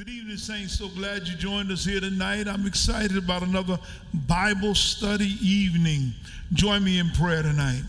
Good 0.00 0.08
evening, 0.08 0.38
Saints. 0.38 0.78
So 0.78 0.88
glad 0.88 1.28
you 1.28 1.36
joined 1.36 1.70
us 1.70 1.84
here 1.84 2.00
tonight. 2.00 2.48
I'm 2.48 2.66
excited 2.66 3.18
about 3.18 3.42
another 3.42 3.78
Bible 4.26 4.74
study 4.74 5.36
evening. 5.42 6.14
Join 6.54 6.82
me 6.82 6.98
in 6.98 7.10
prayer 7.10 7.42
tonight. 7.42 7.82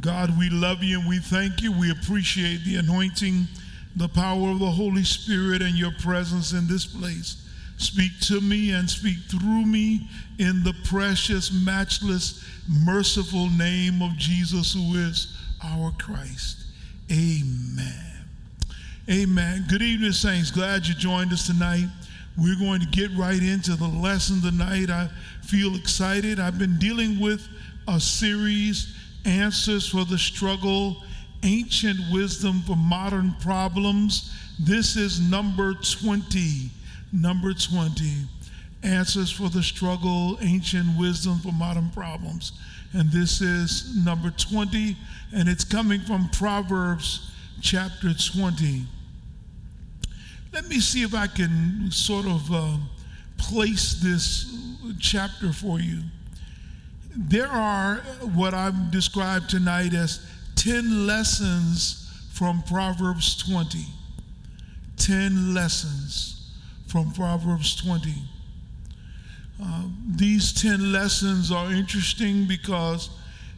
God, 0.00 0.38
we 0.38 0.50
love 0.50 0.84
you 0.84 1.00
and 1.00 1.08
we 1.08 1.18
thank 1.18 1.62
you. 1.62 1.72
We 1.72 1.90
appreciate 1.90 2.64
the 2.64 2.76
anointing, 2.76 3.48
the 3.96 4.06
power 4.06 4.50
of 4.50 4.60
the 4.60 4.70
Holy 4.70 5.02
Spirit, 5.02 5.62
and 5.62 5.76
your 5.76 5.90
presence 6.00 6.52
in 6.52 6.68
this 6.68 6.86
place. 6.86 7.44
Speak 7.76 8.12
to 8.28 8.40
me 8.40 8.70
and 8.70 8.88
speak 8.88 9.18
through 9.28 9.66
me 9.66 10.08
in 10.38 10.62
the 10.62 10.76
precious, 10.84 11.50
matchless, 11.52 12.44
merciful 12.68 13.50
name 13.50 14.00
of 14.00 14.16
Jesus, 14.16 14.74
who 14.74 14.94
is 14.94 15.36
our 15.60 15.90
Christ. 15.98 16.66
Amen. 17.10 18.09
Amen. 19.10 19.64
Good 19.68 19.82
evening, 19.82 20.12
Saints. 20.12 20.52
Glad 20.52 20.86
you 20.86 20.94
joined 20.94 21.32
us 21.32 21.44
tonight. 21.44 21.88
We're 22.38 22.56
going 22.60 22.80
to 22.80 22.86
get 22.86 23.10
right 23.16 23.42
into 23.42 23.74
the 23.74 23.88
lesson 23.88 24.40
tonight. 24.40 24.88
I 24.88 25.08
feel 25.42 25.74
excited. 25.74 26.38
I've 26.38 26.60
been 26.60 26.78
dealing 26.78 27.18
with 27.18 27.48
a 27.88 27.98
series, 27.98 28.96
Answers 29.24 29.88
for 29.88 30.04
the 30.04 30.16
Struggle 30.16 31.02
Ancient 31.42 31.98
Wisdom 32.12 32.60
for 32.60 32.76
Modern 32.76 33.34
Problems. 33.40 34.32
This 34.60 34.94
is 34.94 35.20
number 35.28 35.74
20. 35.74 36.70
Number 37.12 37.52
20. 37.52 38.12
Answers 38.84 39.32
for 39.32 39.48
the 39.48 39.64
Struggle 39.64 40.38
Ancient 40.40 40.96
Wisdom 40.96 41.40
for 41.40 41.50
Modern 41.50 41.90
Problems. 41.90 42.52
And 42.92 43.10
this 43.10 43.40
is 43.40 43.92
number 44.04 44.30
20, 44.30 44.96
and 45.34 45.48
it's 45.48 45.64
coming 45.64 46.00
from 46.00 46.28
Proverbs 46.28 47.32
chapter 47.60 48.14
20. 48.14 48.86
Let 50.52 50.68
me 50.68 50.80
see 50.80 51.02
if 51.02 51.14
I 51.14 51.28
can 51.28 51.90
sort 51.90 52.26
of 52.26 52.52
uh, 52.52 52.76
place 53.38 53.94
this 53.94 54.52
chapter 54.98 55.52
for 55.52 55.78
you. 55.78 56.00
There 57.16 57.46
are 57.46 57.96
what 58.34 58.52
I've 58.52 58.90
described 58.90 59.50
tonight 59.50 59.94
as 59.94 60.26
10 60.56 61.06
lessons 61.06 62.28
from 62.32 62.62
Proverbs 62.62 63.36
20. 63.48 63.78
10 64.96 65.54
lessons 65.54 66.52
from 66.88 67.12
Proverbs 67.12 67.76
20. 67.76 68.12
Uh, 69.62 69.84
these 70.16 70.52
10 70.52 70.92
lessons 70.92 71.52
are 71.52 71.70
interesting 71.72 72.46
because 72.46 73.10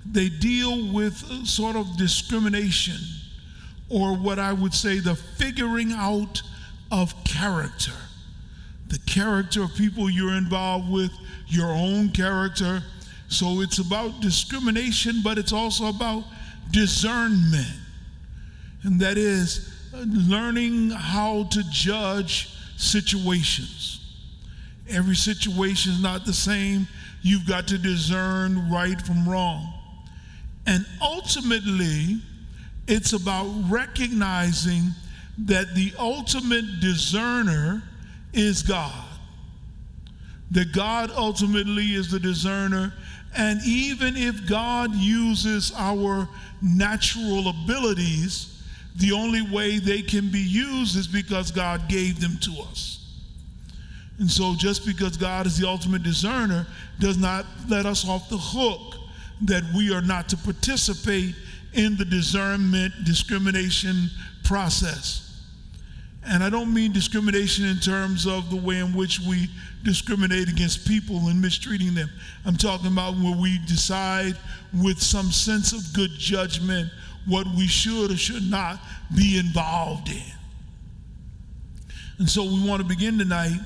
they 0.04 0.28
deal 0.28 0.92
with 0.92 1.16
sort 1.46 1.76
of 1.76 1.96
discrimination, 1.96 2.98
or 3.88 4.16
what 4.16 4.38
I 4.38 4.52
would 4.52 4.74
say 4.74 4.98
the 4.98 5.14
figuring 5.14 5.92
out 5.92 6.42
of 6.92 7.14
character. 7.24 7.92
The 8.88 8.98
character 9.06 9.62
of 9.62 9.74
people 9.74 10.10
you're 10.10 10.34
involved 10.34 10.92
with, 10.92 11.10
your 11.48 11.72
own 11.72 12.10
character. 12.10 12.82
So 13.28 13.62
it's 13.62 13.78
about 13.78 14.20
discrimination, 14.20 15.22
but 15.24 15.38
it's 15.38 15.54
also 15.54 15.86
about 15.86 16.24
discernment. 16.70 17.66
And 18.82 19.00
that 19.00 19.16
is 19.16 19.72
uh, 19.94 20.04
learning 20.06 20.90
how 20.90 21.44
to 21.44 21.62
judge 21.70 22.54
situations. 22.76 24.00
Every 24.90 25.16
situation 25.16 25.92
is 25.92 26.02
not 26.02 26.26
the 26.26 26.34
same. 26.34 26.86
You've 27.22 27.46
got 27.46 27.66
to 27.68 27.78
discern 27.78 28.70
right 28.70 29.00
from 29.00 29.26
wrong. 29.26 29.72
And 30.66 30.84
ultimately, 31.00 32.20
it's 32.86 33.14
about 33.14 33.46
recognizing 33.70 34.90
that 35.38 35.74
the 35.74 35.92
ultimate 35.98 36.80
discerner 36.80 37.82
is 38.32 38.62
God. 38.62 39.08
That 40.50 40.72
God 40.72 41.10
ultimately 41.16 41.94
is 41.94 42.10
the 42.10 42.20
discerner. 42.20 42.92
And 43.36 43.60
even 43.64 44.16
if 44.16 44.46
God 44.46 44.94
uses 44.94 45.72
our 45.76 46.28
natural 46.60 47.48
abilities, 47.48 48.62
the 48.96 49.12
only 49.12 49.42
way 49.42 49.78
they 49.78 50.02
can 50.02 50.30
be 50.30 50.40
used 50.40 50.96
is 50.96 51.06
because 51.06 51.50
God 51.50 51.88
gave 51.88 52.20
them 52.20 52.36
to 52.42 52.62
us. 52.70 52.98
And 54.18 54.30
so, 54.30 54.54
just 54.54 54.84
because 54.86 55.16
God 55.16 55.46
is 55.46 55.58
the 55.58 55.66
ultimate 55.66 56.02
discerner 56.02 56.66
does 57.00 57.16
not 57.16 57.46
let 57.68 57.86
us 57.86 58.06
off 58.06 58.28
the 58.28 58.36
hook 58.38 58.96
that 59.40 59.64
we 59.74 59.92
are 59.92 60.02
not 60.02 60.28
to 60.28 60.36
participate 60.36 61.34
in 61.72 61.96
the 61.96 62.04
discernment 62.04 62.92
discrimination 63.04 64.10
process. 64.44 65.31
And 66.24 66.44
I 66.44 66.50
don't 66.50 66.72
mean 66.72 66.92
discrimination 66.92 67.66
in 67.66 67.78
terms 67.78 68.26
of 68.26 68.48
the 68.48 68.56
way 68.56 68.78
in 68.78 68.94
which 68.94 69.18
we 69.20 69.48
discriminate 69.82 70.48
against 70.48 70.86
people 70.86 71.28
and 71.28 71.40
mistreating 71.40 71.94
them. 71.94 72.08
I'm 72.44 72.56
talking 72.56 72.86
about 72.86 73.16
where 73.16 73.36
we 73.36 73.58
decide 73.66 74.36
with 74.72 75.02
some 75.02 75.32
sense 75.32 75.72
of 75.72 75.92
good 75.92 76.10
judgment 76.12 76.90
what 77.26 77.46
we 77.56 77.66
should 77.66 78.10
or 78.10 78.16
should 78.16 78.48
not 78.48 78.80
be 79.16 79.38
involved 79.38 80.08
in. 80.08 80.22
And 82.18 82.28
so 82.28 82.44
we 82.44 82.68
want 82.68 82.80
to 82.82 82.88
begin 82.88 83.18
tonight, 83.18 83.58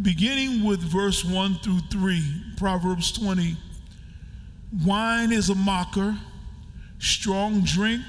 beginning 0.00 0.64
with 0.64 0.80
verse 0.80 1.24
1 1.24 1.56
through 1.56 1.80
3, 1.90 2.22
Proverbs 2.56 3.10
20. 3.12 3.56
Wine 4.84 5.32
is 5.32 5.50
a 5.50 5.54
mocker, 5.54 6.16
strong 7.00 7.62
drink, 7.62 8.02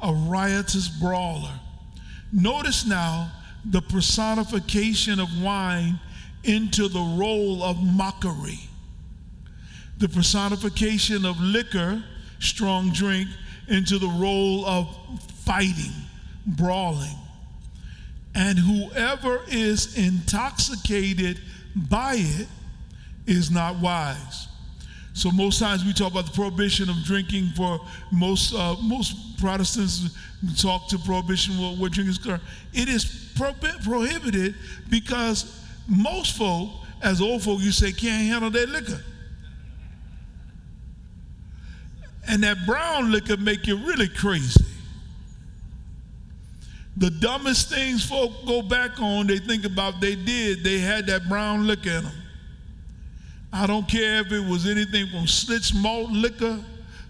a 0.00 0.12
riotous 0.12 0.88
brawler. 0.88 1.52
Notice 2.32 2.86
now 2.86 3.30
the 3.64 3.80
personification 3.80 5.18
of 5.18 5.42
wine 5.42 5.98
into 6.44 6.88
the 6.88 7.00
role 7.00 7.62
of 7.62 7.82
mockery. 7.82 8.60
The 9.98 10.08
personification 10.08 11.24
of 11.24 11.40
liquor, 11.40 12.02
strong 12.38 12.90
drink, 12.92 13.28
into 13.68 13.98
the 13.98 14.08
role 14.08 14.64
of 14.66 14.88
fighting, 15.44 15.92
brawling. 16.46 17.16
And 18.34 18.58
whoever 18.58 19.40
is 19.48 19.96
intoxicated 19.98 21.40
by 21.74 22.14
it 22.18 22.48
is 23.26 23.50
not 23.50 23.76
wise. 23.76 24.48
So 25.18 25.32
most 25.32 25.58
times 25.58 25.84
we 25.84 25.92
talk 25.92 26.12
about 26.12 26.26
the 26.26 26.32
prohibition 26.32 26.88
of 26.88 27.02
drinking. 27.02 27.48
For 27.56 27.80
most 28.12 28.54
uh, 28.54 28.76
most 28.80 29.36
Protestants 29.40 30.16
talk 30.56 30.86
to 30.90 30.98
prohibition 30.98 31.54
what 31.76 31.90
drinking 31.90 32.12
is. 32.12 32.40
It 32.72 32.88
is 32.88 33.32
prohibited 33.82 34.54
because 34.88 35.60
most 35.88 36.36
folk, 36.36 36.70
as 37.02 37.20
old 37.20 37.42
folk, 37.42 37.60
you 37.60 37.72
say 37.72 37.90
can't 37.90 38.28
handle 38.28 38.50
their 38.50 38.68
liquor. 38.68 39.02
And 42.28 42.44
that 42.44 42.58
brown 42.64 43.10
liquor 43.10 43.36
make 43.38 43.66
you 43.66 43.76
really 43.76 44.08
crazy. 44.08 44.64
The 46.96 47.10
dumbest 47.10 47.70
things 47.70 48.08
folk 48.08 48.46
go 48.46 48.62
back 48.62 49.00
on, 49.00 49.26
they 49.26 49.38
think 49.38 49.64
about 49.64 50.00
they 50.00 50.14
did, 50.14 50.62
they 50.62 50.78
had 50.78 51.06
that 51.08 51.28
brown 51.28 51.66
liquor 51.66 51.90
in 51.90 52.04
them. 52.04 52.12
I 53.52 53.66
don't 53.66 53.88
care 53.88 54.20
if 54.20 54.32
it 54.32 54.44
was 54.46 54.66
anything 54.66 55.06
from 55.08 55.24
Schlitz 55.24 55.74
malt 55.74 56.10
liquor 56.10 56.62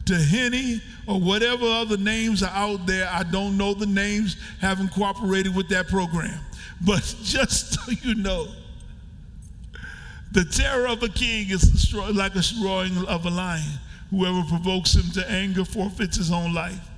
to 0.06 0.14
Henny 0.14 0.80
or 1.06 1.20
whatever 1.20 1.66
other 1.66 1.96
names 1.96 2.42
are 2.42 2.52
out 2.54 2.86
there. 2.86 3.08
I 3.10 3.24
don't 3.24 3.58
know 3.58 3.74
the 3.74 3.86
names, 3.86 4.36
haven't 4.60 4.92
cooperated 4.92 5.54
with 5.54 5.68
that 5.68 5.88
program. 5.88 6.40
But 6.80 7.02
just 7.24 7.74
so 7.74 7.90
you 8.02 8.14
know, 8.14 8.46
the 10.30 10.44
terror 10.44 10.86
of 10.86 11.02
a 11.02 11.08
king 11.08 11.50
is 11.50 11.92
like 11.92 12.36
a 12.36 12.42
roaring 12.62 13.04
of 13.06 13.26
a 13.26 13.30
lion. 13.30 13.64
Whoever 14.10 14.44
provokes 14.44 14.94
him 14.94 15.10
to 15.14 15.28
anger 15.28 15.64
forfeits 15.64 16.18
his 16.18 16.30
own 16.30 16.54
life. 16.54 16.88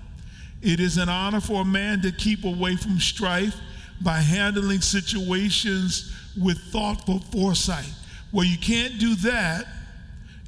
It 0.61 0.81
is 0.81 0.99
an 0.99 1.09
honor 1.09 1.41
for 1.41 1.63
a 1.63 1.65
man 1.65 2.03
to 2.03 2.13
keep 2.13 2.45
away 2.45 2.77
from 2.77 2.99
strife 2.99 3.57
by 4.03 4.19
handling 4.19 4.83
situations 4.83 6.15
with 6.41 6.59
thoughtful 6.71 7.21
foresight. 7.33 7.91
Well, 8.33 8.45
you 8.45 8.59
can't 8.59 8.99
do 8.99 9.15
that 9.17 9.67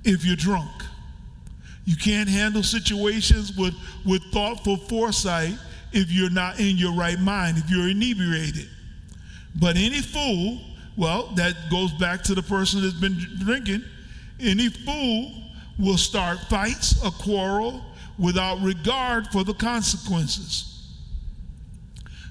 if 0.05 0.25
you're 0.25 0.37
drunk. 0.37 0.71
You 1.85 1.97
can't 1.97 2.29
handle 2.29 2.63
situations 2.63 3.57
with, 3.57 3.75
with 4.07 4.23
thoughtful 4.33 4.77
foresight 4.77 5.57
if 5.93 6.11
you're 6.11 6.31
not 6.31 6.61
in 6.61 6.77
your 6.77 6.95
right 6.95 7.19
mind, 7.19 7.59
if 7.59 7.69
you're 7.69 7.89
inebriated. 7.89 8.69
But 9.59 9.77
any 9.77 10.01
fool, 10.01 10.61
well, 10.97 11.27
that 11.35 11.55
goes 11.71 11.93
back 11.93 12.23
to 12.25 12.35
the 12.35 12.43
person 12.43 12.83
that's 12.83 12.95
been 12.95 13.19
drinking, 13.41 13.83
any 14.41 14.69
fool 14.69 15.33
will 15.79 15.99
start 15.99 16.39
fights, 16.49 17.03
a 17.05 17.11
quarrel, 17.11 17.85
without 18.19 18.61
regard 18.63 19.27
for 19.29 19.43
the 19.43 19.55
consequences. 19.55 20.69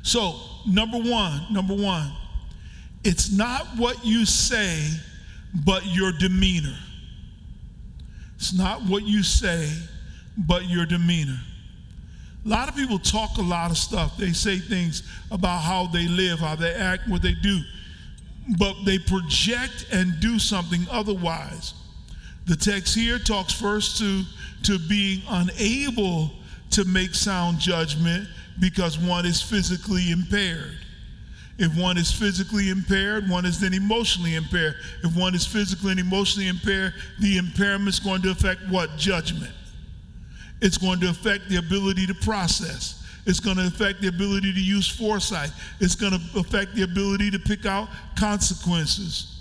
So, 0.03 0.35
number 0.67 0.97
one, 0.97 1.45
number 1.51 1.75
one, 1.75 2.11
it's 3.03 3.31
not 3.31 3.67
what 3.77 4.03
you 4.05 4.25
say 4.25 4.89
but 5.53 5.85
your 5.85 6.11
demeanor. 6.11 6.77
It's 8.35 8.53
not 8.53 8.83
what 8.83 9.03
you 9.03 9.23
say, 9.23 9.71
but 10.37 10.65
your 10.65 10.85
demeanor. 10.85 11.39
A 12.45 12.49
lot 12.49 12.67
of 12.67 12.75
people 12.75 12.97
talk 12.97 13.37
a 13.37 13.41
lot 13.41 13.69
of 13.69 13.77
stuff. 13.77 14.17
They 14.17 14.31
say 14.31 14.57
things 14.57 15.03
about 15.29 15.59
how 15.59 15.87
they 15.87 16.07
live, 16.07 16.39
how 16.39 16.55
they 16.55 16.73
act, 16.73 17.07
what 17.07 17.21
they 17.21 17.35
do, 17.35 17.61
but 18.57 18.75
they 18.83 18.97
project 18.97 19.85
and 19.91 20.19
do 20.19 20.39
something 20.39 20.87
otherwise. 20.89 21.75
The 22.47 22.55
text 22.55 22.95
here 22.95 23.19
talks 23.19 23.53
first 23.53 23.99
to, 23.99 24.23
to 24.63 24.79
being 24.89 25.21
unable 25.29 26.31
to 26.71 26.85
make 26.85 27.13
sound 27.13 27.59
judgment 27.59 28.27
because 28.59 28.97
one 28.97 29.25
is 29.25 29.41
physically 29.41 30.11
impaired. 30.11 30.77
If 31.57 31.77
one 31.77 31.97
is 31.97 32.11
physically 32.11 32.69
impaired, 32.69 33.29
one 33.29 33.45
is 33.45 33.59
then 33.59 33.73
emotionally 33.73 34.35
impaired. 34.35 34.75
If 35.03 35.15
one 35.15 35.35
is 35.35 35.45
physically 35.45 35.91
and 35.91 35.99
emotionally 35.99 36.47
impaired, 36.47 36.93
the 37.19 37.37
impairment 37.37 37.89
is 37.89 37.99
going 37.99 38.21
to 38.23 38.31
affect 38.31 38.61
what? 38.69 38.97
Judgment. 38.97 39.51
It's 40.61 40.77
going 40.77 40.99
to 41.01 41.09
affect 41.09 41.49
the 41.49 41.57
ability 41.57 42.07
to 42.07 42.13
process. 42.13 43.03
It's 43.25 43.39
going 43.39 43.57
to 43.57 43.67
affect 43.67 44.01
the 44.01 44.07
ability 44.07 44.53
to 44.53 44.59
use 44.59 44.87
foresight. 44.87 45.51
It's 45.79 45.95
going 45.95 46.13
to 46.13 46.39
affect 46.39 46.75
the 46.75 46.83
ability 46.83 47.31
to 47.31 47.39
pick 47.39 47.65
out 47.65 47.89
consequences. 48.17 49.37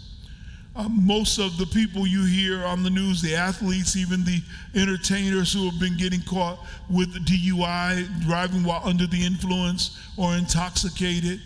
Uh, 0.77 0.89
most 0.89 1.39
of 1.39 1.57
the 1.57 1.67
people 1.67 2.07
you 2.07 2.25
hear 2.25 2.65
on 2.65 2.83
the 2.83 2.91
news, 2.91 3.21
the 3.21 3.35
athletes, 3.35 3.97
even 3.97 4.25
the 4.25 4.41
entertainers 4.75 5.53
who 5.53 5.69
have 5.69 5.81
been 5.81 5.97
getting 5.97 6.23
caught 6.23 6.59
with 6.89 7.12
DUI, 7.27 8.21
driving 8.21 8.62
while 8.62 8.83
under 8.85 9.07
the 9.07 9.25
influence 9.25 9.99
or 10.17 10.35
intoxicated, 10.35 11.41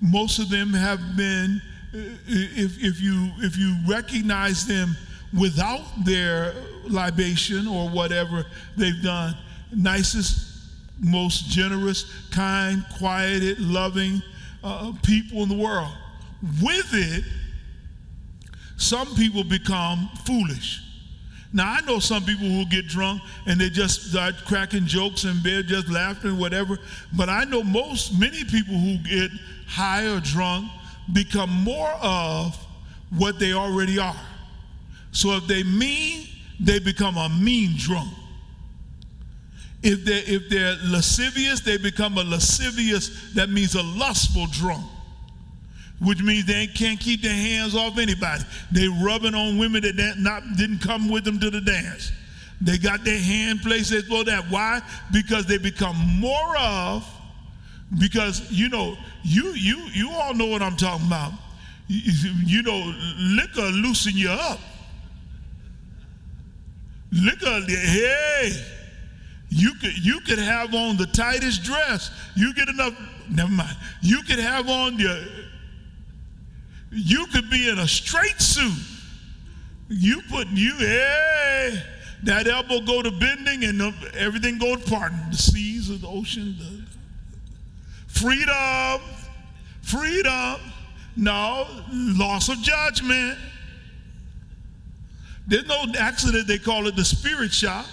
most 0.00 0.38
of 0.38 0.48
them 0.48 0.72
have 0.72 1.16
been, 1.16 1.60
if, 1.92 2.82
if, 2.82 3.00
you, 3.00 3.30
if 3.38 3.56
you 3.56 3.76
recognize 3.86 4.66
them 4.66 4.96
without 5.38 5.84
their 6.04 6.54
libation 6.88 7.66
or 7.66 7.88
whatever 7.88 8.44
they've 8.76 9.02
done, 9.02 9.36
nicest, 9.74 10.48
most 10.98 11.48
generous, 11.48 12.10
kind, 12.30 12.84
quieted, 12.98 13.58
loving 13.60 14.22
uh, 14.62 14.92
people 15.02 15.42
in 15.42 15.48
the 15.48 15.56
world. 15.56 15.92
With 16.62 16.90
it, 16.92 17.24
some 18.76 19.14
people 19.14 19.44
become 19.44 20.08
foolish. 20.24 20.82
Now 21.52 21.72
I 21.72 21.80
know 21.80 21.98
some 21.98 22.24
people 22.24 22.48
who 22.48 22.64
get 22.66 22.86
drunk 22.86 23.22
and 23.46 23.60
they 23.60 23.70
just 23.70 24.10
start 24.10 24.36
cracking 24.46 24.86
jokes 24.86 25.24
and 25.24 25.42
they're 25.42 25.62
just 25.62 25.88
laughing, 25.88 26.38
whatever. 26.38 26.78
But 27.16 27.28
I 27.28 27.44
know 27.44 27.62
most, 27.62 28.18
many 28.18 28.44
people 28.44 28.74
who 28.74 28.98
get 28.98 29.30
high 29.66 30.06
or 30.06 30.20
drunk 30.20 30.70
become 31.12 31.50
more 31.50 31.90
of 32.00 32.56
what 33.16 33.40
they 33.40 33.52
already 33.52 33.98
are. 33.98 34.20
So 35.10 35.32
if 35.32 35.46
they 35.48 35.64
mean, 35.64 36.28
they 36.60 36.78
become 36.78 37.16
a 37.16 37.28
mean 37.28 37.74
drunk. 37.76 38.12
If 39.82 40.04
they're, 40.04 40.22
if 40.26 40.48
they're 40.50 40.76
lascivious, 40.84 41.60
they 41.60 41.78
become 41.78 42.16
a 42.18 42.22
lascivious, 42.22 43.32
that 43.34 43.48
means 43.48 43.74
a 43.74 43.82
lustful 43.82 44.46
drunk 44.52 44.84
which 46.00 46.22
means 46.22 46.46
they 46.46 46.66
can't 46.66 46.98
keep 46.98 47.22
their 47.22 47.32
hands 47.32 47.74
off 47.74 47.98
anybody. 47.98 48.42
They 48.72 48.88
rubbing 48.88 49.34
on 49.34 49.58
women 49.58 49.82
that 49.82 50.14
not, 50.18 50.42
didn't 50.56 50.80
come 50.80 51.08
with 51.08 51.24
them 51.24 51.38
to 51.40 51.50
the 51.50 51.60
dance. 51.60 52.12
They 52.60 52.78
got 52.78 53.04
their 53.04 53.18
hand 53.18 53.60
placed 53.62 53.92
as 53.92 54.08
well 54.08 54.24
that. 54.24 54.44
Why? 54.50 54.80
Because 55.12 55.46
they 55.46 55.58
become 55.58 55.96
more 56.18 56.56
of, 56.58 57.06
because 57.98 58.50
you 58.50 58.68
know, 58.68 58.96
you 59.22 59.52
you 59.54 59.78
you 59.92 60.10
all 60.10 60.34
know 60.34 60.46
what 60.46 60.62
I'm 60.62 60.76
talking 60.76 61.06
about. 61.06 61.32
You, 61.88 62.32
you 62.46 62.62
know, 62.62 62.94
liquor 63.18 63.62
loosen 63.62 64.12
you 64.14 64.30
up. 64.30 64.60
Liquor, 67.12 67.62
hey, 67.66 68.52
you 69.48 69.74
could 69.74 70.04
you 70.04 70.20
could 70.20 70.38
have 70.38 70.74
on 70.74 70.96
the 70.96 71.06
tightest 71.06 71.64
dress. 71.64 72.10
You 72.36 72.54
get 72.54 72.68
enough. 72.68 72.94
Never 73.30 73.50
mind. 73.50 73.76
You 74.02 74.22
could 74.22 74.38
have 74.38 74.68
on 74.68 74.96
the 74.96 75.26
you 76.90 77.26
could 77.26 77.50
be 77.50 77.68
in 77.68 77.78
a 77.78 77.88
straight 77.88 78.40
suit. 78.40 78.78
You 79.88 80.22
put 80.30 80.48
you, 80.48 80.74
hey, 80.76 81.82
that 82.24 82.46
elbow 82.46 82.80
go 82.80 83.02
to 83.02 83.10
bending 83.10 83.64
and 83.64 83.94
everything 84.14 84.58
go 84.58 84.76
to 84.76 84.90
parting. 84.90 85.18
The 85.30 85.36
seas 85.36 85.90
of 85.90 86.02
the 86.02 86.08
ocean, 86.08 86.56
the 86.58 86.82
freedom, 88.06 89.00
freedom. 89.82 90.60
No, 91.16 91.66
loss 91.92 92.48
of 92.48 92.58
judgment. 92.58 93.36
There's 95.46 95.66
no 95.66 95.84
accident, 95.98 96.46
they 96.46 96.58
call 96.58 96.86
it 96.86 96.94
the 96.94 97.04
spirit 97.04 97.52
shock. 97.52 97.86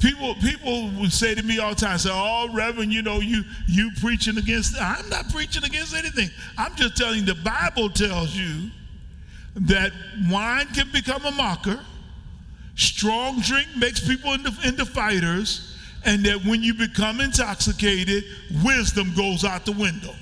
People, 0.00 0.34
people 0.36 0.90
would 1.00 1.12
say 1.12 1.34
to 1.34 1.42
me 1.42 1.58
all 1.58 1.70
the 1.70 1.80
time, 1.80 1.96
say, 1.98 2.10
oh, 2.12 2.48
Reverend, 2.52 2.92
you 2.92 3.02
know, 3.02 3.20
you 3.20 3.42
you 3.66 3.90
preaching 4.00 4.36
against, 4.36 4.80
I'm 4.80 5.08
not 5.08 5.30
preaching 5.30 5.64
against 5.64 5.94
anything. 5.94 6.28
I'm 6.58 6.74
just 6.76 6.96
telling 6.96 7.20
you 7.20 7.24
the 7.24 7.34
Bible 7.34 7.88
tells 7.88 8.36
you 8.36 8.70
that 9.54 9.92
wine 10.28 10.66
can 10.74 10.90
become 10.92 11.24
a 11.24 11.30
mocker, 11.30 11.80
strong 12.74 13.40
drink 13.40 13.68
makes 13.78 14.06
people 14.06 14.34
into, 14.34 14.52
into 14.66 14.84
fighters, 14.84 15.78
and 16.04 16.24
that 16.26 16.44
when 16.44 16.62
you 16.62 16.74
become 16.74 17.20
intoxicated, 17.20 18.24
wisdom 18.62 19.14
goes 19.16 19.44
out 19.44 19.64
the 19.64 19.72
window. 19.72 20.14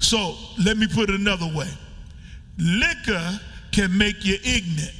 So 0.00 0.34
let 0.62 0.76
me 0.76 0.88
put 0.88 1.08
it 1.08 1.20
another 1.20 1.46
way. 1.54 1.68
Liquor 2.58 3.40
can 3.70 3.96
make 3.96 4.24
you 4.24 4.36
ignorant. 4.44 4.92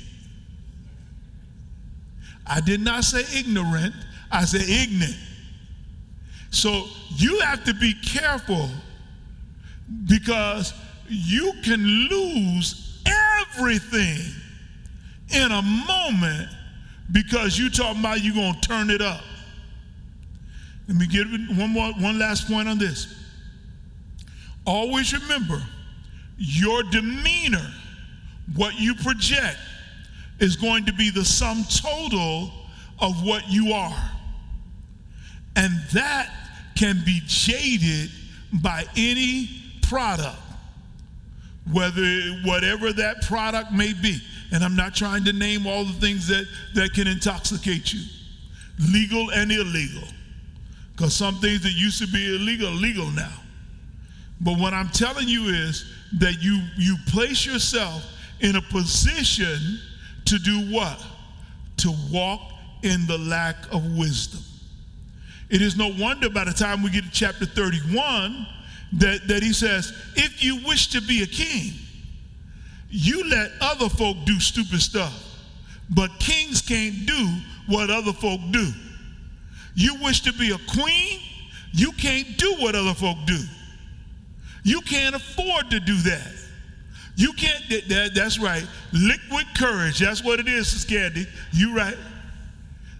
I 2.52 2.60
did 2.60 2.82
not 2.82 3.02
say 3.04 3.24
ignorant, 3.38 3.94
I 4.30 4.44
said 4.44 4.68
ignorant. 4.68 5.16
So 6.50 6.84
you 7.16 7.40
have 7.40 7.64
to 7.64 7.72
be 7.72 7.94
careful 7.94 8.68
because 10.06 10.74
you 11.08 11.54
can 11.64 11.82
lose 11.82 13.02
everything 13.06 14.18
in 15.30 15.50
a 15.50 15.62
moment 15.62 16.50
because 17.10 17.58
you 17.58 17.70
talking 17.70 18.00
about 18.00 18.22
you're 18.22 18.34
gonna 18.34 18.60
turn 18.60 18.90
it 18.90 19.00
up. 19.00 19.22
Let 20.88 20.98
me 20.98 21.06
give 21.06 21.26
one 21.56 21.70
more 21.70 21.92
one 21.94 22.18
last 22.18 22.48
point 22.48 22.68
on 22.68 22.76
this. 22.76 23.18
Always 24.66 25.14
remember 25.14 25.62
your 26.36 26.82
demeanor, 26.82 27.66
what 28.54 28.78
you 28.78 28.94
project, 28.94 29.56
is 30.42 30.56
going 30.56 30.84
to 30.86 30.92
be 30.92 31.08
the 31.08 31.24
sum 31.24 31.64
total 31.70 32.50
of 32.98 33.24
what 33.24 33.48
you 33.48 33.72
are. 33.72 34.10
And 35.54 35.72
that 35.92 36.30
can 36.76 37.00
be 37.04 37.20
jaded 37.26 38.10
by 38.52 38.84
any 38.96 39.48
product, 39.82 40.36
whether 41.70 42.02
whatever 42.44 42.92
that 42.92 43.22
product 43.22 43.70
may 43.72 43.92
be. 43.92 44.20
And 44.52 44.64
I'm 44.64 44.74
not 44.74 44.94
trying 44.96 45.24
to 45.24 45.32
name 45.32 45.66
all 45.66 45.84
the 45.84 45.92
things 45.94 46.26
that, 46.26 46.46
that 46.74 46.92
can 46.92 47.06
intoxicate 47.06 47.92
you, 47.92 48.02
legal 48.92 49.30
and 49.30 49.52
illegal. 49.52 50.08
Because 50.90 51.14
some 51.14 51.36
things 51.36 51.62
that 51.62 51.72
used 51.72 52.00
to 52.00 52.08
be 52.08 52.34
illegal 52.34 52.68
are 52.68 52.76
legal 52.76 53.06
now. 53.12 53.32
But 54.40 54.58
what 54.58 54.74
I'm 54.74 54.88
telling 54.88 55.28
you 55.28 55.44
is 55.44 55.90
that 56.18 56.42
you 56.42 56.60
you 56.76 56.96
place 57.06 57.46
yourself 57.46 58.04
in 58.40 58.56
a 58.56 58.60
position 58.60 59.78
to 60.32 60.38
do 60.38 60.72
what? 60.72 61.04
To 61.78 61.94
walk 62.10 62.40
in 62.82 63.06
the 63.06 63.18
lack 63.18 63.56
of 63.70 63.84
wisdom. 63.96 64.40
It 65.50 65.60
is 65.60 65.76
no 65.76 65.92
wonder 65.98 66.30
by 66.30 66.44
the 66.44 66.52
time 66.52 66.82
we 66.82 66.90
get 66.90 67.04
to 67.04 67.10
chapter 67.10 67.44
31 67.44 68.46
that, 68.94 69.28
that 69.28 69.42
he 69.42 69.52
says, 69.52 69.92
if 70.16 70.42
you 70.42 70.66
wish 70.66 70.88
to 70.88 71.02
be 71.02 71.22
a 71.22 71.26
king, 71.26 71.74
you 72.88 73.28
let 73.28 73.50
other 73.60 73.90
folk 73.90 74.16
do 74.24 74.40
stupid 74.40 74.80
stuff, 74.80 75.12
but 75.90 76.10
kings 76.18 76.62
can't 76.62 77.06
do 77.06 77.28
what 77.66 77.90
other 77.90 78.14
folk 78.14 78.40
do. 78.50 78.72
You 79.74 79.96
wish 80.02 80.22
to 80.22 80.32
be 80.32 80.52
a 80.52 80.58
queen, 80.74 81.20
you 81.72 81.92
can't 81.92 82.38
do 82.38 82.56
what 82.58 82.74
other 82.74 82.94
folk 82.94 83.18
do. 83.26 83.38
You 84.64 84.80
can't 84.80 85.14
afford 85.14 85.70
to 85.70 85.80
do 85.80 85.96
that. 86.02 86.41
You 87.14 87.32
can't, 87.34 87.88
that, 87.88 88.12
that's 88.14 88.38
right. 88.38 88.66
Liquid 88.92 89.46
courage. 89.56 89.98
That's 89.98 90.24
what 90.24 90.40
it 90.40 90.48
is, 90.48 90.84
Candy. 90.84 91.26
You 91.52 91.76
right. 91.76 91.96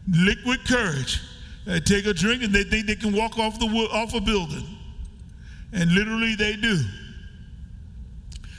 Liquid 0.09 0.67
courage. 0.67 1.21
They 1.67 1.81
take 1.81 2.07
a 2.07 2.13
drink 2.13 2.43
and 2.43 2.53
they 2.53 2.65
think 2.65 2.87
they 2.87 2.97
can 2.97 3.15
walk 3.15 3.39
off 3.39 3.59
the 3.59 3.67
off 3.67 4.15
a 4.15 4.21
building. 4.21 4.67
And 5.73 5.93
literally 5.93 6.35
they 6.35 6.57
do. 6.57 6.81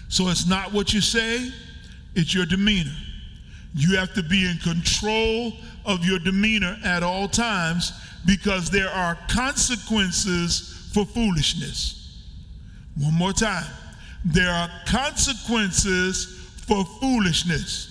So 0.07 0.29
it's 0.29 0.47
not 0.47 0.71
what 0.73 0.93
you 0.93 1.01
say, 1.01 1.51
it's 2.15 2.33
your 2.33 2.45
demeanor. 2.45 2.95
You 3.75 3.97
have 3.97 4.13
to 4.13 4.23
be 4.23 4.47
in 4.47 4.57
control 4.57 5.53
of 5.85 6.05
your 6.05 6.19
demeanor 6.19 6.77
at 6.83 7.03
all 7.03 7.27
times 7.27 7.91
because 8.25 8.69
there 8.69 8.89
are 8.89 9.17
consequences 9.27 10.89
for 10.93 11.05
foolishness. 11.05 12.23
One 12.95 13.15
more 13.15 13.33
time 13.33 13.65
there 14.25 14.49
are 14.49 14.69
consequences 14.85 16.49
for 16.65 16.85
foolishness. 17.01 17.89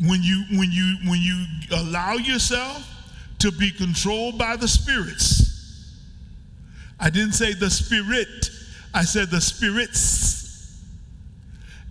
When 0.00 0.22
you 0.22 0.44
when 0.52 0.70
you 0.70 0.96
when 1.06 1.20
you 1.20 1.44
allow 1.72 2.14
yourself 2.14 2.86
to 3.40 3.52
be 3.52 3.70
controlled 3.70 4.38
by 4.38 4.56
the 4.56 4.68
spirits. 4.68 5.94
I 7.00 7.10
didn't 7.10 7.32
say 7.32 7.52
the 7.52 7.70
spirit, 7.70 8.50
I 8.92 9.02
said 9.02 9.30
the 9.30 9.40
spirits. 9.40 10.36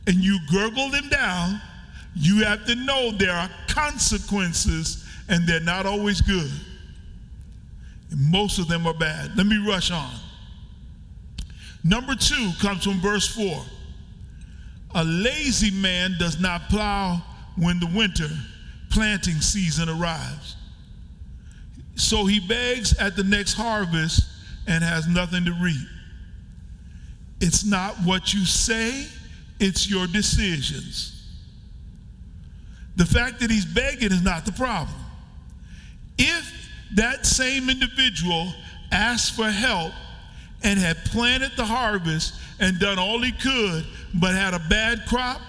And 0.05 0.15
you 0.17 0.39
gurgle 0.51 0.89
them 0.89 1.09
down, 1.09 1.61
you 2.15 2.43
have 2.43 2.65
to 2.65 2.75
know 2.75 3.11
there 3.11 3.33
are 3.33 3.49
consequences 3.67 5.05
and 5.29 5.45
they're 5.45 5.59
not 5.59 5.85
always 5.85 6.21
good. 6.21 6.51
And 8.11 8.31
most 8.31 8.57
of 8.57 8.67
them 8.67 8.87
are 8.87 8.93
bad. 8.93 9.35
Let 9.35 9.45
me 9.45 9.57
rush 9.67 9.91
on. 9.91 10.13
Number 11.87 12.15
two 12.15 12.51
comes 12.59 12.83
from 12.83 12.99
verse 12.99 13.27
4. 13.33 13.63
A 14.95 15.03
lazy 15.05 15.71
man 15.71 16.15
does 16.19 16.39
not 16.39 16.67
plow 16.69 17.21
when 17.55 17.79
the 17.79 17.89
winter 17.95 18.27
planting 18.91 19.39
season 19.39 19.87
arrives. 19.87 20.57
So 21.95 22.25
he 22.25 22.41
begs 22.41 22.97
at 22.99 23.15
the 23.15 23.23
next 23.23 23.53
harvest 23.53 24.21
and 24.67 24.83
has 24.83 25.07
nothing 25.07 25.45
to 25.45 25.53
reap. 25.61 25.87
It's 27.39 27.63
not 27.63 27.95
what 28.03 28.33
you 28.33 28.43
say, 28.43 29.07
it's 29.59 29.89
your 29.89 30.07
decisions. 30.07 31.13
The 32.97 33.05
fact 33.05 33.39
that 33.39 33.49
he's 33.49 33.65
begging 33.65 34.11
is 34.11 34.23
not 34.23 34.45
the 34.45 34.51
problem. 34.51 34.97
If 36.17 36.51
that 36.95 37.25
same 37.25 37.69
individual 37.69 38.51
asks 38.91 39.29
for 39.29 39.49
help 39.49 39.93
and 40.63 40.79
had 40.79 40.97
planted 41.05 41.51
the 41.55 41.65
harvest 41.65 42.35
and 42.59 42.79
done 42.79 42.97
all 42.97 43.21
he 43.21 43.31
could, 43.31 43.85
but 44.15 44.33
had 44.33 44.53
a 44.53 44.61
bad 44.69 45.05
crop, 45.07 45.41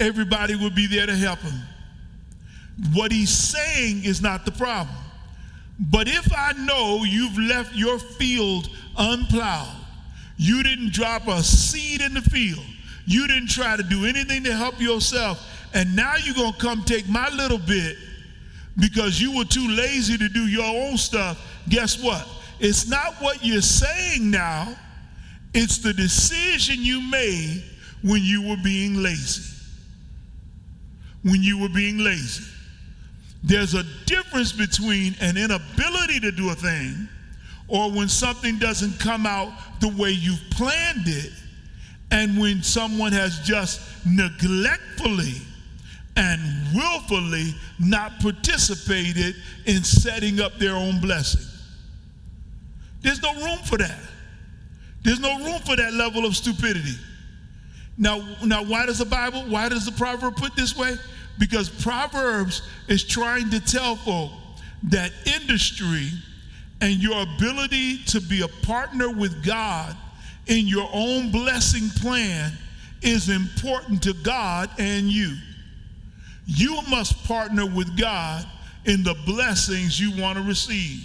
everybody 0.00 0.54
would 0.56 0.74
be 0.74 0.86
there 0.86 1.06
to 1.06 1.16
help 1.16 1.38
him. 1.40 1.60
What 2.92 3.12
he's 3.12 3.30
saying 3.30 4.04
is 4.04 4.20
not 4.20 4.44
the 4.44 4.52
problem. 4.52 4.96
But 5.78 6.08
if 6.08 6.32
I 6.36 6.52
know 6.52 7.04
you've 7.04 7.38
left 7.38 7.74
your 7.74 7.98
field 7.98 8.68
unplowed, 8.96 9.68
you 10.36 10.62
didn't 10.62 10.92
drop 10.92 11.26
a 11.28 11.42
seed 11.42 12.00
in 12.00 12.14
the 12.14 12.20
field, 12.20 12.64
you 13.06 13.26
didn't 13.26 13.48
try 13.48 13.76
to 13.76 13.82
do 13.82 14.04
anything 14.04 14.44
to 14.44 14.52
help 14.54 14.80
yourself, 14.80 15.44
and 15.74 15.94
now 15.94 16.14
you're 16.16 16.34
going 16.34 16.52
to 16.52 16.58
come 16.58 16.82
take 16.84 17.08
my 17.08 17.28
little 17.30 17.58
bit 17.58 17.96
because 18.78 19.20
you 19.20 19.36
were 19.36 19.44
too 19.44 19.68
lazy 19.68 20.16
to 20.16 20.28
do 20.28 20.46
your 20.46 20.64
own 20.64 20.96
stuff, 20.96 21.40
guess 21.68 22.02
what? 22.02 22.26
It's 22.60 22.88
not 22.88 23.14
what 23.20 23.44
you're 23.44 23.62
saying 23.62 24.30
now, 24.30 24.74
it's 25.54 25.78
the 25.78 25.92
decision 25.92 26.76
you 26.78 27.00
made 27.00 27.62
when 28.02 28.22
you 28.22 28.48
were 28.48 28.56
being 28.62 29.02
lazy. 29.02 29.42
When 31.22 31.42
you 31.42 31.58
were 31.58 31.68
being 31.68 31.98
lazy. 31.98 32.44
There's 33.42 33.74
a 33.74 33.84
difference 34.06 34.52
between 34.52 35.14
an 35.20 35.36
inability 35.36 36.20
to 36.20 36.32
do 36.32 36.50
a 36.50 36.54
thing 36.54 37.08
or 37.68 37.90
when 37.90 38.08
something 38.08 38.58
doesn't 38.58 38.98
come 38.98 39.26
out 39.26 39.52
the 39.80 39.88
way 39.88 40.10
you've 40.10 40.42
planned 40.50 41.06
it 41.06 41.32
and 42.10 42.38
when 42.38 42.62
someone 42.62 43.12
has 43.12 43.38
just 43.40 43.80
neglectfully 44.06 45.34
and 46.16 46.40
willfully 46.74 47.54
not 47.78 48.18
participated 48.20 49.36
in 49.66 49.84
setting 49.84 50.40
up 50.40 50.58
their 50.58 50.74
own 50.74 51.00
blessing. 51.00 51.57
There's 53.00 53.22
no 53.22 53.34
room 53.34 53.58
for 53.64 53.78
that. 53.78 53.98
There's 55.02 55.20
no 55.20 55.38
room 55.38 55.60
for 55.60 55.76
that 55.76 55.94
level 55.94 56.24
of 56.24 56.36
stupidity. 56.36 56.96
Now, 57.96 58.24
now 58.44 58.62
why 58.62 58.86
does 58.86 58.98
the 58.98 59.04
Bible, 59.04 59.42
why 59.48 59.68
does 59.68 59.84
the 59.84 59.92
proverb 59.92 60.36
put 60.36 60.54
this 60.54 60.76
way? 60.76 60.94
Because 61.38 61.68
Proverbs 61.68 62.62
is 62.88 63.04
trying 63.04 63.50
to 63.50 63.60
tell 63.60 63.96
folk 63.96 64.32
that 64.84 65.12
industry 65.26 66.10
and 66.80 66.94
your 67.02 67.22
ability 67.22 68.04
to 68.04 68.20
be 68.20 68.42
a 68.42 68.48
partner 68.66 69.10
with 69.10 69.44
God 69.44 69.96
in 70.46 70.66
your 70.66 70.88
own 70.92 71.30
blessing 71.30 71.88
plan 71.90 72.52
is 73.02 73.28
important 73.28 74.02
to 74.02 74.12
God 74.14 74.70
and 74.78 75.06
you. 75.06 75.36
You 76.46 76.80
must 76.88 77.24
partner 77.24 77.66
with 77.66 77.98
God 77.98 78.46
in 78.84 79.02
the 79.02 79.14
blessings 79.26 80.00
you 80.00 80.20
want 80.20 80.38
to 80.38 80.44
receive. 80.44 81.04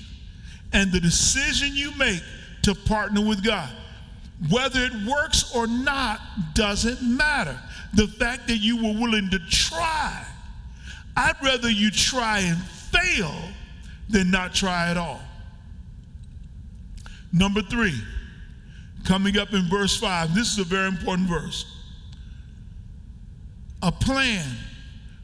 And 0.73 0.91
the 0.91 0.99
decision 0.99 1.69
you 1.73 1.95
make 1.97 2.21
to 2.63 2.73
partner 2.73 3.21
with 3.21 3.43
God, 3.43 3.69
whether 4.49 4.83
it 4.83 4.93
works 5.07 5.55
or 5.55 5.67
not, 5.67 6.19
doesn't 6.53 7.01
matter. 7.01 7.57
The 7.93 8.07
fact 8.07 8.47
that 8.47 8.57
you 8.57 8.77
were 8.77 8.99
willing 8.99 9.29
to 9.29 9.39
try, 9.49 10.25
I'd 11.15 11.35
rather 11.43 11.69
you 11.69 11.91
try 11.91 12.39
and 12.39 12.57
fail 12.57 13.33
than 14.09 14.31
not 14.31 14.53
try 14.53 14.89
at 14.89 14.97
all. 14.97 15.21
Number 17.31 17.61
three, 17.61 17.99
coming 19.05 19.37
up 19.37 19.53
in 19.53 19.69
verse 19.69 19.95
5, 19.97 20.33
this 20.33 20.53
is 20.53 20.59
a 20.59 20.63
very 20.63 20.87
important 20.87 21.27
verse. 21.29 21.65
A 23.81 23.91
plan 23.91 24.45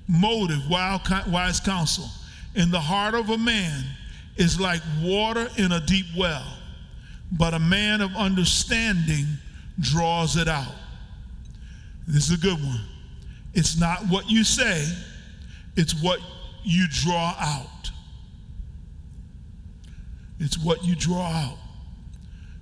motive, 0.07 0.69
wise 0.69 1.59
counsel 1.59 2.09
in 2.55 2.71
the 2.71 2.79
heart 2.79 3.13
of 3.13 3.29
a 3.29 3.37
man 3.37 3.83
is 4.39 4.59
like 4.59 4.81
water 5.03 5.47
in 5.57 5.73
a 5.73 5.79
deep 5.81 6.07
well, 6.17 6.57
but 7.31 7.53
a 7.53 7.59
man 7.59 8.01
of 8.01 8.15
understanding 8.15 9.25
draws 9.79 10.37
it 10.37 10.47
out. 10.47 10.73
This 12.07 12.31
is 12.31 12.39
a 12.39 12.41
good 12.41 12.59
one. 12.59 12.81
It's 13.53 13.77
not 13.77 13.99
what 14.07 14.29
you 14.29 14.43
say, 14.43 14.87
it's 15.75 15.93
what 16.01 16.19
you 16.63 16.87
draw 16.89 17.35
out. 17.39 17.91
It's 20.39 20.57
what 20.57 20.85
you 20.85 20.95
draw 20.95 21.27
out. 21.27 21.57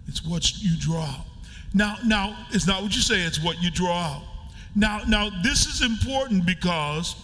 It's 0.08 0.26
what 0.26 0.52
you 0.60 0.78
draw 0.80 1.04
out. 1.04 1.26
Now, 1.74 1.98
now 2.04 2.48
it's 2.52 2.66
not 2.66 2.82
what 2.82 2.96
you 2.96 3.02
say, 3.02 3.22
it's 3.22 3.42
what 3.44 3.62
you 3.62 3.70
draw 3.70 4.02
out. 4.02 4.24
Now, 4.76 5.02
now 5.08 5.30
this 5.44 5.68
is 5.68 5.82
important 5.82 6.46
because 6.46 7.16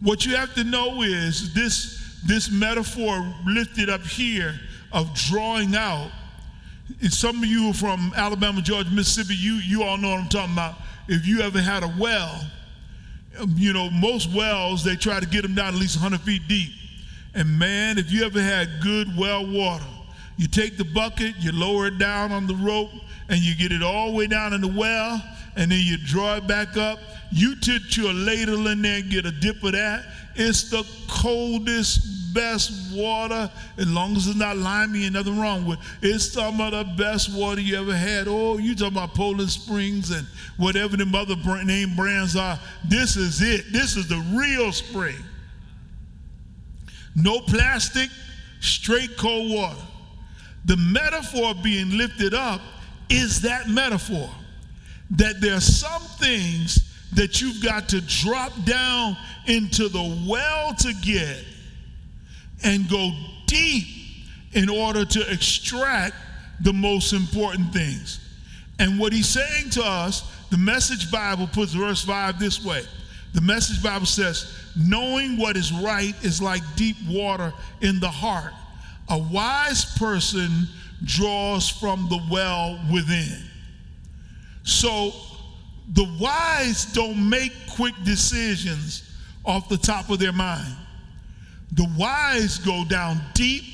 what 0.00 0.24
you 0.24 0.36
have 0.36 0.54
to 0.54 0.64
know 0.64 1.02
is 1.02 1.52
this, 1.54 2.05
this 2.26 2.50
metaphor 2.50 3.34
lifted 3.46 3.88
up 3.88 4.02
here 4.02 4.58
of 4.92 5.12
drawing 5.14 5.74
out. 5.74 6.10
And 7.02 7.12
some 7.12 7.38
of 7.38 7.46
you 7.46 7.72
from 7.72 8.12
Alabama, 8.16 8.62
Georgia, 8.62 8.90
Mississippi, 8.90 9.34
you, 9.34 9.54
you 9.54 9.82
all 9.82 9.96
know 9.96 10.10
what 10.10 10.20
I'm 10.20 10.28
talking 10.28 10.52
about. 10.52 10.76
If 11.08 11.26
you 11.26 11.40
ever 11.40 11.60
had 11.60 11.82
a 11.82 11.92
well, 11.98 12.40
um, 13.38 13.54
you 13.56 13.72
know, 13.72 13.90
most 13.90 14.32
wells, 14.34 14.84
they 14.84 14.96
try 14.96 15.20
to 15.20 15.26
get 15.26 15.42
them 15.42 15.54
down 15.54 15.68
at 15.68 15.80
least 15.80 15.96
100 15.96 16.20
feet 16.24 16.42
deep. 16.48 16.70
And 17.34 17.58
man, 17.58 17.98
if 17.98 18.10
you 18.10 18.24
ever 18.24 18.40
had 18.40 18.80
good 18.82 19.08
well 19.16 19.46
water, 19.46 19.84
you 20.36 20.46
take 20.46 20.76
the 20.76 20.84
bucket, 20.84 21.34
you 21.38 21.52
lower 21.52 21.86
it 21.86 21.98
down 21.98 22.32
on 22.32 22.46
the 22.46 22.54
rope, 22.54 22.90
and 23.28 23.40
you 23.40 23.54
get 23.54 23.72
it 23.72 23.82
all 23.82 24.10
the 24.10 24.16
way 24.16 24.26
down 24.26 24.52
in 24.52 24.60
the 24.60 24.68
well, 24.68 25.22
and 25.56 25.70
then 25.70 25.80
you 25.82 25.96
draw 25.98 26.36
it 26.36 26.46
back 26.46 26.76
up. 26.76 26.98
You 27.32 27.56
put 27.56 27.96
your 27.96 28.12
ladle 28.12 28.66
in 28.68 28.82
there 28.82 28.98
and 29.00 29.10
get 29.10 29.26
a 29.26 29.32
dip 29.32 29.62
of 29.62 29.72
that. 29.72 30.04
It's 30.36 30.70
the 30.70 30.86
coldest, 31.08 32.34
best 32.34 32.94
water, 32.94 33.50
as 33.78 33.88
long 33.88 34.16
as 34.16 34.26
it's 34.26 34.36
not 34.36 34.56
limey 34.56 35.04
and 35.04 35.14
nothing 35.14 35.38
wrong 35.38 35.66
with 35.66 35.78
it. 36.02 36.14
It's 36.14 36.32
some 36.32 36.60
of 36.60 36.72
the 36.72 36.84
best 36.96 37.34
water 37.34 37.60
you 37.60 37.80
ever 37.80 37.96
had. 37.96 38.28
Oh, 38.28 38.58
you 38.58 38.74
talking 38.74 38.96
about 38.96 39.14
Poland 39.14 39.50
Springs 39.50 40.10
and 40.10 40.26
whatever 40.58 40.96
the 40.96 41.10
other 41.16 41.64
name 41.64 41.96
brands 41.96 42.36
are. 42.36 42.58
This 42.84 43.16
is 43.16 43.40
it. 43.40 43.72
This 43.72 43.96
is 43.96 44.08
the 44.08 44.22
real 44.36 44.72
spring. 44.72 45.16
No 47.14 47.40
plastic, 47.40 48.10
straight 48.60 49.16
cold 49.16 49.50
water. 49.50 49.80
The 50.66 50.76
metaphor 50.76 51.54
being 51.54 51.96
lifted 51.96 52.34
up 52.34 52.60
is 53.08 53.40
that 53.42 53.68
metaphor 53.68 54.28
that 55.12 55.40
there 55.40 55.54
are 55.54 55.60
some 55.60 56.02
things 56.18 56.85
that 57.14 57.40
you've 57.40 57.62
got 57.62 57.88
to 57.90 58.00
drop 58.00 58.52
down 58.64 59.16
into 59.46 59.88
the 59.88 60.26
well 60.28 60.74
to 60.74 60.92
get 61.02 61.44
and 62.64 62.88
go 62.88 63.10
deep 63.46 63.86
in 64.52 64.68
order 64.68 65.04
to 65.04 65.30
extract 65.30 66.14
the 66.60 66.72
most 66.72 67.12
important 67.12 67.72
things. 67.72 68.20
And 68.78 68.98
what 68.98 69.12
he's 69.12 69.28
saying 69.28 69.70
to 69.70 69.82
us, 69.82 70.30
the 70.50 70.58
Message 70.58 71.10
Bible 71.10 71.46
puts 71.46 71.72
verse 71.72 72.04
5 72.04 72.38
this 72.38 72.64
way. 72.64 72.82
The 73.34 73.40
Message 73.40 73.82
Bible 73.82 74.06
says, 74.06 74.52
knowing 74.76 75.36
what 75.38 75.56
is 75.56 75.72
right 75.72 76.14
is 76.22 76.40
like 76.40 76.62
deep 76.76 76.96
water 77.08 77.52
in 77.80 78.00
the 78.00 78.08
heart. 78.08 78.52
A 79.08 79.18
wise 79.18 79.84
person 79.98 80.66
draws 81.04 81.68
from 81.68 82.08
the 82.08 82.20
well 82.30 82.80
within. 82.92 83.42
So 84.62 85.12
the 85.92 86.04
wise 86.18 86.86
don't 86.86 87.28
make 87.28 87.52
quick 87.70 87.94
decisions 88.04 89.08
off 89.44 89.68
the 89.68 89.76
top 89.76 90.10
of 90.10 90.18
their 90.18 90.32
mind. 90.32 90.74
The 91.72 91.88
wise 91.96 92.58
go 92.58 92.84
down 92.84 93.20
deep 93.34 93.64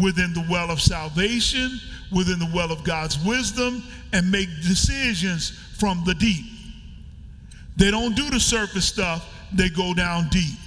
within 0.00 0.32
the 0.34 0.44
well 0.50 0.70
of 0.70 0.80
salvation, 0.80 1.80
within 2.12 2.38
the 2.38 2.50
well 2.54 2.70
of 2.70 2.84
God's 2.84 3.18
wisdom, 3.24 3.82
and 4.12 4.30
make 4.30 4.48
decisions 4.62 5.50
from 5.78 6.02
the 6.04 6.14
deep. 6.14 6.44
They 7.76 7.90
don't 7.90 8.14
do 8.14 8.28
the 8.30 8.40
surface 8.40 8.86
stuff, 8.86 9.26
they 9.52 9.68
go 9.68 9.94
down 9.94 10.28
deep. 10.28 10.58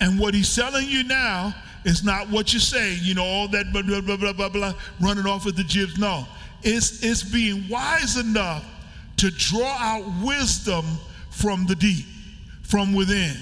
And 0.00 0.18
what 0.18 0.34
he's 0.34 0.54
telling 0.54 0.88
you 0.88 1.04
now 1.04 1.54
is 1.84 2.04
not 2.04 2.28
what 2.28 2.52
you 2.52 2.60
say, 2.60 2.94
you 2.94 3.14
know, 3.14 3.24
all 3.24 3.48
that 3.48 3.72
blah, 3.72 3.82
blah, 3.82 4.00
blah, 4.00 4.16
blah, 4.16 4.32
blah, 4.32 4.48
blah, 4.48 4.74
running 5.00 5.26
off 5.26 5.44
with 5.44 5.56
the 5.56 5.64
jibs. 5.64 5.98
No. 5.98 6.26
It's, 6.62 7.02
it's 7.02 7.22
being 7.22 7.68
wise 7.68 8.16
enough 8.16 8.64
to 9.16 9.30
draw 9.30 9.76
out 9.78 10.04
wisdom 10.22 10.84
from 11.30 11.66
the 11.66 11.74
deep, 11.74 12.06
from 12.62 12.94
within. 12.94 13.36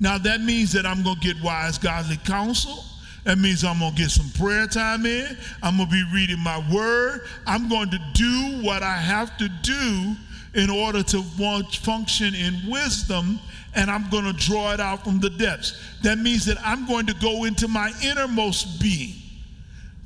Now, 0.00 0.18
that 0.18 0.40
means 0.40 0.72
that 0.72 0.86
I'm 0.86 1.02
going 1.02 1.16
to 1.16 1.20
get 1.20 1.42
wise, 1.42 1.78
godly 1.78 2.18
counsel. 2.18 2.84
That 3.24 3.38
means 3.38 3.64
I'm 3.64 3.80
going 3.80 3.94
to 3.94 3.98
get 3.98 4.10
some 4.10 4.30
prayer 4.40 4.66
time 4.66 5.04
in. 5.04 5.36
I'm 5.62 5.76
going 5.76 5.88
to 5.88 5.94
be 5.94 6.04
reading 6.14 6.38
my 6.38 6.64
word. 6.72 7.26
I'm 7.46 7.68
going 7.68 7.90
to 7.90 7.98
do 8.14 8.62
what 8.62 8.82
I 8.82 8.96
have 8.96 9.36
to 9.38 9.48
do 9.62 10.14
in 10.54 10.70
order 10.70 11.02
to 11.02 11.22
function 11.22 12.34
in 12.34 12.70
wisdom, 12.70 13.38
and 13.74 13.90
I'm 13.90 14.08
going 14.08 14.24
to 14.24 14.32
draw 14.32 14.72
it 14.72 14.80
out 14.80 15.04
from 15.04 15.20
the 15.20 15.30
depths. 15.30 15.78
That 16.02 16.18
means 16.18 16.46
that 16.46 16.56
I'm 16.64 16.86
going 16.86 17.06
to 17.06 17.14
go 17.14 17.44
into 17.44 17.68
my 17.68 17.92
innermost 18.02 18.80
being, 18.80 19.14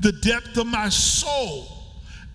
the 0.00 0.12
depth 0.12 0.56
of 0.56 0.66
my 0.66 0.88
soul. 0.88 1.81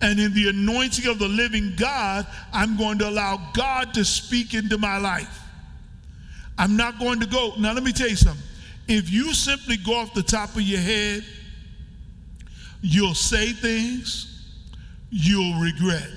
And 0.00 0.20
in 0.20 0.32
the 0.32 0.48
anointing 0.48 1.06
of 1.06 1.18
the 1.18 1.28
living 1.28 1.74
God, 1.76 2.26
I'm 2.52 2.76
going 2.76 2.98
to 2.98 3.08
allow 3.08 3.50
God 3.52 3.94
to 3.94 4.04
speak 4.04 4.54
into 4.54 4.78
my 4.78 4.98
life. 4.98 5.40
I'm 6.56 6.76
not 6.76 6.98
going 6.98 7.20
to 7.20 7.26
go. 7.26 7.54
Now, 7.58 7.72
let 7.72 7.82
me 7.82 7.92
tell 7.92 8.08
you 8.08 8.16
something. 8.16 8.44
If 8.86 9.10
you 9.10 9.34
simply 9.34 9.76
go 9.76 9.94
off 9.94 10.14
the 10.14 10.22
top 10.22 10.54
of 10.54 10.62
your 10.62 10.80
head, 10.80 11.24
you'll 12.80 13.14
say 13.14 13.52
things 13.52 14.28
you'll 15.10 15.60
regret. 15.60 16.08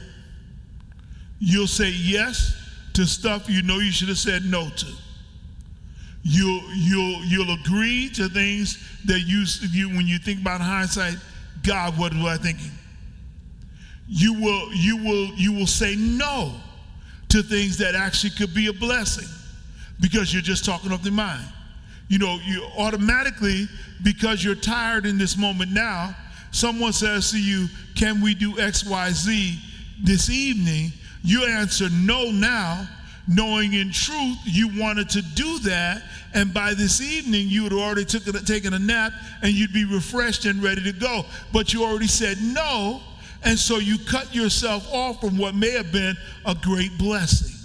You'll 1.39 1.67
say 1.67 1.89
yes 1.89 2.57
to 2.93 3.05
stuff 3.05 3.49
you 3.49 3.61
know 3.61 3.79
you 3.79 3.91
should 3.91 4.09
have 4.09 4.17
said 4.17 4.45
no 4.45 4.69
to. 4.69 4.87
You'll, 6.23 6.61
you'll, 6.75 7.25
you'll 7.25 7.53
agree 7.53 8.09
to 8.11 8.29
things 8.29 8.77
that 9.05 9.21
you, 9.21 9.45
you, 9.71 9.89
when 9.89 10.07
you 10.07 10.19
think 10.19 10.41
about 10.41 10.61
hindsight, 10.61 11.15
God, 11.63 11.97
what 11.97 12.13
was 12.13 12.23
I 12.25 12.37
thinking? 12.37 12.71
You 14.13 14.33
will, 14.33 14.73
you, 14.73 14.97
will, 14.97 15.27
you 15.35 15.53
will 15.53 15.67
say 15.67 15.95
no 15.95 16.53
to 17.29 17.41
things 17.41 17.77
that 17.77 17.95
actually 17.95 18.31
could 18.31 18.53
be 18.53 18.67
a 18.67 18.73
blessing 18.73 19.27
because 20.01 20.33
you're 20.33 20.41
just 20.41 20.65
talking 20.65 20.91
off 20.91 21.01
the 21.01 21.11
mind. 21.11 21.47
You 22.09 22.19
know, 22.19 22.37
you 22.43 22.61
automatically, 22.77 23.69
because 24.03 24.43
you're 24.43 24.55
tired 24.55 25.05
in 25.05 25.17
this 25.17 25.37
moment 25.37 25.71
now, 25.71 26.13
someone 26.51 26.91
says 26.91 27.31
to 27.31 27.41
you, 27.41 27.67
Can 27.95 28.19
we 28.19 28.35
do 28.35 28.59
X, 28.59 28.85
Y, 28.85 29.11
Z 29.11 29.59
this 30.03 30.29
evening? 30.29 30.91
You 31.23 31.45
answer 31.45 31.87
no 31.89 32.31
now, 32.31 32.85
knowing 33.29 33.75
in 33.75 33.93
truth 33.93 34.39
you 34.43 34.77
wanted 34.77 35.07
to 35.11 35.21
do 35.21 35.59
that, 35.59 36.03
and 36.33 36.53
by 36.53 36.73
this 36.73 36.99
evening 36.99 37.47
you 37.47 37.63
had 37.63 37.71
already 37.71 38.03
took, 38.03 38.23
taken 38.45 38.73
a 38.73 38.79
nap 38.79 39.13
and 39.41 39.53
you'd 39.53 39.71
be 39.71 39.85
refreshed 39.85 40.43
and 40.43 40.61
ready 40.61 40.83
to 40.83 40.91
go. 40.91 41.23
But 41.53 41.71
you 41.71 41.85
already 41.85 42.07
said 42.07 42.39
no, 42.41 43.01
and 43.43 43.57
so 43.57 43.77
you 43.77 43.97
cut 43.97 44.33
yourself 44.33 44.87
off 44.91 45.21
from 45.21 45.37
what 45.37 45.55
may 45.55 45.71
have 45.71 45.91
been 45.91 46.15
a 46.45 46.55
great 46.55 46.97
blessing. 46.97 47.57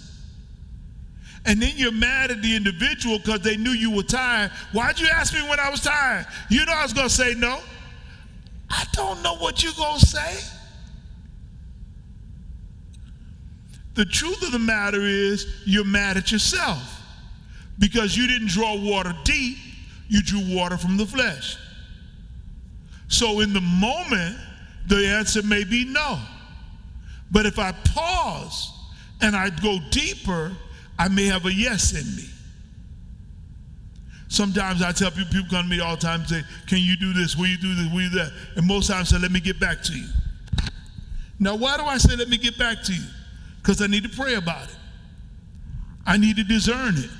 And 1.44 1.62
then 1.62 1.72
you're 1.76 1.92
mad 1.92 2.30
at 2.30 2.42
the 2.42 2.56
individual 2.56 3.18
because 3.18 3.40
they 3.40 3.56
knew 3.56 3.70
you 3.70 3.94
were 3.94 4.02
tired. 4.02 4.50
Why'd 4.72 4.98
you 4.98 5.06
ask 5.06 5.32
me 5.32 5.48
when 5.48 5.60
I 5.60 5.70
was 5.70 5.80
tired? 5.80 6.26
You 6.50 6.66
know 6.66 6.72
I 6.72 6.82
was 6.82 6.92
going 6.92 7.08
to 7.08 7.14
say 7.14 7.34
no. 7.34 7.60
I 8.68 8.84
don't 8.92 9.22
know 9.22 9.36
what 9.36 9.62
you're 9.62 9.72
going 9.74 10.00
to 10.00 10.06
say. 10.06 10.52
The 13.94 14.04
truth 14.04 14.42
of 14.42 14.52
the 14.52 14.58
matter 14.58 15.00
is, 15.00 15.62
you're 15.64 15.84
mad 15.84 16.16
at 16.16 16.32
yourself 16.32 17.00
because 17.78 18.16
you 18.16 18.26
didn't 18.26 18.48
draw 18.48 18.76
water 18.76 19.14
deep, 19.24 19.56
you 20.08 20.22
drew 20.22 20.54
water 20.54 20.76
from 20.76 20.96
the 20.96 21.06
flesh. 21.06 21.56
So, 23.08 23.40
in 23.40 23.52
the 23.52 23.60
moment, 23.60 24.36
the 24.86 25.06
answer 25.06 25.42
may 25.42 25.64
be 25.64 25.84
no. 25.84 26.18
But 27.30 27.46
if 27.46 27.58
I 27.58 27.72
pause 27.72 28.72
and 29.20 29.34
I 29.34 29.50
go 29.50 29.78
deeper, 29.90 30.56
I 30.98 31.08
may 31.08 31.26
have 31.26 31.44
a 31.46 31.52
yes 31.52 31.92
in 31.92 32.16
me. 32.16 32.28
Sometimes 34.28 34.82
I 34.82 34.92
tell 34.92 35.10
people, 35.10 35.32
people 35.32 35.50
come 35.50 35.64
to 35.64 35.68
me 35.70 35.80
all 35.80 35.96
the 35.96 36.02
time 36.02 36.20
and 36.20 36.28
say, 36.28 36.42
Can 36.66 36.78
you 36.78 36.96
do 36.96 37.12
this? 37.12 37.36
Will 37.36 37.46
you 37.46 37.58
do 37.58 37.74
this? 37.74 37.92
Will 37.92 38.02
you 38.02 38.10
do 38.10 38.16
that? 38.18 38.32
And 38.56 38.66
most 38.66 38.88
times 38.88 39.12
I 39.12 39.16
say, 39.16 39.22
Let 39.22 39.30
me 39.30 39.40
get 39.40 39.60
back 39.60 39.82
to 39.84 39.92
you. 39.92 40.06
Now, 41.38 41.54
why 41.54 41.76
do 41.76 41.84
I 41.84 41.98
say, 41.98 42.16
Let 42.16 42.28
me 42.28 42.36
get 42.36 42.58
back 42.58 42.82
to 42.84 42.92
you? 42.92 43.06
because 43.66 43.82
I 43.82 43.88
need 43.88 44.04
to 44.04 44.08
pray 44.08 44.34
about 44.34 44.68
it. 44.68 44.76
I 46.06 46.18
need 46.18 46.36
to 46.36 46.44
discern 46.44 46.94
it. 46.96 47.10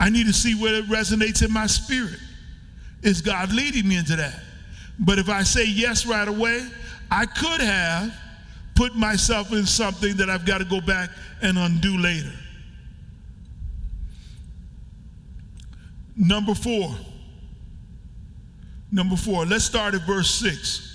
I 0.00 0.10
need 0.10 0.26
to 0.26 0.32
see 0.32 0.60
where 0.60 0.74
it 0.74 0.86
resonates 0.86 1.44
in 1.44 1.52
my 1.52 1.68
spirit. 1.68 2.18
Is 3.04 3.22
God 3.22 3.52
leading 3.52 3.86
me 3.86 3.96
into 3.96 4.16
that? 4.16 4.34
But 4.98 5.18
if 5.18 5.28
I 5.28 5.42
say 5.42 5.66
yes 5.66 6.06
right 6.06 6.26
away, 6.26 6.66
I 7.10 7.26
could 7.26 7.60
have 7.60 8.12
put 8.74 8.94
myself 8.94 9.52
in 9.52 9.66
something 9.66 10.16
that 10.16 10.30
I've 10.30 10.44
got 10.44 10.58
to 10.58 10.64
go 10.64 10.80
back 10.80 11.10
and 11.42 11.58
undo 11.58 11.96
later. 11.98 12.32
Number 16.16 16.54
four. 16.54 16.94
Number 18.90 19.16
four, 19.16 19.44
let's 19.44 19.64
start 19.64 19.94
at 19.94 20.02
verse 20.02 20.30
6. 20.36 20.94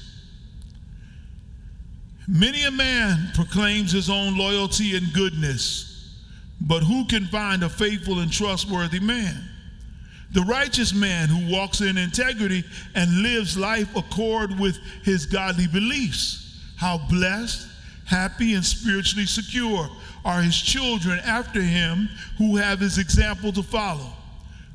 Many 2.28 2.64
a 2.64 2.72
man 2.72 3.32
proclaims 3.36 3.92
his 3.92 4.10
own 4.10 4.38
loyalty 4.38 4.96
and 4.96 5.12
goodness, 5.14 6.18
but 6.62 6.82
who 6.82 7.06
can 7.06 7.26
find 7.26 7.64
a 7.64 7.70
faithful 7.70 8.20
and 8.20 8.32
trustworthy 8.32 9.00
man? 9.00 9.51
The 10.32 10.42
righteous 10.42 10.94
man 10.94 11.28
who 11.28 11.54
walks 11.54 11.82
in 11.82 11.98
integrity 11.98 12.64
and 12.96 13.22
lives 13.22 13.58
life 13.58 13.94
accord 13.96 14.58
with 14.60 14.78
his 15.04 15.26
godly 15.26 15.68
beliefs. 15.68 16.58
How 16.78 17.00
blessed, 17.10 17.68
happy, 18.06 18.54
and 18.54 18.64
spiritually 18.64 19.26
secure 19.26 19.90
are 20.24 20.42
his 20.42 20.60
children 20.60 21.20
after 21.20 21.62
him 21.62 22.10
who 22.38 22.56
have 22.56 22.80
his 22.80 22.98
example 22.98 23.52
to 23.52 23.64
follow. 23.64 24.14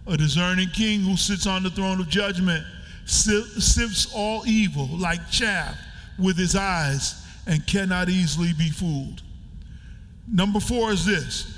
A 0.06 0.16
discerning 0.16 0.68
king 0.68 1.00
who 1.00 1.16
sits 1.16 1.46
on 1.46 1.62
the 1.62 1.70
throne 1.70 2.00
of 2.00 2.08
judgment 2.08 2.64
sifts 3.06 4.12
all 4.14 4.46
evil 4.46 4.86
like 4.86 5.30
chaff 5.30 5.76
with 6.18 6.36
his 6.36 6.54
eyes 6.54 7.24
and 7.46 7.66
cannot 7.66 8.08
easily 8.08 8.52
be 8.52 8.68
fooled. 8.70 9.22
Number 10.30 10.60
four 10.60 10.92
is 10.92 11.06
this 11.06 11.52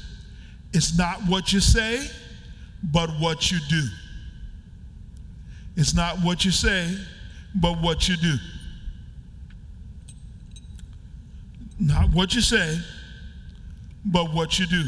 it's 0.72 0.96
not 0.96 1.20
what 1.26 1.52
you 1.52 1.61
say, 1.61 2.06
but 2.83 3.11
what 3.19 3.51
you 3.51 3.59
do. 3.69 3.83
It's 5.77 5.95
not 5.95 6.19
what 6.23 6.45
you 6.45 6.51
say, 6.51 6.97
but 7.55 7.81
what 7.81 8.09
you 8.09 8.17
do. 8.17 8.37
Not 11.81 12.11
what 12.11 12.35
you 12.35 12.41
say, 12.41 12.79
but 14.05 14.33
what 14.33 14.59
you 14.59 14.67
do. 14.67 14.85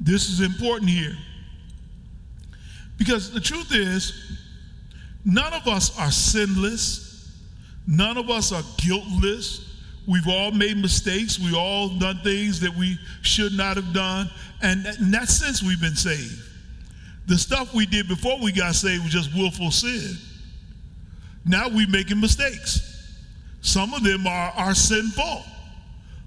This 0.00 0.30
is 0.30 0.40
important 0.40 0.90
here. 0.90 1.16
Because 2.96 3.30
the 3.30 3.40
truth 3.40 3.72
is, 3.72 4.28
None 5.28 5.52
of 5.52 5.66
us 5.68 5.98
are 5.98 6.10
sinless. 6.10 7.30
None 7.86 8.16
of 8.16 8.30
us 8.30 8.50
are 8.50 8.62
guiltless. 8.78 9.67
We've 10.08 10.26
all 10.26 10.50
made 10.50 10.78
mistakes. 10.78 11.38
We've 11.38 11.54
all 11.54 11.90
done 11.90 12.20
things 12.24 12.60
that 12.60 12.74
we 12.74 12.98
should 13.20 13.52
not 13.52 13.76
have 13.76 13.92
done. 13.92 14.30
And 14.62 14.86
in 14.86 15.10
that 15.10 15.28
sense, 15.28 15.62
we've 15.62 15.80
been 15.80 15.96
saved. 15.96 16.40
The 17.26 17.36
stuff 17.36 17.74
we 17.74 17.84
did 17.84 18.08
before 18.08 18.38
we 18.40 18.52
got 18.52 18.74
saved 18.74 19.04
was 19.04 19.12
just 19.12 19.34
willful 19.34 19.70
sin. 19.70 20.16
Now 21.44 21.68
we're 21.68 21.88
making 21.88 22.20
mistakes. 22.20 22.80
Some 23.60 23.92
of 23.92 24.02
them 24.02 24.26
are, 24.26 24.50
are 24.56 24.74
sinful. 24.74 25.44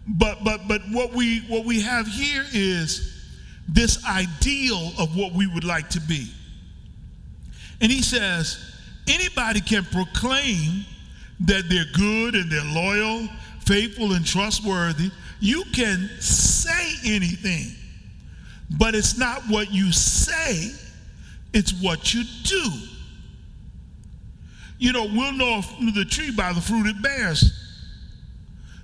But 0.08 0.44
but 0.44 0.68
but 0.68 0.82
what 0.92 1.14
we 1.14 1.40
what 1.48 1.66
we 1.66 1.82
have 1.82 2.08
here 2.08 2.44
is 2.54 3.26
this 3.68 4.06
ideal 4.06 4.92
of 5.00 5.16
what 5.16 5.34
we 5.34 5.48
would 5.48 5.64
like 5.64 5.90
to 5.90 6.02
be. 6.02 6.28
And 7.80 7.92
he 7.92 8.02
says, 8.02 8.74
Anybody 9.08 9.62
can 9.62 9.86
proclaim 9.86 10.86
that 11.42 11.68
they're 11.70 11.86
good 11.94 12.36
and 12.36 12.52
they're 12.52 12.64
loyal, 12.64 13.28
faithful, 13.66 14.14
and 14.14 14.26
trustworthy. 14.26 15.12
You 15.40 15.64
can 15.74 16.10
say 16.20 16.96
anything, 17.06 17.68
but 18.78 18.96
it's 18.96 19.18
not 19.18 19.42
what 19.50 19.72
you 19.72 19.92
say, 19.92 20.72
it's 21.54 21.74
what 21.82 22.14
you 22.14 22.24
do. 22.44 22.72
You 24.78 24.94
know, 24.94 25.06
we'll 25.06 25.34
know 25.34 25.62
the 25.94 26.06
tree 26.06 26.32
by 26.32 26.54
the 26.54 26.62
fruit 26.62 26.88
it 26.88 27.02
bears. 27.02 27.58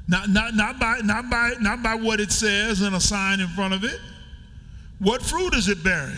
Not, 0.08 0.30
not, 0.30 0.56
not, 0.56 0.80
by, 0.80 1.00
not, 1.04 1.30
by, 1.30 1.54
not 1.60 1.84
by 1.84 1.96
what 1.96 2.20
it 2.20 2.32
says 2.32 2.82
and 2.82 2.96
a 2.96 3.00
sign 3.00 3.40
in 3.40 3.48
front 3.50 3.74
of 3.74 3.84
it. 3.84 4.00
What 5.00 5.22
fruit 5.22 5.54
is 5.54 5.68
it 5.68 5.84
bearing? 5.84 6.16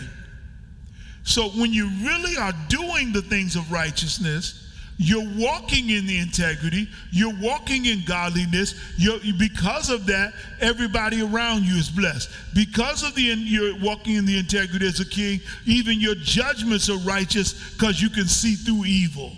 So 1.22 1.48
when 1.50 1.72
you 1.72 1.88
really 2.02 2.36
are 2.36 2.52
doing 2.68 3.12
the 3.12 3.22
things 3.22 3.56
of 3.56 3.70
righteousness, 3.72 4.69
You're 5.02 5.26
walking 5.38 5.88
in 5.88 6.06
the 6.06 6.18
integrity. 6.18 6.86
You're 7.10 7.34
walking 7.40 7.86
in 7.86 8.04
godliness. 8.04 8.74
You're, 8.98 9.18
because 9.38 9.88
of 9.88 10.04
that, 10.06 10.34
everybody 10.60 11.22
around 11.22 11.64
you 11.64 11.76
is 11.76 11.88
blessed. 11.88 12.28
Because 12.54 13.02
of 13.02 13.14
the 13.14 13.22
you're 13.22 13.78
walking 13.78 14.16
in 14.16 14.26
the 14.26 14.38
integrity 14.38 14.86
as 14.86 15.00
a 15.00 15.08
king, 15.08 15.40
even 15.64 16.02
your 16.02 16.16
judgments 16.16 16.90
are 16.90 16.98
righteous 16.98 17.72
because 17.72 18.02
you 18.02 18.10
can 18.10 18.26
see 18.26 18.54
through 18.56 18.84
evil. 18.84 19.32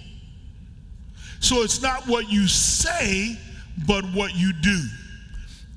So 1.38 1.62
it's 1.62 1.80
not 1.80 2.08
what 2.08 2.28
you 2.28 2.48
say, 2.48 3.38
but 3.86 4.04
what 4.06 4.34
you 4.34 4.52
do. 4.52 4.84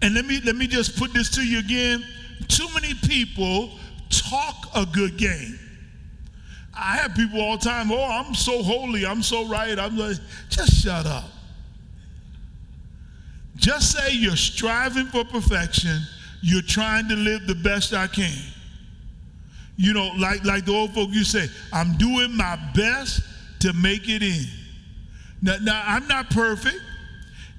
And 0.02 0.16
let 0.16 0.26
me 0.26 0.42
let 0.44 0.56
me 0.56 0.66
just 0.66 0.98
put 0.98 1.14
this 1.14 1.30
to 1.36 1.48
you 1.48 1.60
again. 1.60 2.04
Too 2.48 2.68
many 2.74 2.96
people 2.96 3.70
talk 4.10 4.68
a 4.74 4.88
good 4.88 5.18
game 5.18 5.60
I 6.78 6.98
have 6.98 7.16
people 7.16 7.40
all 7.40 7.58
the 7.58 7.64
time, 7.64 7.92
oh, 7.92 8.04
I'm 8.04 8.34
so 8.36 8.62
holy, 8.62 9.06
I'm 9.06 9.24
so 9.24 9.48
right. 9.48 9.78
I'm 9.78 9.98
like, 9.98 10.18
just 10.50 10.74
shut 10.84 11.06
up. 11.06 11.30
Just 13.56 13.92
say 13.98 14.14
you're 14.14 14.36
striving 14.36 15.06
for 15.08 15.24
perfection, 15.24 16.02
you're 16.42 16.62
trying 16.62 17.08
to 17.08 17.16
live 17.16 17.48
the 17.48 17.56
best 17.56 17.94
I 17.94 18.08
can. 18.08 18.38
You 19.78 19.94
know, 19.94 20.12
like, 20.18 20.44
like 20.44 20.66
the 20.66 20.74
old 20.74 20.94
folk 20.94 21.10
you 21.12 21.24
say, 21.24 21.48
I'm 21.72 21.94
doing 21.98 22.36
my 22.36 22.58
best 22.76 23.22
to 23.62 23.74
make 23.74 24.10
it 24.10 24.22
in. 24.22 24.46
Now, 25.42 25.58
now 25.62 25.84
I'm 25.86 26.08
not 26.08 26.30
perfect. 26.30 26.80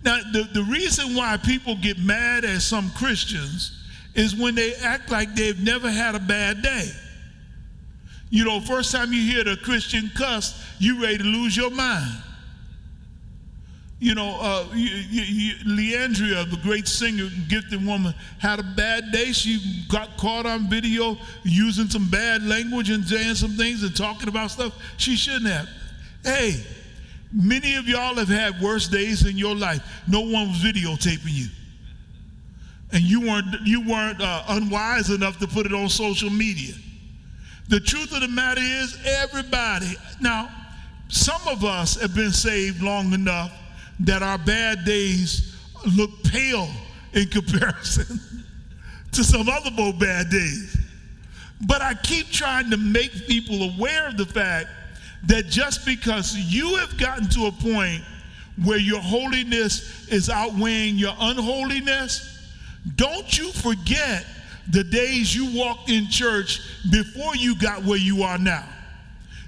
Now, 0.04 0.18
the, 0.32 0.48
the 0.52 0.62
reason 0.62 1.14
why 1.14 1.36
people 1.38 1.76
get 1.76 1.98
mad 1.98 2.44
at 2.44 2.62
some 2.62 2.90
Christians 2.90 3.82
is 4.14 4.34
when 4.34 4.54
they 4.54 4.74
act 4.74 5.10
like 5.10 5.34
they've 5.34 5.60
never 5.62 5.90
had 5.90 6.14
a 6.14 6.20
bad 6.20 6.62
day. 6.62 6.90
You 8.28 8.44
know, 8.44 8.60
first 8.60 8.92
time 8.92 9.12
you 9.12 9.22
hear 9.22 9.44
the 9.44 9.56
Christian 9.56 10.10
cuss, 10.16 10.64
you 10.78 11.00
ready 11.02 11.18
to 11.18 11.24
lose 11.24 11.56
your 11.56 11.70
mind. 11.70 12.22
You 13.98 14.14
know, 14.14 14.38
uh, 14.40 14.66
you, 14.74 14.90
you, 14.90 15.54
Leandria, 15.64 16.48
the 16.50 16.58
great 16.62 16.86
singer, 16.86 17.28
gifted 17.48 17.84
woman, 17.84 18.14
had 18.38 18.58
a 18.58 18.62
bad 18.62 19.10
day. 19.10 19.32
She 19.32 19.86
got 19.88 20.18
caught 20.18 20.44
on 20.44 20.68
video 20.68 21.16
using 21.44 21.88
some 21.88 22.10
bad 22.10 22.42
language 22.42 22.90
and 22.90 23.04
saying 23.04 23.36
some 23.36 23.52
things 23.52 23.82
and 23.82 23.96
talking 23.96 24.28
about 24.28 24.50
stuff 24.50 24.74
she 24.98 25.16
shouldn't 25.16 25.46
have. 25.46 25.68
Hey, 26.22 26.62
many 27.32 27.76
of 27.76 27.88
y'all 27.88 28.16
have 28.16 28.28
had 28.28 28.60
worse 28.60 28.86
days 28.86 29.24
in 29.24 29.38
your 29.38 29.54
life. 29.56 29.82
No 30.06 30.20
one 30.20 30.48
was 30.48 30.58
videotaping 30.58 31.32
you, 31.32 31.46
and 32.92 33.02
you 33.02 33.22
weren't 33.22 33.46
you 33.64 33.88
weren't 33.88 34.20
uh, 34.20 34.42
unwise 34.48 35.08
enough 35.08 35.38
to 35.38 35.46
put 35.46 35.64
it 35.64 35.72
on 35.72 35.88
social 35.88 36.28
media. 36.28 36.74
The 37.68 37.80
truth 37.80 38.14
of 38.14 38.20
the 38.20 38.28
matter 38.28 38.60
is, 38.60 38.96
everybody, 39.04 39.96
now, 40.20 40.48
some 41.08 41.40
of 41.46 41.64
us 41.64 42.00
have 42.00 42.14
been 42.14 42.32
saved 42.32 42.82
long 42.82 43.12
enough 43.12 43.52
that 44.00 44.22
our 44.22 44.38
bad 44.38 44.84
days 44.84 45.56
look 45.96 46.10
pale 46.24 46.68
in 47.12 47.26
comparison 47.30 48.20
to 49.12 49.24
some 49.24 49.48
other 49.48 49.70
more 49.70 49.92
bad 49.92 50.30
days. 50.30 50.76
But 51.66 51.82
I 51.82 51.94
keep 51.94 52.28
trying 52.30 52.70
to 52.70 52.76
make 52.76 53.26
people 53.26 53.70
aware 53.74 54.08
of 54.08 54.16
the 54.16 54.26
fact 54.26 54.68
that 55.24 55.46
just 55.46 55.86
because 55.86 56.36
you 56.36 56.76
have 56.76 56.96
gotten 56.98 57.28
to 57.30 57.46
a 57.46 57.52
point 57.52 58.02
where 58.64 58.78
your 58.78 59.00
holiness 59.00 60.06
is 60.08 60.30
outweighing 60.30 60.96
your 60.96 61.14
unholiness, 61.18 62.52
don't 62.94 63.36
you 63.36 63.50
forget 63.52 64.24
the 64.70 64.84
days 64.84 65.34
you 65.34 65.56
walked 65.58 65.90
in 65.90 66.08
church 66.08 66.60
before 66.90 67.36
you 67.36 67.54
got 67.56 67.84
where 67.84 67.98
you 67.98 68.22
are 68.22 68.38
now. 68.38 68.64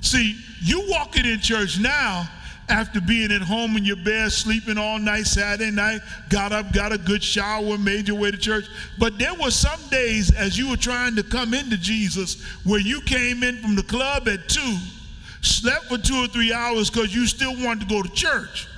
See, 0.00 0.38
you 0.60 0.84
walking 0.88 1.26
in 1.26 1.40
church 1.40 1.78
now 1.78 2.28
after 2.68 3.00
being 3.00 3.32
at 3.32 3.40
home 3.40 3.76
in 3.76 3.84
your 3.84 3.96
bed, 3.96 4.30
sleeping 4.30 4.76
all 4.76 4.98
night 4.98 5.26
Saturday 5.26 5.70
night, 5.70 6.00
got 6.28 6.52
up, 6.52 6.72
got 6.72 6.92
a 6.92 6.98
good 6.98 7.22
shower, 7.22 7.78
made 7.78 8.06
your 8.06 8.18
way 8.18 8.30
to 8.30 8.36
church. 8.36 8.66
But 8.98 9.18
there 9.18 9.34
were 9.34 9.50
some 9.50 9.80
days 9.90 10.34
as 10.34 10.58
you 10.58 10.68
were 10.68 10.76
trying 10.76 11.16
to 11.16 11.22
come 11.22 11.54
into 11.54 11.78
Jesus 11.78 12.42
where 12.64 12.80
you 12.80 13.00
came 13.00 13.42
in 13.42 13.56
from 13.56 13.74
the 13.74 13.82
club 13.82 14.28
at 14.28 14.48
two, 14.48 14.76
slept 15.40 15.86
for 15.86 15.98
two 15.98 16.24
or 16.24 16.26
three 16.28 16.52
hours 16.52 16.90
because 16.90 17.14
you 17.14 17.26
still 17.26 17.56
wanted 17.64 17.88
to 17.88 17.94
go 17.94 18.02
to 18.02 18.10
church 18.10 18.68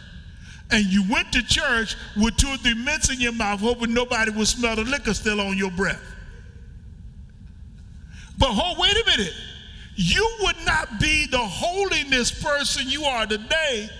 and 0.70 0.84
you 0.86 1.02
went 1.10 1.32
to 1.32 1.42
church 1.42 1.96
with 2.16 2.36
two 2.36 2.48
or 2.48 2.56
three 2.58 2.74
mints 2.74 3.10
in 3.10 3.20
your 3.20 3.32
mouth, 3.32 3.60
hoping 3.60 3.92
nobody 3.92 4.30
would 4.30 4.46
smell 4.46 4.76
the 4.76 4.84
liquor 4.84 5.14
still 5.14 5.40
on 5.40 5.58
your 5.58 5.70
breath. 5.70 6.00
But 8.40 8.48
hold, 8.54 8.78
wait 8.78 8.96
a 8.96 9.04
minute. 9.06 9.34
You 9.94 10.28
would 10.40 10.56
not 10.64 10.98
be 10.98 11.26
the 11.26 11.38
holiness 11.38 12.32
person 12.32 12.88
you 12.88 13.04
are 13.04 13.26
today 13.26 13.90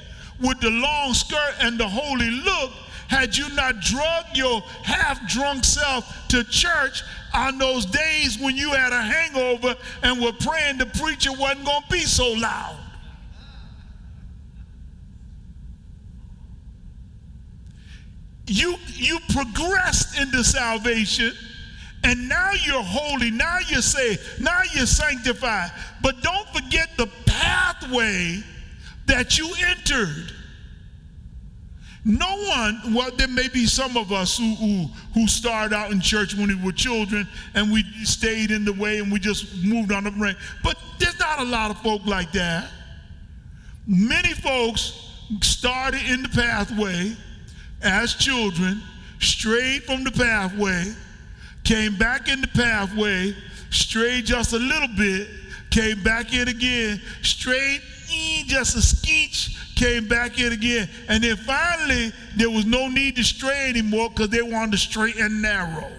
with 0.41 0.59
the 0.61 0.71
long 0.71 1.13
skirt 1.13 1.55
and 1.61 1.79
the 1.79 1.87
holy 1.87 2.31
look 2.31 2.73
had 3.09 3.37
you 3.37 3.49
not 3.55 3.81
drugged 3.81 4.35
your 4.37 4.63
half 4.83 5.29
drunk 5.29 5.63
self 5.63 6.27
to 6.29 6.43
church 6.45 7.03
on 7.35 7.59
those 7.59 7.85
days 7.85 8.39
when 8.39 8.57
you 8.57 8.71
had 8.71 8.95
a 8.95 9.03
hangover 9.03 9.75
and 10.03 10.23
were 10.23 10.33
praying 10.33 10.79
the 10.79 10.87
preacher 10.87 11.33
wasn't 11.33 11.67
going 11.67 11.83
to 11.83 11.89
be 11.91 12.01
so 12.01 12.33
loud. 12.33 12.79
You, 18.47 18.77
you 18.95 19.19
progressed 19.29 20.19
into 20.19 20.43
salvation 20.43 21.33
and 22.03 22.29
now 22.29 22.53
you're 22.53 22.83
holy, 22.83 23.31
now 23.31 23.59
you're 23.69 23.83
saved, 23.83 24.41
now 24.41 24.61
you're 24.75 24.87
sanctified. 24.87 25.71
But 26.03 26.23
don't 26.23 26.49
forget 26.49 26.89
the 26.97 27.09
pathway 27.27 28.43
that 29.07 29.39
you 29.39 29.53
entered. 29.69 30.33
No 32.05 32.45
one, 32.49 32.95
well, 32.95 33.11
there 33.15 33.29
may 33.29 33.49
be 33.49 33.67
some 33.67 33.97
of 33.99 34.11
us 34.11 34.39
who, 34.39 34.55
who, 34.55 34.87
who 35.13 35.27
started 35.27 35.75
out 35.75 35.93
in 35.93 36.01
church 36.01 36.35
when 36.35 36.49
we 36.49 36.55
were 36.55 36.73
children 36.73 37.29
and 37.55 37.71
we 37.71 37.83
stayed 38.05 38.51
in 38.51 38.65
the 38.65 38.73
way 38.73 38.99
and 38.99 39.13
we 39.13 39.19
just 39.19 39.63
moved 39.63 39.93
on 39.93 40.05
the 40.05 40.11
brain. 40.11 40.35
But 40.65 40.79
there's 40.99 41.19
not 41.19 41.41
a 41.41 41.45
lot 41.45 41.71
of 41.71 41.79
folk 41.83 42.07
like 42.07 42.33
that. 42.33 42.71
Many 43.87 44.33
folks 44.33 45.11
started 45.43 46.01
in 46.09 46.23
the 46.23 46.31
pathway 46.31 47.15
as 47.83 48.15
children, 48.15 48.81
strayed 49.19 49.85
from 49.85 50.05
the 50.05 50.11
pathway, 50.11 50.95
came 51.71 51.95
back 51.95 52.29
in 52.29 52.41
the 52.41 52.49
pathway, 52.49 53.33
strayed 53.71 54.27
just 54.27 54.53
a 54.53 54.59
little 54.59 54.89
bit, 54.97 55.29
came 55.71 56.03
back 56.03 56.35
in 56.35 56.49
again, 56.49 57.01
straight 57.23 57.81
eh, 58.13 58.43
just 58.45 58.75
a 58.75 58.81
skeech, 58.81 59.77
came 59.77 60.09
back 60.09 60.41
in 60.41 60.53
again. 60.53 60.89
And 61.09 61.23
then 61.23 61.37
finally, 61.37 62.11
there 62.37 62.51
was 62.51 62.67
no 62.67 62.89
need 62.89 63.15
to 63.17 63.23
stray 63.23 63.69
anymore 63.69 64.11
because 64.11 64.31
they 64.31 64.43
wanted 64.43 64.73
to 64.73 64.79
straight 64.79 65.17
and 65.17 65.41
narrow. 65.41 65.93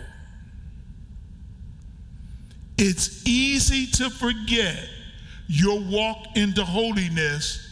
It's 2.77 3.25
easy 3.25 3.85
to 3.91 4.09
forget 4.09 4.89
your 5.47 5.79
walk 5.79 6.35
into 6.35 6.65
holiness 6.65 7.65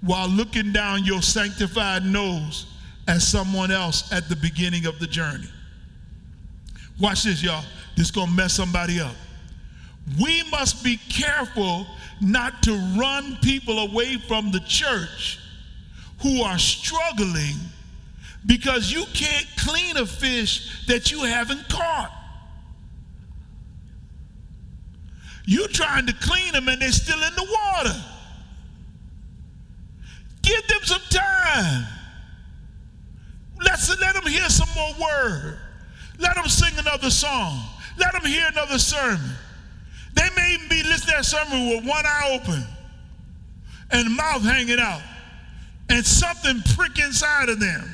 while 0.00 0.28
looking 0.28 0.72
down 0.72 1.04
your 1.04 1.20
sanctified 1.20 2.06
nose 2.06 2.64
at 3.06 3.20
someone 3.20 3.70
else 3.70 4.10
at 4.14 4.30
the 4.30 4.36
beginning 4.36 4.86
of 4.86 4.98
the 4.98 5.06
journey. 5.06 5.50
Watch 7.00 7.24
this, 7.24 7.42
y'all. 7.42 7.64
This 7.96 8.06
is 8.06 8.10
going 8.10 8.28
to 8.28 8.34
mess 8.34 8.52
somebody 8.52 9.00
up. 9.00 9.14
We 10.20 10.42
must 10.50 10.84
be 10.84 10.96
careful 11.08 11.86
not 12.20 12.62
to 12.64 12.72
run 12.98 13.38
people 13.42 13.78
away 13.78 14.16
from 14.18 14.50
the 14.50 14.60
church 14.60 15.40
who 16.22 16.42
are 16.42 16.58
struggling 16.58 17.56
because 18.46 18.92
you 18.92 19.04
can't 19.14 19.46
clean 19.56 19.96
a 19.96 20.06
fish 20.06 20.86
that 20.86 21.10
you 21.10 21.20
haven't 21.22 21.68
caught. 21.68 22.12
You're 25.46 25.68
trying 25.68 26.06
to 26.06 26.14
clean 26.14 26.52
them 26.52 26.68
and 26.68 26.80
they're 26.80 26.92
still 26.92 27.22
in 27.22 27.34
the 27.34 27.46
water. 27.50 28.02
Give 30.42 30.66
them 30.68 30.80
some 30.82 31.02
time. 31.10 31.86
Let's 33.64 33.88
let 34.00 34.14
them 34.14 34.26
hear 34.26 34.48
some 34.48 34.68
more 34.74 34.94
word. 35.00 35.58
Let 36.18 36.36
them 36.36 36.48
another 36.86 37.10
song. 37.10 37.62
Let 37.98 38.12
them 38.12 38.24
hear 38.24 38.46
another 38.52 38.78
sermon. 38.78 39.30
They 40.14 40.28
may 40.36 40.54
even 40.54 40.68
be 40.68 40.82
listening 40.82 41.16
to 41.16 41.16
that 41.16 41.24
sermon 41.24 41.68
with 41.68 41.84
one 41.84 42.04
eye 42.06 42.38
open 42.40 42.64
and 43.90 44.16
mouth 44.16 44.42
hanging 44.42 44.78
out 44.78 45.02
and 45.88 46.04
something 46.04 46.62
prick 46.74 46.98
inside 46.98 47.48
of 47.48 47.60
them. 47.60 47.84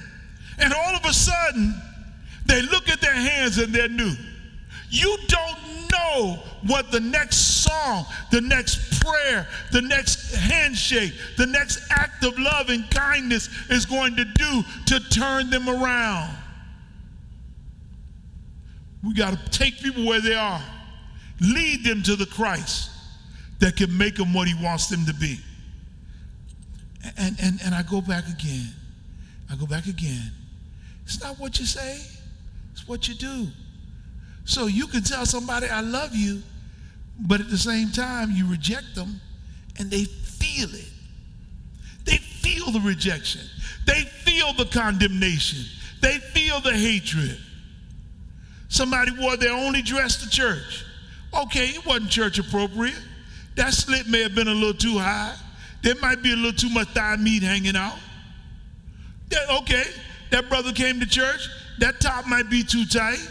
And 0.58 0.72
all 0.72 0.94
of 0.94 1.04
a 1.04 1.12
sudden, 1.12 1.74
they 2.46 2.62
look 2.62 2.88
at 2.88 3.00
their 3.00 3.14
hands 3.14 3.58
and 3.58 3.72
they're 3.72 3.88
new. 3.88 4.12
You 4.90 5.16
don't 5.28 5.90
know 5.90 6.38
what 6.66 6.90
the 6.90 7.00
next 7.00 7.64
song, 7.64 8.04
the 8.30 8.40
next 8.40 9.00
prayer, 9.00 9.46
the 9.72 9.82
next 9.82 10.34
handshake, 10.34 11.12
the 11.36 11.46
next 11.46 11.80
act 11.90 12.24
of 12.24 12.38
love 12.38 12.68
and 12.68 12.90
kindness 12.90 13.48
is 13.70 13.86
going 13.86 14.16
to 14.16 14.24
do 14.24 14.62
to 14.86 15.00
turn 15.10 15.50
them 15.50 15.68
around. 15.68 16.36
We 19.02 19.14
got 19.14 19.32
to 19.32 19.50
take 19.50 19.78
people 19.80 20.04
where 20.06 20.20
they 20.20 20.34
are, 20.34 20.60
lead 21.40 21.84
them 21.84 22.02
to 22.02 22.16
the 22.16 22.26
Christ 22.26 22.90
that 23.60 23.76
can 23.76 23.96
make 23.96 24.16
them 24.16 24.32
what 24.34 24.48
he 24.48 24.54
wants 24.62 24.88
them 24.88 25.04
to 25.06 25.14
be. 25.14 25.38
And, 27.16 27.36
and, 27.40 27.60
and 27.64 27.74
I 27.74 27.82
go 27.82 28.00
back 28.00 28.24
again. 28.28 28.68
I 29.50 29.56
go 29.56 29.66
back 29.66 29.86
again. 29.86 30.32
It's 31.04 31.22
not 31.22 31.38
what 31.38 31.58
you 31.58 31.66
say, 31.66 31.98
it's 32.72 32.86
what 32.86 33.08
you 33.08 33.14
do. 33.14 33.48
So 34.44 34.66
you 34.66 34.86
can 34.86 35.02
tell 35.02 35.26
somebody, 35.26 35.68
I 35.68 35.80
love 35.80 36.14
you, 36.14 36.42
but 37.20 37.40
at 37.40 37.50
the 37.50 37.58
same 37.58 37.90
time, 37.90 38.30
you 38.30 38.48
reject 38.48 38.94
them 38.94 39.20
and 39.78 39.90
they 39.90 40.04
feel 40.04 40.68
it. 40.74 40.90
They 42.04 42.16
feel 42.16 42.70
the 42.70 42.80
rejection, 42.80 43.42
they 43.86 44.02
feel 44.02 44.52
the 44.54 44.66
condemnation, 44.66 45.64
they 46.00 46.18
feel 46.18 46.60
the 46.60 46.72
hatred. 46.72 47.38
Somebody 48.70 49.10
wore 49.18 49.36
their 49.36 49.52
only 49.52 49.82
dress 49.82 50.22
to 50.22 50.30
church. 50.30 50.86
Okay, 51.34 51.66
it 51.66 51.84
wasn't 51.84 52.10
church 52.10 52.38
appropriate. 52.38 52.98
That 53.56 53.74
slit 53.74 54.06
may 54.06 54.22
have 54.22 54.34
been 54.34 54.48
a 54.48 54.54
little 54.54 54.72
too 54.72 54.96
high. 54.96 55.36
There 55.82 55.96
might 55.96 56.22
be 56.22 56.32
a 56.32 56.36
little 56.36 56.52
too 56.52 56.70
much 56.70 56.88
thigh 56.88 57.16
meat 57.16 57.42
hanging 57.42 57.76
out. 57.76 57.98
Okay, 59.50 59.84
that 60.30 60.48
brother 60.48 60.72
came 60.72 61.00
to 61.00 61.06
church. 61.06 61.48
That 61.78 62.00
top 62.00 62.26
might 62.26 62.48
be 62.48 62.62
too 62.62 62.86
tight. 62.86 63.28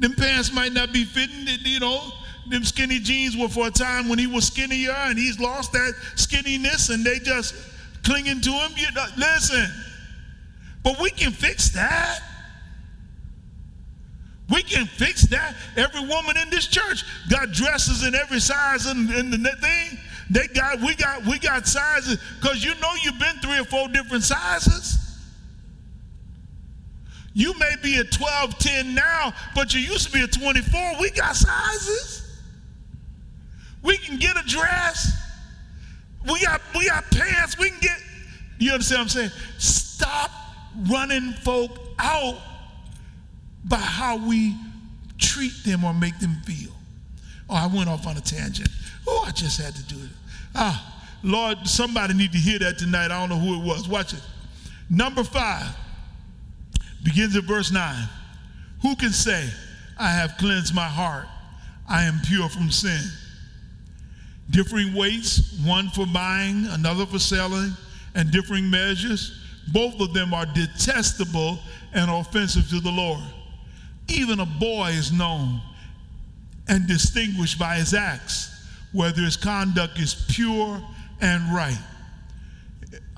Them 0.00 0.14
pants 0.14 0.52
might 0.52 0.72
not 0.72 0.92
be 0.92 1.04
fitting. 1.04 1.46
You 1.64 1.80
know, 1.80 2.10
them 2.50 2.64
skinny 2.64 2.98
jeans 2.98 3.36
were 3.36 3.48
for 3.48 3.68
a 3.68 3.70
time 3.70 4.08
when 4.08 4.18
he 4.18 4.26
was 4.26 4.46
skinnier 4.46 4.92
and 4.92 5.16
he's 5.16 5.38
lost 5.38 5.72
that 5.72 5.94
skinniness 6.16 6.92
and 6.92 7.04
they 7.04 7.20
just 7.20 7.54
clinging 8.02 8.40
to 8.40 8.50
him. 8.50 8.72
You 8.76 8.90
know, 8.94 9.06
listen, 9.16 9.70
but 10.82 11.00
we 11.00 11.10
can 11.10 11.30
fix 11.30 11.70
that. 11.70 12.20
Can 14.66 14.86
fix 14.86 15.22
that. 15.28 15.54
Every 15.76 16.00
woman 16.00 16.36
in 16.36 16.50
this 16.50 16.66
church 16.66 17.04
got 17.30 17.52
dresses 17.52 18.06
in 18.06 18.14
every 18.14 18.40
size 18.40 18.86
in, 18.86 19.12
in 19.12 19.30
the 19.30 19.56
thing. 19.60 19.98
They 20.28 20.48
got, 20.48 20.80
we 20.80 20.94
got, 20.94 21.24
we 21.24 21.38
got 21.38 21.66
sizes 21.66 22.18
because 22.40 22.64
you 22.64 22.74
know 22.80 22.92
you've 23.02 23.18
been 23.18 23.36
three 23.36 23.58
or 23.58 23.64
four 23.64 23.88
different 23.88 24.24
sizes. 24.24 24.98
You 27.32 27.52
may 27.58 27.74
be 27.82 27.98
a 27.98 28.04
12, 28.04 28.58
10 28.58 28.94
now, 28.94 29.34
but 29.54 29.74
you 29.74 29.80
used 29.80 30.06
to 30.06 30.12
be 30.12 30.22
a 30.22 30.26
24. 30.26 30.94
We 31.00 31.10
got 31.10 31.36
sizes. 31.36 32.40
We 33.82 33.98
can 33.98 34.18
get 34.18 34.36
a 34.36 34.48
dress. 34.48 35.12
We 36.24 36.40
got, 36.40 36.60
we 36.74 36.86
got 36.88 37.04
pants. 37.10 37.58
We 37.58 37.70
can 37.70 37.78
get, 37.80 37.98
you 38.58 38.72
understand 38.72 39.00
what 39.00 39.02
I'm 39.02 39.08
saying? 39.10 39.30
Stop 39.58 40.30
running 40.88 41.34
folk 41.34 41.70
out 41.98 42.40
by 43.66 43.76
how 43.76 44.16
we 44.16 44.54
treat 45.18 45.52
them 45.64 45.84
or 45.84 45.92
make 45.92 46.18
them 46.18 46.36
feel. 46.44 46.70
Oh, 47.48 47.54
I 47.54 47.66
went 47.66 47.88
off 47.88 48.06
on 48.06 48.16
a 48.16 48.20
tangent. 48.20 48.68
Oh, 49.06 49.24
I 49.26 49.30
just 49.30 49.60
had 49.60 49.74
to 49.74 49.82
do 49.84 49.96
it. 50.02 50.10
Ah, 50.54 51.04
Lord, 51.22 51.66
somebody 51.66 52.14
need 52.14 52.32
to 52.32 52.38
hear 52.38 52.58
that 52.60 52.78
tonight. 52.78 53.06
I 53.10 53.20
don't 53.20 53.28
know 53.28 53.38
who 53.38 53.60
it 53.60 53.66
was. 53.66 53.88
Watch 53.88 54.14
it. 54.14 54.22
Number 54.88 55.24
five 55.24 55.74
begins 57.02 57.36
at 57.36 57.44
verse 57.44 57.72
9. 57.72 58.08
Who 58.82 58.96
can 58.96 59.10
say, 59.10 59.48
I 59.98 60.10
have 60.10 60.36
cleansed 60.38 60.74
my 60.74 60.84
heart? 60.84 61.26
I 61.88 62.04
am 62.04 62.20
pure 62.26 62.48
from 62.48 62.70
sin. 62.70 63.00
Differing 64.50 64.94
weights, 64.94 65.58
one 65.64 65.88
for 65.90 66.06
buying, 66.06 66.66
another 66.68 67.06
for 67.06 67.18
selling, 67.18 67.72
and 68.14 68.30
differing 68.30 68.68
measures. 68.68 69.40
Both 69.72 70.00
of 70.00 70.14
them 70.14 70.32
are 70.34 70.46
detestable 70.46 71.58
and 71.92 72.10
offensive 72.10 72.68
to 72.70 72.80
the 72.80 72.90
Lord. 72.90 73.20
Even 74.08 74.40
a 74.40 74.46
boy 74.46 74.88
is 74.90 75.12
known 75.12 75.60
and 76.68 76.86
distinguished 76.86 77.58
by 77.58 77.76
his 77.76 77.94
acts, 77.94 78.66
whether 78.92 79.22
his 79.22 79.36
conduct 79.36 79.98
is 79.98 80.26
pure 80.28 80.80
and 81.20 81.54
right. 81.54 81.78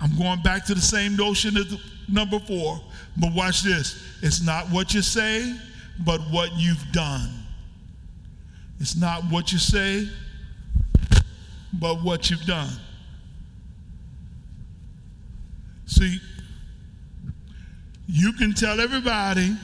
I'm 0.01 0.17
going 0.17 0.43
back 0.43 0.65
to 0.67 0.75
the 0.75 0.81
same 0.81 1.17
notion 1.17 1.57
as 1.57 1.77
number 2.09 2.39
four, 2.39 2.81
but 3.17 3.33
watch 3.35 3.63
this. 3.63 4.03
It's 4.23 4.43
not 4.43 4.67
what 4.71 4.95
you 4.95 5.03
say, 5.03 5.57
but 6.05 6.21
what 6.31 6.51
you've 6.57 6.93
done. 6.93 7.31
It's 8.81 8.97
not 8.97 9.25
what 9.25 9.53
you 9.53 9.59
say, 9.59 10.09
but 11.73 12.03
what 12.03 12.31
you've 12.31 12.45
done. 12.47 12.71
See, 15.87 16.21
you 18.07 18.33
can 18.35 18.55
tell 18.55 18.81
everybody, 18.81 19.57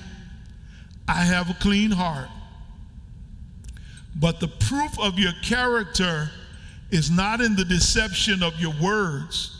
I 1.08 1.22
have 1.22 1.50
a 1.50 1.54
clean 1.54 1.90
heart. 1.90 2.28
But 4.16 4.40
the 4.40 4.48
proof 4.48 4.98
of 4.98 5.18
your 5.18 5.32
character 5.42 6.30
is 6.90 7.10
not 7.10 7.40
in 7.40 7.56
the 7.56 7.64
deception 7.64 8.42
of 8.42 8.58
your 8.60 8.74
words, 8.80 9.50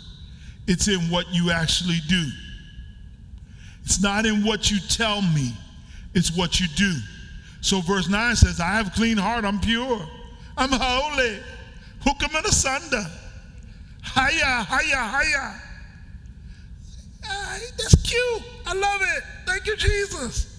it's 0.66 0.88
in 0.88 1.00
what 1.11 1.33
you 1.33 1.50
actually 1.50 1.98
do. 2.09 2.26
It's 3.85 4.00
not 4.00 4.24
in 4.24 4.44
what 4.44 4.70
you 4.70 4.78
tell 4.88 5.20
me, 5.20 5.52
it's 6.14 6.35
what 6.37 6.61
you 6.61 6.66
do. 6.76 6.94
So, 7.61 7.80
verse 7.80 8.09
9 8.09 8.37
says, 8.37 8.61
I 8.61 8.68
have 8.72 8.88
a 8.88 8.90
clean 8.90 9.16
heart, 9.16 9.44
I'm 9.44 9.59
pure, 9.59 10.00
I'm 10.57 10.70
holy. 10.70 11.38
Them 12.24 12.37
in 12.37 12.46
asunder. 12.46 13.04
Hiya, 14.14 14.66
hiya, 14.68 15.09
hiya. 15.09 15.54
That's 17.76 17.94
cute. 18.02 18.42
I 18.66 18.74
love 18.74 19.00
it. 19.02 19.24
Thank 19.46 19.66
you, 19.66 19.76
Jesus. 19.76 20.53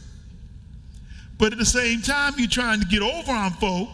But 1.37 1.51
at 1.51 1.57
the 1.57 1.65
same 1.65 2.01
time, 2.01 2.33
you're 2.37 2.47
trying 2.47 2.79
to 2.79 2.87
get 2.87 3.01
over 3.01 3.31
on 3.31 3.51
folk. 3.51 3.89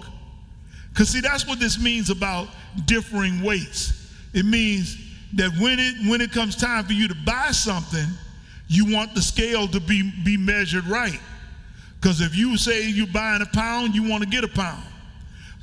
Because, 0.89 1.09
see, 1.09 1.21
that's 1.21 1.47
what 1.47 1.59
this 1.59 1.81
means 1.81 2.09
about 2.09 2.49
differing 2.85 3.41
weights. 3.41 4.13
It 4.33 4.45
means 4.45 4.97
that 5.33 5.51
when 5.59 5.79
it, 5.79 6.09
when 6.09 6.21
it 6.21 6.31
comes 6.31 6.55
time 6.55 6.85
for 6.85 6.93
you 6.93 7.07
to 7.07 7.15
buy 7.25 7.51
something, 7.51 8.07
you 8.67 8.93
want 8.93 9.15
the 9.15 9.21
scale 9.21 9.67
to 9.69 9.79
be, 9.79 10.11
be 10.23 10.37
measured 10.37 10.85
right. 10.87 11.19
Because 11.99 12.21
if 12.21 12.35
you 12.35 12.57
say 12.57 12.87
you're 12.87 13.07
buying 13.07 13.41
a 13.41 13.45
pound, 13.45 13.95
you 13.95 14.07
want 14.07 14.23
to 14.23 14.29
get 14.29 14.43
a 14.43 14.47
pound. 14.47 14.83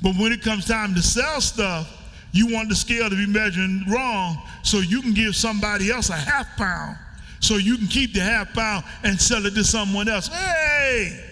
But 0.01 0.15
when 0.15 0.31
it 0.31 0.41
comes 0.41 0.65
time 0.65 0.95
to 0.95 1.01
sell 1.01 1.41
stuff, 1.41 1.95
you 2.31 2.53
want 2.53 2.69
the 2.69 2.75
scale 2.75 3.09
to 3.09 3.15
be 3.15 3.25
measuring 3.25 3.83
wrong 3.89 4.41
so 4.63 4.79
you 4.79 5.01
can 5.01 5.13
give 5.13 5.35
somebody 5.35 5.91
else 5.91 6.09
a 6.09 6.13
half 6.13 6.55
pound 6.55 6.97
so 7.39 7.55
you 7.55 7.77
can 7.77 7.87
keep 7.87 8.13
the 8.13 8.19
half 8.19 8.53
pound 8.53 8.83
and 9.03 9.19
sell 9.19 9.45
it 9.45 9.55
to 9.55 9.63
someone 9.63 10.07
else. 10.07 10.27
Hey, 10.27 11.28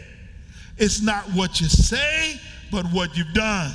it's 0.78 1.02
not 1.02 1.24
what 1.34 1.60
you 1.60 1.68
say, 1.68 2.40
but 2.72 2.86
what 2.88 3.18
you've 3.18 3.34
done. 3.34 3.72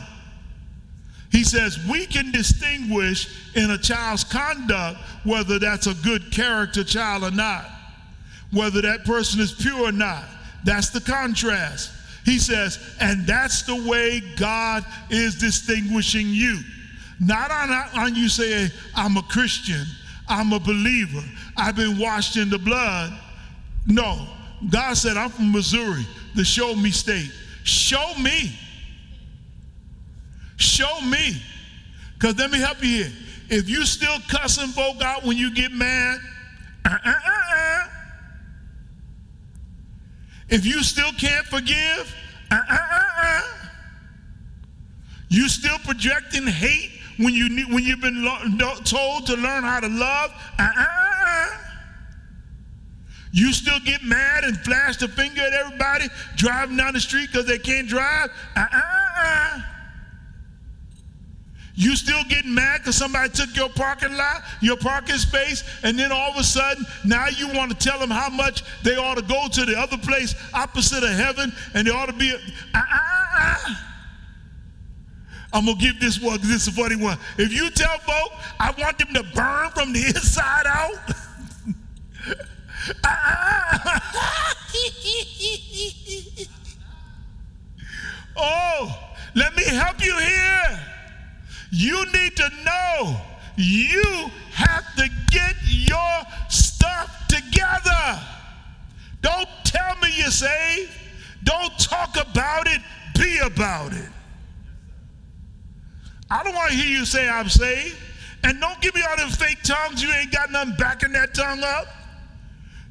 He 1.31 1.45
says 1.45 1.79
we 1.91 2.07
can 2.07 2.31
distinguish 2.31 3.57
in 3.57 3.71
a 3.71 3.79
child's 3.79 4.23
conduct 4.23 5.01
whether 5.25 5.59
that's 5.59 5.87
a 5.87 5.95
good 5.95 6.31
character 6.31 6.85
child 6.85 7.25
or 7.25 7.31
not, 7.31 7.65
whether 8.53 8.83
that 8.83 9.05
person 9.05 9.41
is 9.41 9.53
pure 9.53 9.89
or 9.89 9.93
not. 9.93 10.25
That's 10.65 10.91
the 10.91 11.01
contrast. 11.01 11.91
He 12.25 12.39
says, 12.39 12.79
and 13.01 13.27
that's 13.27 13.63
the 13.63 13.89
way 13.89 14.23
God 14.37 14.85
is 15.11 15.37
distinguishing 15.37 16.29
you. 16.29 16.61
Not 17.19 17.51
on, 17.51 17.71
on 17.95 18.15
you 18.15 18.29
saying, 18.29 18.71
I'm 18.95 19.17
a 19.17 19.23
Christian, 19.23 19.85
I'm 20.29 20.53
a 20.53 20.61
believer, 20.61 21.23
I've 21.57 21.77
been 21.77 21.99
washed 21.99 22.37
in 22.37 22.51
the 22.51 22.59
blood. 22.59 23.19
No, 23.87 24.29
God 24.71 24.95
said, 24.95 25.17
I'm 25.17 25.31
from 25.31 25.51
Missouri, 25.51 26.07
the 26.35 26.45
show 26.45 26.75
me 26.75 26.91
state. 26.91 27.31
Show 27.65 28.15
me. 28.21 28.53
Show 30.57 31.01
me. 31.03 31.41
Because 32.15 32.37
let 32.39 32.51
me 32.51 32.59
help 32.59 32.83
you 32.83 33.05
here. 33.05 33.13
If 33.49 33.69
you 33.69 33.85
still 33.85 34.19
cussing 34.29 34.69
folk 34.69 35.03
out 35.03 35.25
when 35.25 35.37
you 35.37 35.53
get 35.53 35.73
mad, 35.73 36.19
uh, 36.85 36.97
uh, 37.05 37.13
uh, 37.13 37.85
if 40.49 40.65
you 40.65 40.83
still 40.83 41.13
can't 41.13 41.47
forgive, 41.47 42.15
you 45.29 45.49
still 45.49 45.79
projecting 45.79 46.47
hate 46.47 46.91
when 47.19 47.35
you 47.35 47.67
when 47.67 47.85
you've 47.85 48.01
been 48.01 48.25
told 48.85 49.27
to 49.27 49.35
learn 49.37 49.65
how 49.65 49.81
to 49.81 49.89
love. 49.89 50.33
You 53.33 53.53
still 53.55 53.81
get 53.81 54.05
mad 54.05 54.45
and 54.45 54.59
flash 54.59 54.99
the 54.99 55.09
finger 55.09 55.41
at 55.41 55.55
everybody 55.55 56.07
driving 56.37 56.77
down 56.77 56.93
the 56.93 57.01
street 57.01 57.29
because 57.33 57.47
they 57.47 57.59
can't 57.59 57.89
drive. 57.89 58.31
Uh-uh. 58.55 59.63
You 61.75 61.97
still 61.97 62.23
getting 62.29 62.55
mad 62.55 62.81
because 62.81 62.97
somebody 62.97 63.31
took 63.31 63.57
your 63.57 63.71
parking 63.71 64.15
lot, 64.15 64.43
your 64.61 64.77
parking 64.77 65.17
space, 65.17 65.65
and 65.83 65.99
then 65.99 66.13
all 66.13 66.31
of 66.31 66.37
a 66.37 66.45
sudden 66.45 66.85
now 67.05 67.29
you 67.29 67.49
want 67.49 67.71
to 67.71 67.77
tell 67.77 67.99
them 67.99 68.11
how 68.11 68.29
much 68.29 68.63
they 68.83 68.97
ought 68.97 69.17
to 69.17 69.23
go 69.23 69.49
to 69.51 69.65
the 69.65 69.79
other 69.79 69.97
place 69.97 70.35
opposite 70.53 71.03
of 71.03 71.11
heaven 71.11 71.51
and 71.73 71.87
they 71.87 71.91
ought 71.91 72.07
to 72.07 72.13
be. 72.13 72.31
Uh-uh. 72.75 73.75
I'm 75.55 75.67
gonna 75.67 75.79
give 75.79 75.99
this 76.01 76.21
one 76.21 76.37
because 76.37 76.51
this 76.51 76.63
is 76.67 76.69
a 76.69 76.73
funny 76.73 76.97
one. 76.97 77.19
If 77.39 77.53
you 77.53 77.71
tell 77.71 77.99
folk 77.99 78.33
I 78.61 78.75
want 78.79 78.99
them 78.99 79.15
to 79.15 79.23
burn 79.35 79.71
from 79.71 79.95
the 79.95 80.05
inside 80.07 80.67
out. 80.67 82.37
oh, 88.37 89.15
let 89.35 89.57
me 89.57 89.65
help 89.65 90.05
you 90.05 90.17
here. 90.19 90.81
You 91.71 92.05
need 92.13 92.37
to 92.37 92.51
know 92.65 93.21
you 93.57 94.31
have 94.53 94.95
to 94.97 95.09
get 95.31 95.55
your 95.65 96.23
stuff 96.49 97.29
together. 97.29 98.21
Don't 99.21 99.49
tell 99.65 99.97
me 99.97 100.09
you're 100.17 100.31
saved. 100.31 100.91
Don't 101.45 101.77
talk 101.79 102.17
about 102.17 102.67
it, 102.67 102.81
be 103.19 103.39
about 103.39 103.93
it. 103.93 104.09
I 106.31 106.43
don't 106.43 106.55
want 106.55 106.71
to 106.71 106.77
hear 106.77 106.99
you 106.99 107.05
say 107.05 107.29
I'm 107.29 107.49
saved. 107.49 107.97
And 108.45 108.61
don't 108.61 108.81
give 108.81 108.95
me 108.95 109.03
all 109.09 109.17
them 109.17 109.29
fake 109.29 109.63
tongues. 109.63 110.03
You 110.03 110.13
ain't 110.13 110.33
got 110.33 110.51
nothing 110.51 110.75
backing 110.77 111.13
that 111.13 111.33
tongue 111.33 111.63
up. 111.63 111.87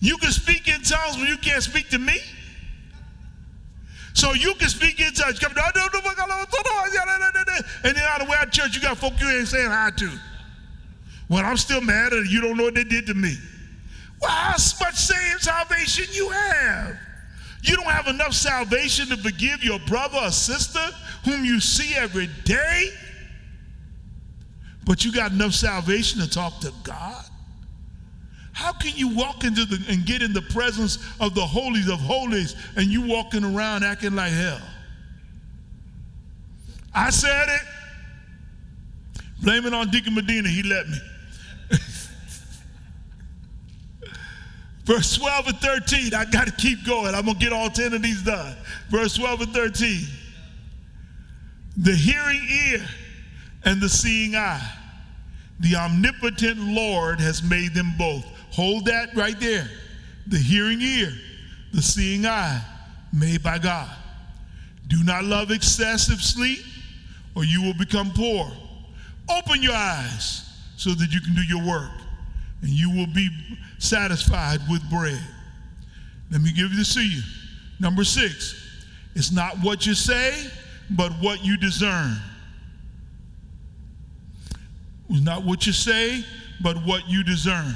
You 0.02 0.18
can 0.18 0.32
speak 0.32 0.68
in 0.68 0.82
tongues, 0.82 1.16
but 1.18 1.30
you 1.30 1.38
can't 1.38 1.64
speak 1.64 1.90
to 1.90 2.00
me. 2.00 2.18
So 4.14 4.34
you 4.34 4.56
can 4.56 4.68
speak 4.68 5.00
in 5.00 5.14
tongues. 5.14 5.40
And 5.44 5.56
then 7.96 8.04
out 8.10 8.22
of 8.22 8.28
way 8.28 8.36
church, 8.52 8.76
you 8.76 8.82
got 8.82 8.98
folk 8.98 9.14
you 9.22 9.30
ain't 9.30 9.48
saying 9.48 9.70
hi 9.70 9.92
to. 9.98 10.12
Well, 11.30 11.46
I'm 11.46 11.56
still 11.56 11.82
mad 11.82 12.12
at 12.14 12.26
you 12.26 12.42
don't 12.42 12.58
know 12.58 12.64
what 12.64 12.76
they 12.76 12.84
did 12.84 13.06
to 13.08 13.14
me. 13.14 13.38
Well, 14.22 14.32
how 14.32 14.52
much 14.52 14.96
saved 14.96 15.42
salvation 15.42 16.06
you 16.12 16.30
have? 16.30 16.98
You 17.64 17.76
don't 17.76 17.86
have 17.86 18.08
enough 18.08 18.34
salvation 18.34 19.08
to 19.10 19.18
forgive 19.18 19.64
your 19.64 19.80
brother 19.88 20.18
or 20.18 20.32
sister 20.32 20.86
whom 21.24 21.46
you 21.46 21.60
see 21.60 21.96
every 21.96 22.28
day, 22.44 22.90
but 24.86 25.06
you 25.06 25.14
got 25.14 25.32
enough 25.32 25.54
salvation 25.54 26.20
to 26.22 26.30
talk 26.30 26.60
to 26.62 26.74
God? 26.84 27.24
How 28.62 28.74
can 28.74 28.96
you 28.96 29.08
walk 29.16 29.44
into 29.44 29.66
the 29.66 29.84
and 29.92 30.06
get 30.06 30.22
in 30.22 30.34
the 30.34 30.42
presence 30.44 31.00
of 31.20 31.34
the 31.34 31.42
holies 31.42 31.90
of 31.90 32.00
holies 32.00 32.56
and 32.76 32.86
you 32.86 33.02
walking 33.02 33.44
around 33.44 33.84
acting 33.84 34.14
like 34.14 34.32
hell? 34.32 34.62
I 36.94 37.10
said 37.10 37.48
it. 37.50 37.62
Blame 39.42 39.66
it 39.66 39.74
on 39.74 39.90
Deacon 39.90 40.14
Medina, 40.14 40.48
he 40.48 40.62
let 40.62 40.88
me. 40.88 41.00
Verse 44.86 45.16
12 45.16 45.48
and 45.48 45.58
13, 45.58 46.14
I 46.14 46.26
got 46.26 46.46
to 46.46 46.54
keep 46.54 46.86
going. 46.86 47.16
I'm 47.16 47.26
going 47.26 47.40
to 47.40 47.44
get 47.44 47.52
all 47.52 47.72
10 47.72 47.94
of 47.94 48.04
these 48.04 48.22
done. 48.22 48.56
Verse 48.90 49.16
12 49.16 49.42
and 49.42 49.54
13. 49.54 50.02
The 51.78 51.96
hearing 51.96 52.48
ear 52.68 52.86
and 53.66 53.82
the 53.82 53.90
seeing 53.90 54.36
eye. 54.36 54.72
The 55.62 55.78
omnipotent 55.78 56.60
Lord 56.60 57.20
has 57.20 57.42
made 57.42 57.74
them 57.74 57.96
both. 57.98 58.24
Hold 58.52 58.86
that 58.86 59.16
right 59.16 59.40
there. 59.40 59.70
The 60.28 60.38
hearing 60.38 60.82
ear, 60.82 61.12
the 61.74 61.82
seeing 61.82 62.26
eye, 62.26 62.62
made 63.14 63.44
by 63.44 63.58
God. 63.58 63.90
Do 64.88 65.04
not 65.04 65.24
love 65.24 65.52
excessive 65.52 66.22
sleep, 66.22 66.60
or 67.36 67.46
you 67.46 67.62
will 67.62 67.74
become 67.74 68.12
poor. 68.12 68.52
Open 69.30 69.64
your 69.64 69.74
eyes 69.74 70.50
so 70.76 70.92
that 70.92 71.12
you 71.14 71.22
can 71.22 71.34
do 71.34 71.42
your 71.44 71.66
work, 71.66 71.92
and 72.62 72.70
you 72.70 72.90
will 72.92 73.08
be 73.08 73.30
satisfied 73.80 74.60
with 74.70 74.88
bread. 74.90 75.22
Let 76.30 76.42
me 76.42 76.52
give 76.52 76.76
this 76.76 76.94
to 76.96 77.02
you. 77.02 77.22
Number 77.80 78.04
six, 78.04 78.56
it's 79.16 79.32
not 79.32 79.56
what 79.62 79.86
you 79.86 79.94
say, 79.94 80.50
but 80.90 81.12
what 81.14 81.44
you 81.44 81.58
discern. 81.58 82.18
It's 85.10 85.22
not 85.22 85.44
what 85.44 85.66
you 85.66 85.74
say, 85.74 86.24
but 86.62 86.78
what 86.86 87.08
you 87.10 87.24
discern. 87.24 87.76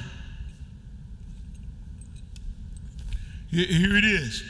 Here 3.56 3.96
it 3.96 4.04
is. 4.04 4.44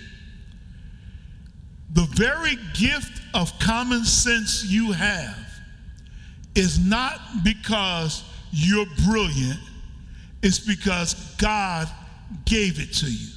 The 1.94 2.08
very 2.16 2.58
gift 2.74 3.22
of 3.34 3.58
common 3.60 4.04
sense 4.04 4.66
you 4.66 4.92
have 4.92 5.38
is 6.56 6.80
not 6.80 7.20
because 7.44 8.24
you're 8.52 8.88
brilliant, 9.06 9.60
it's 10.42 10.60
because 10.60 11.14
God 11.38 11.88
gave 12.46 12.80
it 12.80 12.94
to 12.96 13.12
you. 13.12 13.28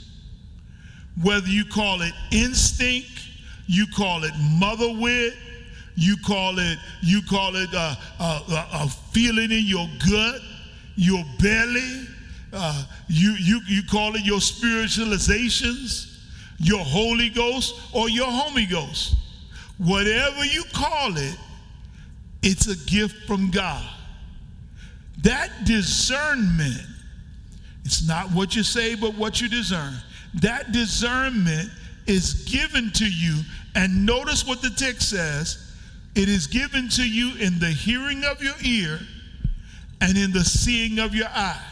Whether 1.22 1.48
you 1.48 1.64
call 1.64 2.00
it 2.00 2.12
instinct, 2.30 3.28
you 3.66 3.86
call 3.94 4.24
it 4.24 4.32
mother 4.58 4.92
wit, 4.98 5.34
you 5.96 6.16
call 6.24 6.58
it 6.58 6.78
you 7.02 7.20
call 7.28 7.56
it 7.56 7.72
a, 7.74 7.98
a, 8.20 8.66
a 8.72 8.88
feeling 9.10 9.50
in 9.50 9.64
your 9.64 9.88
gut, 10.08 10.40
your 10.96 11.24
belly, 11.40 12.06
uh, 12.52 12.84
you, 13.08 13.36
you, 13.38 13.60
you 13.66 13.82
call 13.90 14.14
it 14.14 14.24
your 14.24 14.38
spiritualizations, 14.38 16.18
your 16.58 16.84
Holy 16.84 17.28
Ghost, 17.28 17.74
or 17.94 18.08
your 18.08 18.26
Homie 18.26 18.70
Ghost. 18.70 19.16
Whatever 19.78 20.44
you 20.44 20.64
call 20.72 21.16
it, 21.16 21.36
it's 22.42 22.66
a 22.66 22.90
gift 22.90 23.26
from 23.26 23.50
God. 23.50 23.84
That 25.22 25.50
discernment, 25.64 26.80
it's 27.84 28.06
not 28.06 28.30
what 28.32 28.54
you 28.56 28.62
say, 28.62 28.94
but 28.94 29.14
what 29.14 29.40
you 29.40 29.48
discern. 29.48 29.94
That 30.34 30.72
discernment 30.72 31.70
is 32.06 32.44
given 32.44 32.90
to 32.92 33.04
you. 33.04 33.40
And 33.74 34.06
notice 34.06 34.46
what 34.46 34.62
the 34.62 34.70
text 34.70 35.10
says 35.10 35.72
it 36.14 36.28
is 36.28 36.46
given 36.46 36.88
to 36.90 37.08
you 37.08 37.34
in 37.36 37.58
the 37.58 37.68
hearing 37.68 38.24
of 38.24 38.42
your 38.42 38.54
ear 38.64 38.98
and 40.00 40.16
in 40.16 40.32
the 40.32 40.44
seeing 40.44 40.98
of 40.98 41.14
your 41.14 41.28
eye. 41.28 41.62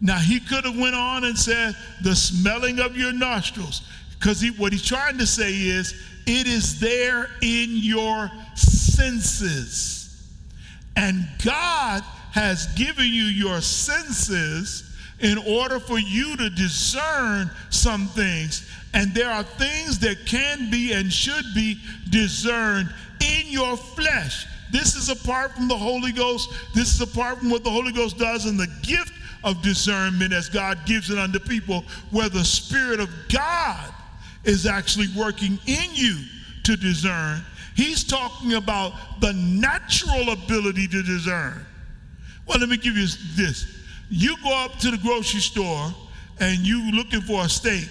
Now 0.00 0.18
he 0.18 0.40
could 0.40 0.64
have 0.64 0.78
went 0.78 0.94
on 0.94 1.24
and 1.24 1.38
said 1.38 1.76
the 2.02 2.14
smelling 2.16 2.80
of 2.80 2.96
your 2.96 3.12
nostrils, 3.12 3.82
because 4.18 4.40
he, 4.40 4.50
what 4.50 4.72
he's 4.72 4.84
trying 4.84 5.18
to 5.18 5.26
say 5.26 5.52
is 5.52 5.94
it 6.26 6.46
is 6.46 6.80
there 6.80 7.28
in 7.42 7.70
your 7.70 8.30
senses, 8.54 10.26
and 10.96 11.28
God 11.44 12.02
has 12.32 12.66
given 12.74 13.06
you 13.06 13.24
your 13.24 13.60
senses 13.60 14.84
in 15.20 15.36
order 15.38 15.78
for 15.80 15.98
you 15.98 16.36
to 16.36 16.48
discern 16.50 17.50
some 17.68 18.06
things. 18.08 18.70
And 18.94 19.14
there 19.14 19.30
are 19.30 19.42
things 19.42 19.98
that 20.00 20.24
can 20.26 20.70
be 20.70 20.92
and 20.92 21.12
should 21.12 21.44
be 21.54 21.78
discerned 22.08 22.88
in 23.20 23.46
your 23.48 23.76
flesh. 23.76 24.46
This 24.72 24.94
is 24.96 25.08
apart 25.08 25.52
from 25.52 25.68
the 25.68 25.76
Holy 25.76 26.12
Ghost. 26.12 26.48
This 26.74 26.94
is 26.94 27.00
apart 27.00 27.38
from 27.38 27.50
what 27.50 27.64
the 27.64 27.70
Holy 27.70 27.92
Ghost 27.92 28.18
does 28.18 28.46
and 28.46 28.58
the 28.58 28.68
gift 28.82 29.12
of 29.44 29.62
discernment 29.62 30.32
as 30.32 30.48
God 30.48 30.78
gives 30.86 31.10
it 31.10 31.18
unto 31.18 31.38
people, 31.38 31.84
where 32.10 32.28
the 32.28 32.44
Spirit 32.44 33.00
of 33.00 33.08
God 33.32 33.92
is 34.44 34.66
actually 34.66 35.08
working 35.16 35.58
in 35.66 35.90
you 35.92 36.18
to 36.64 36.76
discern. 36.76 37.42
He's 37.76 38.04
talking 38.04 38.54
about 38.54 38.92
the 39.20 39.32
natural 39.32 40.30
ability 40.30 40.86
to 40.88 41.02
discern. 41.02 41.64
Well, 42.46 42.58
let 42.58 42.68
me 42.68 42.76
give 42.76 42.96
you 42.96 43.06
this. 43.36 43.66
You 44.10 44.36
go 44.42 44.64
up 44.64 44.76
to 44.78 44.90
the 44.90 44.98
grocery 44.98 45.40
store 45.40 45.94
and 46.40 46.58
you 46.58 46.90
looking 46.92 47.20
for 47.20 47.44
a 47.44 47.48
steak, 47.48 47.88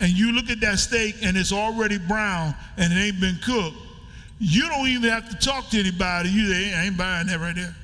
and 0.00 0.10
you 0.10 0.32
look 0.32 0.50
at 0.50 0.60
that 0.60 0.78
steak 0.78 1.16
and 1.22 1.36
it's 1.36 1.52
already 1.52 1.98
brown 1.98 2.54
and 2.76 2.92
it 2.92 2.96
ain't 2.96 3.20
been 3.20 3.38
cooked. 3.42 3.76
You 4.38 4.68
don't 4.68 4.88
even 4.88 5.08
have 5.10 5.28
to 5.30 5.36
talk 5.36 5.70
to 5.70 5.80
anybody. 5.80 6.28
You 6.28 6.52
say, 6.52 6.74
I 6.74 6.84
ain't 6.84 6.98
buying 6.98 7.26
that 7.28 7.40
right 7.40 7.54
there. 7.54 7.74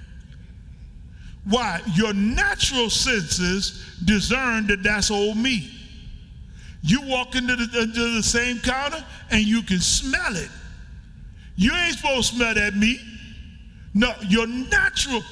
Why? 1.45 1.81
Your 1.95 2.13
natural 2.13 2.89
senses 2.89 3.97
discern 4.05 4.67
that 4.69 4.83
that's 4.83 5.11
old 5.11 5.37
meat. 5.37 5.71
You 6.83 7.01
walk 7.03 7.35
into 7.35 7.57
the, 7.57 7.79
uh, 7.79 7.83
into 7.83 8.17
the 8.17 8.23
same 8.23 8.59
counter 8.59 9.05
and 9.31 9.43
you 9.43 9.63
can 9.63 9.81
smell 9.81 10.37
it. 10.37 10.51
You 11.57 11.73
ain't 11.75 11.97
supposed 11.97 12.31
to 12.31 12.37
smell 12.37 12.55
that 12.55 12.75
meat. 12.77 13.01
No, 13.95 14.13
your 14.29 14.47
natural. 14.47 15.23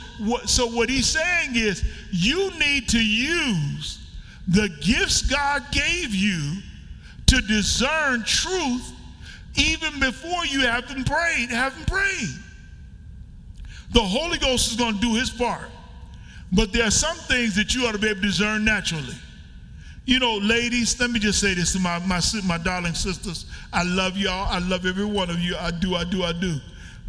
So 0.45 0.67
what 0.67 0.89
he's 0.89 1.07
saying 1.07 1.53
is, 1.55 1.83
you 2.13 2.51
need 2.59 2.89
to 2.91 3.03
use 3.03 4.07
the 4.49 4.69
gifts 4.81 5.23
God 5.23 5.65
gave 5.73 6.15
you 6.15 6.57
to 7.27 7.41
discern 7.43 8.23
truth, 8.25 8.93
even 9.55 9.99
before 9.99 10.45
you 10.47 10.61
haven't 10.61 11.07
prayed. 11.07 11.49
Haven't 11.51 11.87
prayed. 11.87 12.29
The 13.93 14.03
Holy 14.03 14.39
Ghost 14.39 14.71
is 14.71 14.77
going 14.77 14.95
to 14.95 15.01
do 15.01 15.15
His 15.15 15.31
part. 15.31 15.71
But 16.53 16.73
there 16.73 16.87
are 16.87 16.91
some 16.91 17.17
things 17.17 17.55
that 17.57 17.75
you 17.75 17.87
ought 17.87 17.93
to 17.93 17.99
be 17.99 18.09
able 18.09 18.23
to 18.23 18.27
discern 18.27 18.65
naturally. 18.65 19.15
You 20.05 20.19
know, 20.19 20.39
ladies, 20.39 20.99
let 20.99 21.11
me 21.11 21.21
just 21.21 21.41
say 21.41 21.55
this 21.55 21.73
to 21.75 21.79
my, 21.79 21.99
my, 22.01 22.21
my 22.45 22.59
darling 22.59 22.95
sisters. 22.95 23.47
I 23.73 23.85
love 23.85 24.17
y'all. 24.17 24.49
I 24.51 24.59
love 24.59 24.85
every 24.85 25.05
one 25.05 25.31
of 25.31 25.39
you. 25.39 25.57
I 25.57 25.71
do, 25.71 25.95
I 25.95 26.05
do, 26.05 26.25
I 26.25 26.33
do. 26.33 26.59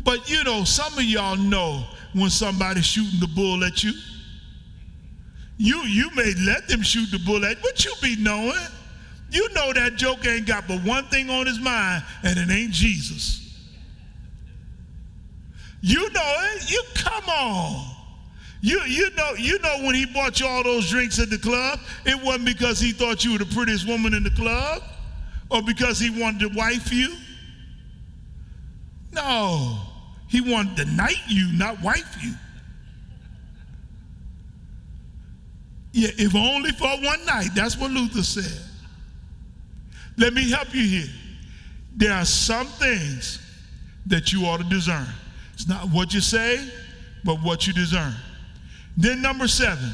But 0.04 0.30
you 0.30 0.44
know, 0.44 0.64
some 0.64 0.94
of 0.98 1.04
y'all 1.04 1.36
know 1.36 1.84
when 2.14 2.30
somebody's 2.30 2.86
shooting 2.86 3.20
the 3.20 3.28
bull 3.28 3.64
at 3.64 3.84
you. 3.84 3.94
You 5.58 5.78
you 5.84 6.10
may 6.16 6.34
let 6.46 6.68
them 6.68 6.82
shoot 6.82 7.12
the 7.12 7.20
bull 7.20 7.46
at 7.46 7.62
but 7.62 7.86
you 7.86 7.94
be 8.02 8.16
knowing. 8.18 8.54
You 9.30 9.48
know 9.54 9.72
that 9.74 9.96
joke 9.96 10.26
ain't 10.26 10.48
got 10.48 10.68
but 10.68 10.84
one 10.84 11.06
thing 11.06 11.30
on 11.30 11.46
his 11.46 11.60
mind, 11.60 12.04
and 12.24 12.38
it 12.38 12.52
ain't 12.52 12.72
Jesus. 12.72 13.56
You 15.82 16.10
know 16.12 16.36
it. 16.56 16.72
You 16.72 16.84
come 16.96 17.30
on. 17.30 17.91
You, 18.62 18.80
you, 18.82 19.10
know, 19.16 19.34
you 19.34 19.58
know 19.60 19.78
when 19.82 19.96
he 19.96 20.06
bought 20.06 20.40
you 20.40 20.48
all 20.48 20.64
those 20.64 20.88
drinks 20.90 21.20
at 21.20 21.32
the 21.32 21.38
club, 21.40 21.80
it 22.06 22.22
wasn't 22.24 22.46
because 22.46 22.80
he 22.80 22.92
thought 22.92 23.26
you 23.26 23.34
were 23.34 23.40
the 23.40 23.46
prettiest 23.46 23.88
woman 23.88 24.14
in 24.14 24.24
the 24.24 24.30
club 24.30 24.84
or 25.50 25.64
because 25.64 26.00
he 26.00 26.10
wanted 26.22 26.52
to 26.52 26.58
wife 26.58 26.94
you. 26.94 27.16
No, 29.14 29.80
he 30.28 30.42
wanted 30.42 30.78
to 30.78 30.86
night 30.86 31.22
you, 31.28 31.52
not 31.54 31.82
wife 31.82 32.16
you. 32.24 32.34
Yeah, 35.94 36.10
if 36.18 36.36
only 36.36 36.72
for 36.72 36.88
one 36.88 37.26
night. 37.26 37.50
That's 37.54 37.78
what 37.78 37.92
Luther 37.92 38.24
said. 38.24 38.62
Let 40.18 40.34
me 40.34 40.50
help 40.50 40.74
you 40.74 40.84
here. 40.84 41.10
There 41.96 42.14
are 42.14 42.26
some 42.26 42.68
things 42.68 43.40
that 44.06 44.32
you 44.32 44.46
ought 44.46 44.58
to 44.58 44.64
discern. 44.64 45.08
It's 45.54 45.68
not 45.68 45.90
what 45.90 46.14
you 46.14 46.22
say, 46.22 46.72
but 47.26 47.42
what 47.42 47.68
you 47.68 47.74
discern. 47.74 48.14
Then, 48.98 49.22
number 49.22 49.48
seven. 49.48 49.92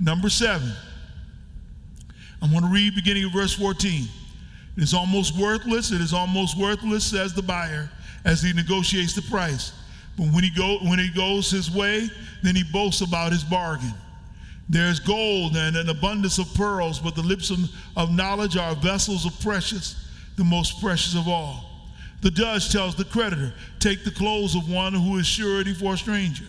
Number 0.00 0.28
seven. 0.28 0.72
I'm 2.40 2.50
going 2.50 2.62
to 2.62 2.68
read 2.68 2.94
beginning 2.94 3.24
of 3.24 3.32
verse 3.32 3.54
14. 3.54 4.08
It 4.76 4.82
is 4.82 4.94
almost 4.94 5.38
worthless. 5.38 5.92
It 5.92 6.00
is 6.00 6.12
almost 6.12 6.58
worthless, 6.58 7.04
says 7.04 7.34
the 7.34 7.42
buyer, 7.42 7.90
as 8.24 8.42
he 8.42 8.52
negotiates 8.52 9.14
the 9.14 9.22
price. 9.22 9.72
But 10.16 10.26
when 10.32 10.44
he, 10.44 10.50
go, 10.50 10.78
when 10.82 10.98
he 10.98 11.10
goes 11.10 11.50
his 11.50 11.70
way, 11.70 12.08
then 12.42 12.56
he 12.56 12.64
boasts 12.72 13.00
about 13.00 13.32
his 13.32 13.44
bargain. 13.44 13.94
There's 14.68 15.00
gold 15.00 15.56
and 15.56 15.76
an 15.76 15.88
abundance 15.88 16.38
of 16.38 16.52
pearls, 16.54 16.98
but 16.98 17.14
the 17.14 17.22
lips 17.22 17.50
of, 17.50 17.58
of 17.96 18.10
knowledge 18.10 18.56
are 18.56 18.74
vessels 18.74 19.26
of 19.26 19.38
precious, 19.40 20.08
the 20.36 20.44
most 20.44 20.80
precious 20.80 21.14
of 21.14 21.28
all. 21.28 21.64
The 22.22 22.30
judge 22.30 22.70
tells 22.70 22.94
the 22.94 23.04
creditor, 23.04 23.52
Take 23.80 24.04
the 24.04 24.10
clothes 24.10 24.54
of 24.54 24.70
one 24.70 24.94
who 24.94 25.18
is 25.18 25.26
surety 25.26 25.74
for 25.74 25.94
a 25.94 25.98
stranger, 25.98 26.44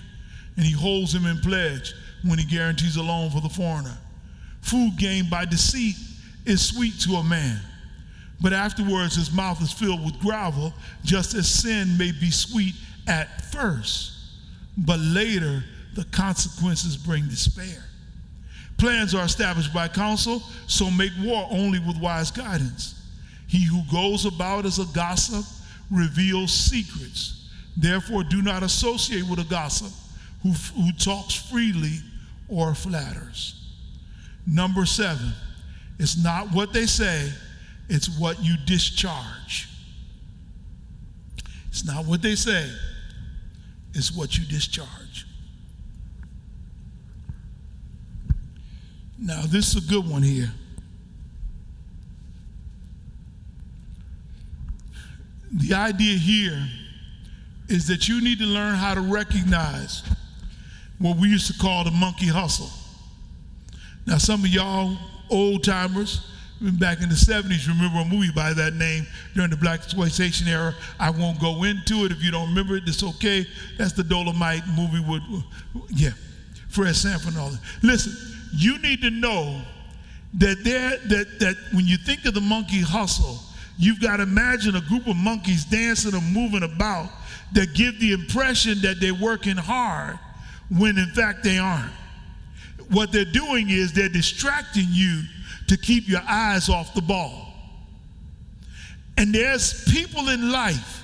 and 0.55 0.65
he 0.65 0.71
holds 0.71 1.13
him 1.13 1.25
in 1.25 1.37
pledge 1.39 1.93
when 2.23 2.39
he 2.39 2.45
guarantees 2.45 2.95
a 2.95 3.03
loan 3.03 3.29
for 3.29 3.41
the 3.41 3.49
foreigner. 3.49 3.97
Food 4.61 4.97
gained 4.97 5.29
by 5.29 5.45
deceit 5.45 5.95
is 6.45 6.65
sweet 6.65 6.99
to 7.01 7.15
a 7.15 7.23
man, 7.23 7.59
but 8.41 8.53
afterwards 8.53 9.15
his 9.15 9.31
mouth 9.31 9.61
is 9.61 9.71
filled 9.71 10.03
with 10.03 10.19
gravel, 10.19 10.73
just 11.03 11.33
as 11.33 11.49
sin 11.49 11.97
may 11.97 12.11
be 12.11 12.31
sweet 12.31 12.75
at 13.07 13.41
first, 13.51 14.13
but 14.77 14.99
later 14.99 15.63
the 15.95 16.05
consequences 16.05 16.97
bring 16.97 17.27
despair. 17.27 17.83
Plans 18.77 19.13
are 19.13 19.25
established 19.25 19.73
by 19.73 19.87
counsel, 19.87 20.41
so 20.67 20.89
make 20.89 21.11
war 21.21 21.47
only 21.51 21.79
with 21.79 21.99
wise 22.01 22.31
guidance. 22.31 23.01
He 23.47 23.65
who 23.65 23.81
goes 23.91 24.25
about 24.25 24.65
as 24.65 24.79
a 24.79 24.85
gossip 24.93 25.45
reveals 25.91 26.51
secrets. 26.51 27.49
Therefore, 27.77 28.23
do 28.23 28.41
not 28.41 28.63
associate 28.63 29.23
with 29.29 29.39
a 29.39 29.43
gossip 29.43 29.91
who, 30.43 30.51
who 30.51 30.91
talks 30.91 31.33
freely 31.33 31.97
or 32.49 32.75
flatters. 32.75 33.59
Number 34.45 34.85
seven, 34.85 35.31
it's 35.97 36.21
not 36.21 36.51
what 36.51 36.73
they 36.73 36.85
say, 36.85 37.31
it's 37.89 38.09
what 38.19 38.43
you 38.43 38.55
discharge. 38.65 39.69
It's 41.69 41.85
not 41.85 42.05
what 42.05 42.21
they 42.21 42.35
say, 42.35 42.69
it's 43.93 44.11
what 44.11 44.37
you 44.37 44.45
discharge. 44.45 45.25
Now, 49.17 49.43
this 49.43 49.73
is 49.73 49.87
a 49.87 49.89
good 49.89 50.07
one 50.07 50.21
here. 50.21 50.51
The 55.53 55.73
idea 55.75 56.17
here 56.17 56.67
is 57.69 57.87
that 57.87 58.09
you 58.09 58.21
need 58.21 58.39
to 58.39 58.45
learn 58.45 58.75
how 58.75 58.95
to 58.95 59.01
recognize 59.01 60.03
what 61.03 61.17
we 61.17 61.27
used 61.27 61.47
to 61.47 61.59
call 61.59 61.83
the 61.83 61.91
monkey 61.91 62.27
hustle. 62.27 62.69
Now, 64.07 64.17
some 64.17 64.39
of 64.45 64.47
y'all 64.47 64.97
old 65.29 65.61
timers, 65.61 66.31
back 66.79 67.01
in 67.01 67.09
the 67.09 67.15
70s, 67.15 67.67
remember 67.67 67.99
a 67.99 68.05
movie 68.05 68.31
by 68.33 68.53
that 68.53 68.75
name 68.75 69.05
during 69.35 69.49
the 69.49 69.57
black 69.57 69.81
exploitation 69.81 70.47
era. 70.47 70.73
I 70.97 71.09
won't 71.09 71.41
go 71.41 71.63
into 71.63 72.05
it. 72.05 72.13
If 72.13 72.23
you 72.23 72.31
don't 72.31 72.47
remember 72.47 72.77
it, 72.77 72.83
it's 72.87 73.03
okay. 73.03 73.45
That's 73.77 73.91
the 73.91 74.05
Dolomite 74.05 74.63
movie 74.77 75.03
with, 75.05 75.21
yeah, 75.89 76.11
Fred 76.69 76.95
Sanford 76.95 77.33
and 77.33 77.37
all 77.37 77.49
that. 77.49 77.59
Listen, 77.81 78.13
you 78.53 78.79
need 78.79 79.01
to 79.01 79.09
know 79.09 79.61
that 80.35 80.63
there 80.63 80.97
that 81.09 81.39
that 81.39 81.55
when 81.73 81.85
you 81.85 81.97
think 81.97 82.23
of 82.23 82.33
the 82.33 82.41
monkey 82.41 82.79
hustle, 82.79 83.39
you've 83.77 83.99
got 83.99 84.17
to 84.17 84.23
imagine 84.23 84.77
a 84.77 84.81
group 84.81 85.05
of 85.07 85.17
monkeys 85.17 85.65
dancing 85.65 86.15
or 86.15 86.21
moving 86.21 86.63
about 86.63 87.09
that 87.51 87.73
give 87.73 87.99
the 87.99 88.13
impression 88.13 88.79
that 88.81 89.01
they're 89.01 89.13
working 89.13 89.57
hard 89.57 90.17
when 90.77 90.97
in 90.97 91.09
fact 91.09 91.43
they 91.43 91.57
aren't. 91.57 91.91
What 92.89 93.11
they're 93.11 93.25
doing 93.25 93.69
is 93.69 93.93
they're 93.93 94.09
distracting 94.09 94.87
you 94.89 95.23
to 95.67 95.77
keep 95.77 96.07
your 96.07 96.21
eyes 96.27 96.69
off 96.69 96.93
the 96.93 97.01
ball. 97.01 97.53
And 99.17 99.33
there's 99.33 99.83
people 99.85 100.29
in 100.29 100.51
life 100.51 101.03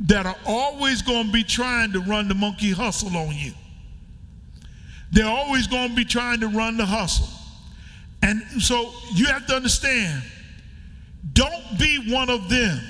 that 0.00 0.26
are 0.26 0.36
always 0.46 1.02
going 1.02 1.26
to 1.26 1.32
be 1.32 1.42
trying 1.42 1.92
to 1.92 2.00
run 2.00 2.28
the 2.28 2.34
monkey 2.34 2.70
hustle 2.70 3.16
on 3.16 3.34
you. 3.34 3.52
They're 5.12 5.26
always 5.26 5.66
going 5.66 5.90
to 5.90 5.94
be 5.96 6.04
trying 6.04 6.40
to 6.40 6.48
run 6.48 6.76
the 6.76 6.86
hustle. 6.86 7.28
And 8.22 8.42
so 8.62 8.92
you 9.14 9.26
have 9.26 9.46
to 9.46 9.54
understand 9.54 10.22
don't 11.32 11.78
be 11.78 12.12
one 12.12 12.30
of 12.30 12.48
them. 12.48 12.80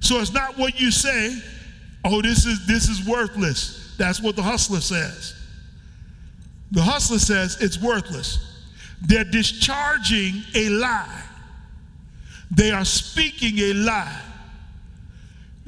So 0.00 0.20
it's 0.20 0.32
not 0.32 0.56
what 0.56 0.80
you 0.80 0.90
say, 0.90 1.36
oh, 2.04 2.22
this 2.22 2.46
is 2.46 2.66
this 2.66 2.88
is 2.88 3.06
worthless. 3.06 3.85
That's 3.96 4.20
what 4.20 4.36
the 4.36 4.42
hustler 4.42 4.80
says. 4.80 5.34
The 6.72 6.82
hustler 6.82 7.18
says 7.18 7.58
it's 7.60 7.80
worthless. 7.80 8.38
They're 9.02 9.24
discharging 9.24 10.42
a 10.54 10.68
lie. 10.70 11.22
They 12.50 12.70
are 12.70 12.84
speaking 12.84 13.58
a 13.58 13.72
lie. 13.74 14.22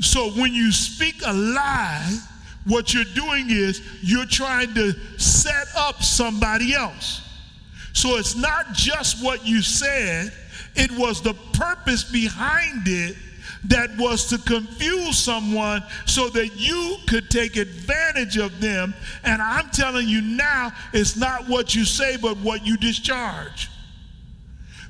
So 0.00 0.30
when 0.30 0.54
you 0.54 0.70
speak 0.72 1.16
a 1.24 1.32
lie, 1.32 2.18
what 2.64 2.94
you're 2.94 3.04
doing 3.04 3.46
is 3.48 3.82
you're 4.02 4.26
trying 4.26 4.74
to 4.74 4.92
set 5.18 5.66
up 5.76 6.02
somebody 6.02 6.74
else. 6.74 7.22
So 7.92 8.16
it's 8.16 8.36
not 8.36 8.74
just 8.74 9.24
what 9.24 9.46
you 9.46 9.62
said, 9.62 10.32
it 10.76 10.90
was 10.92 11.20
the 11.20 11.34
purpose 11.54 12.04
behind 12.04 12.82
it 12.86 13.16
that 13.64 13.96
was 13.96 14.26
to 14.28 14.38
confuse 14.38 15.18
someone 15.18 15.82
so 16.06 16.28
that 16.30 16.56
you 16.56 16.96
could 17.06 17.30
take 17.30 17.56
advantage 17.56 18.36
of 18.36 18.61
them. 18.61 18.94
And 19.24 19.42
I'm 19.42 19.68
telling 19.70 20.09
you 20.09 20.20
now, 20.20 20.72
it's 20.92 21.16
not 21.16 21.48
what 21.48 21.74
you 21.74 21.84
say, 21.84 22.16
but 22.16 22.36
what 22.38 22.66
you 22.66 22.76
discharge. 22.76 23.68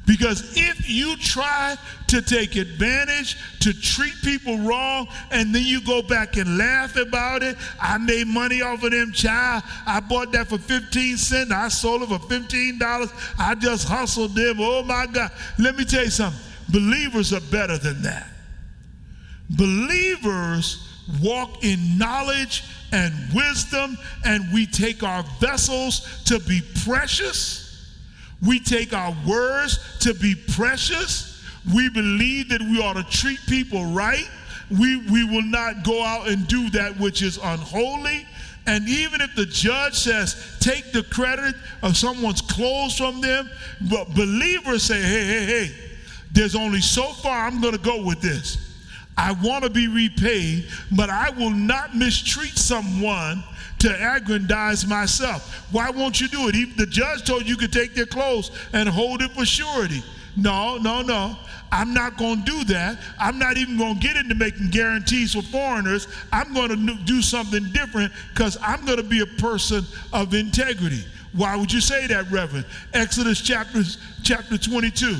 Because 0.08 0.56
if 0.56 0.88
you 0.88 1.16
try 1.18 1.76
to 2.06 2.22
take 2.22 2.56
advantage, 2.56 3.36
to 3.60 3.74
treat 3.74 4.14
people 4.24 4.58
wrong, 4.60 5.06
and 5.30 5.54
then 5.54 5.64
you 5.64 5.82
go 5.82 6.00
back 6.00 6.38
and 6.38 6.56
laugh 6.56 6.96
about 6.96 7.42
it, 7.42 7.56
I 7.78 7.98
made 7.98 8.26
money 8.26 8.62
off 8.62 8.82
of 8.82 8.90
them, 8.90 9.12
child. 9.12 9.64
I 9.86 10.00
bought 10.00 10.32
that 10.32 10.48
for 10.48 10.56
15 10.56 11.18
cents. 11.18 11.52
I 11.52 11.68
sold 11.68 12.04
it 12.04 12.08
for 12.08 12.18
$15. 12.18 13.34
I 13.38 13.54
just 13.56 13.86
hustled 13.86 14.34
them. 14.34 14.56
Oh 14.58 14.82
my 14.82 15.06
God. 15.06 15.30
Let 15.58 15.76
me 15.76 15.84
tell 15.84 16.04
you 16.04 16.10
something. 16.10 16.40
Believers 16.70 17.34
are 17.34 17.42
better 17.42 17.76
than 17.76 18.00
that. 18.02 18.28
Believers 19.50 20.86
walk 21.22 21.64
in 21.64 21.98
knowledge 21.98 22.64
and 22.92 23.14
wisdom, 23.34 23.96
and 24.24 24.52
we 24.52 24.66
take 24.66 25.02
our 25.02 25.22
vessels 25.40 26.22
to 26.24 26.38
be 26.40 26.62
precious 26.84 27.68
we 28.44 28.60
take 28.60 28.92
our 28.92 29.16
words 29.26 29.98
to 30.00 30.14
be 30.14 30.34
precious. 30.34 31.44
We 31.74 31.88
believe 31.88 32.50
that 32.50 32.60
we 32.60 32.80
ought 32.80 32.94
to 32.94 33.04
treat 33.04 33.40
people 33.48 33.84
right. 33.86 34.28
We, 34.70 34.96
we 35.10 35.24
will 35.24 35.42
not 35.42 35.82
go 35.82 36.02
out 36.04 36.28
and 36.28 36.46
do 36.46 36.70
that 36.70 36.98
which 36.98 37.22
is 37.22 37.38
unholy. 37.38 38.26
And 38.66 38.86
even 38.88 39.20
if 39.22 39.34
the 39.34 39.46
judge 39.46 39.94
says, 39.94 40.56
take 40.60 40.92
the 40.92 41.02
credit 41.04 41.54
of 41.82 41.96
someone's 41.96 42.42
clothes 42.42 42.96
from 42.96 43.20
them, 43.20 43.48
but 43.90 44.14
believers 44.14 44.82
say, 44.82 45.00
hey, 45.00 45.24
hey, 45.26 45.46
hey, 45.46 45.74
there's 46.32 46.54
only 46.54 46.80
so 46.80 47.04
far 47.14 47.46
I'm 47.46 47.60
going 47.60 47.72
to 47.72 47.80
go 47.80 48.04
with 48.04 48.20
this. 48.20 48.67
I 49.18 49.32
want 49.32 49.64
to 49.64 49.70
be 49.70 49.88
repaid, 49.88 50.68
but 50.92 51.10
I 51.10 51.30
will 51.30 51.50
not 51.50 51.96
mistreat 51.96 52.56
someone 52.56 53.42
to 53.80 53.90
aggrandize 53.90 54.86
myself. 54.86 55.66
Why 55.72 55.90
won't 55.90 56.20
you 56.20 56.28
do 56.28 56.48
it? 56.48 56.54
He, 56.54 56.66
the 56.66 56.86
judge 56.86 57.24
told 57.24 57.42
you, 57.42 57.48
you 57.48 57.56
could 57.56 57.72
take 57.72 57.94
their 57.94 58.06
clothes 58.06 58.52
and 58.72 58.88
hold 58.88 59.20
it 59.20 59.32
for 59.32 59.44
surety. 59.44 60.04
No, 60.36 60.78
no, 60.78 61.02
no. 61.02 61.36
I'm 61.72 61.92
not 61.92 62.16
going 62.16 62.44
to 62.44 62.44
do 62.44 62.64
that. 62.72 62.98
I'm 63.18 63.40
not 63.40 63.56
even 63.56 63.76
going 63.76 63.94
to 63.94 64.00
get 64.00 64.16
into 64.16 64.36
making 64.36 64.70
guarantees 64.70 65.34
for 65.34 65.42
foreigners. 65.42 66.06
I'm 66.32 66.54
going 66.54 66.68
to 66.68 66.94
do 67.04 67.20
something 67.20 67.64
different 67.72 68.12
because 68.32 68.56
I'm 68.62 68.84
going 68.84 68.98
to 68.98 69.02
be 69.02 69.20
a 69.20 69.26
person 69.26 69.84
of 70.12 70.32
integrity. 70.32 71.04
Why 71.32 71.56
would 71.56 71.72
you 71.72 71.80
say 71.80 72.06
that, 72.06 72.30
Reverend? 72.30 72.66
Exodus 72.94 73.40
chapter, 73.40 73.82
chapter 74.22 74.56
22 74.56 75.16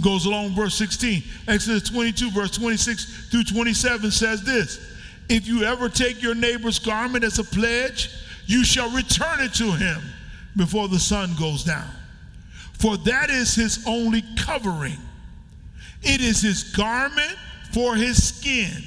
goes 0.00 0.26
along 0.26 0.54
verse 0.54 0.74
16. 0.76 1.22
Exodus 1.48 1.88
22, 1.88 2.30
verse 2.30 2.50
26 2.52 3.28
through 3.30 3.44
27 3.44 4.10
says 4.10 4.42
this 4.42 4.92
if 5.28 5.46
you 5.46 5.64
ever 5.64 5.88
take 5.88 6.22
your 6.22 6.34
neighbor's 6.34 6.78
garment 6.78 7.24
as 7.24 7.38
a 7.38 7.44
pledge, 7.44 8.10
you 8.46 8.64
shall 8.64 8.90
return 8.90 9.40
it 9.40 9.54
to 9.54 9.72
him 9.72 10.02
before 10.56 10.88
the 10.88 10.98
sun 10.98 11.34
goes 11.38 11.64
down. 11.64 11.88
For 12.78 12.96
that 12.98 13.30
is 13.30 13.54
his 13.54 13.84
only 13.86 14.22
covering. 14.36 14.98
It 16.02 16.20
is 16.20 16.42
his 16.42 16.64
garment 16.64 17.36
for 17.72 17.94
his 17.94 18.22
skin. 18.22 18.82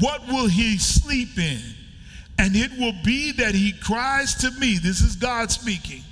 What 0.00 0.26
will 0.26 0.48
he 0.48 0.78
sleep 0.78 1.38
in? 1.38 1.60
And 2.38 2.56
it 2.56 2.72
will 2.78 2.94
be 3.04 3.32
that 3.32 3.54
he 3.54 3.72
cries 3.72 4.34
to 4.36 4.50
me, 4.52 4.78
this 4.78 5.00
is 5.02 5.14
God 5.14 5.50
speaking, 5.52 6.02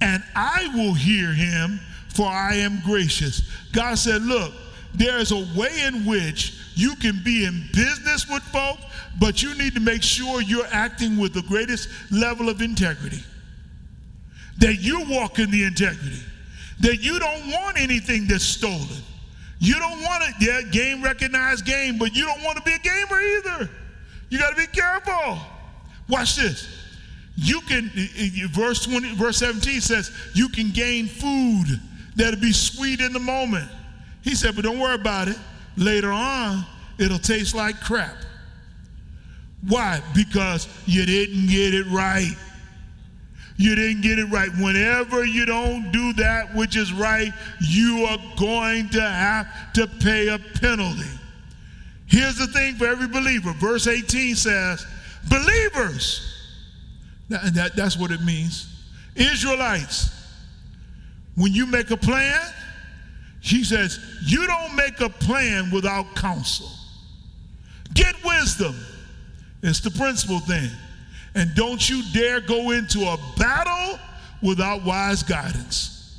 and 0.00 0.22
I 0.34 0.70
will 0.74 0.92
hear 0.92 1.32
him, 1.32 1.80
for 2.14 2.26
I 2.26 2.54
am 2.56 2.80
gracious. 2.84 3.42
God 3.72 3.96
said, 3.96 4.22
Look, 4.22 4.52
there's 4.94 5.32
a 5.32 5.46
way 5.56 5.82
in 5.86 6.06
which 6.06 6.56
you 6.74 6.94
can 6.96 7.20
be 7.24 7.44
in 7.44 7.68
business 7.72 8.28
with 8.28 8.42
folk, 8.44 8.78
but 9.20 9.42
you 9.42 9.56
need 9.58 9.74
to 9.74 9.80
make 9.80 10.02
sure 10.02 10.40
you're 10.40 10.66
acting 10.70 11.18
with 11.18 11.34
the 11.34 11.42
greatest 11.42 11.88
level 12.10 12.48
of 12.48 12.60
integrity. 12.60 13.22
That 14.58 14.76
you 14.76 15.04
walk 15.08 15.40
in 15.40 15.50
the 15.50 15.64
integrity. 15.64 16.20
That 16.80 17.02
you 17.02 17.18
don't 17.18 17.50
want 17.50 17.80
anything 17.80 18.26
that's 18.28 18.44
stolen. 18.44 19.02
You 19.58 19.74
don't 19.74 20.02
want 20.02 20.24
it, 20.28 20.34
yeah, 20.40 20.62
game 20.70 21.02
recognized 21.02 21.64
game, 21.64 21.98
but 21.98 22.14
you 22.14 22.24
don't 22.24 22.42
want 22.42 22.56
to 22.58 22.62
be 22.62 22.72
a 22.72 22.78
gamer 22.78 23.20
either. 23.20 23.70
You 24.28 24.38
got 24.38 24.50
to 24.50 24.56
be 24.56 24.66
careful. 24.66 25.38
Watch 26.08 26.36
this. 26.36 26.68
You 27.36 27.60
can, 27.62 27.90
verse 28.52 28.84
20, 28.84 29.14
verse 29.14 29.38
17 29.38 29.80
says, 29.80 30.12
you 30.34 30.48
can 30.48 30.70
gain 30.70 31.06
food 31.06 31.80
that'll 32.16 32.40
be 32.40 32.52
sweet 32.52 33.00
in 33.00 33.12
the 33.12 33.20
moment. 33.20 33.68
He 34.22 34.34
said, 34.34 34.54
but 34.54 34.64
don't 34.64 34.78
worry 34.78 34.94
about 34.94 35.28
it. 35.28 35.36
Later 35.76 36.10
on, 36.10 36.64
it'll 36.98 37.18
taste 37.18 37.54
like 37.54 37.80
crap. 37.80 38.16
Why? 39.68 40.00
Because 40.14 40.68
you 40.86 41.06
didn't 41.06 41.48
get 41.48 41.74
it 41.74 41.86
right. 41.86 42.34
You 43.56 43.74
didn't 43.74 44.02
get 44.02 44.18
it 44.18 44.26
right. 44.26 44.50
Whenever 44.58 45.24
you 45.24 45.46
don't 45.46 45.92
do 45.92 46.12
that 46.14 46.54
which 46.54 46.76
is 46.76 46.92
right, 46.92 47.32
you 47.60 48.04
are 48.08 48.18
going 48.38 48.88
to 48.90 49.00
have 49.00 49.72
to 49.74 49.86
pay 49.86 50.28
a 50.28 50.38
penalty. 50.60 51.10
Here's 52.06 52.36
the 52.36 52.46
thing 52.48 52.74
for 52.74 52.86
every 52.86 53.08
believer. 53.08 53.52
Verse 53.52 53.86
18 53.86 54.34
says, 54.34 54.84
believers. 55.28 56.30
That, 57.28 57.54
that, 57.54 57.76
that's 57.76 57.96
what 57.96 58.10
it 58.10 58.22
means. 58.22 58.70
Israelites, 59.14 60.10
when 61.36 61.52
you 61.52 61.66
make 61.66 61.90
a 61.90 61.96
plan, 61.96 62.40
she 63.40 63.64
says, 63.64 63.98
you 64.24 64.46
don't 64.46 64.74
make 64.74 65.00
a 65.00 65.08
plan 65.08 65.70
without 65.70 66.14
counsel. 66.14 66.68
Get 67.92 68.14
wisdom. 68.24 68.74
It's 69.62 69.80
the 69.80 69.90
principal 69.90 70.40
thing. 70.40 70.70
And 71.34 71.54
don't 71.54 71.88
you 71.88 72.02
dare 72.12 72.40
go 72.40 72.70
into 72.70 73.00
a 73.00 73.18
battle 73.36 73.98
without 74.42 74.84
wise 74.84 75.22
guidance. 75.22 76.18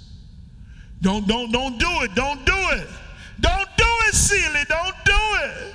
Don't, 1.02 1.28
don't, 1.28 1.52
don't 1.52 1.78
do 1.78 1.88
it. 2.02 2.14
Don't 2.16 2.46
do 2.46 2.56
it. 2.56 2.88
Don't 3.40 3.70
do 3.78 3.86
it, 4.08 4.14
Sealy. 4.14 4.64
Don't 4.68 4.96
do 5.06 5.14
it. 5.44 5.74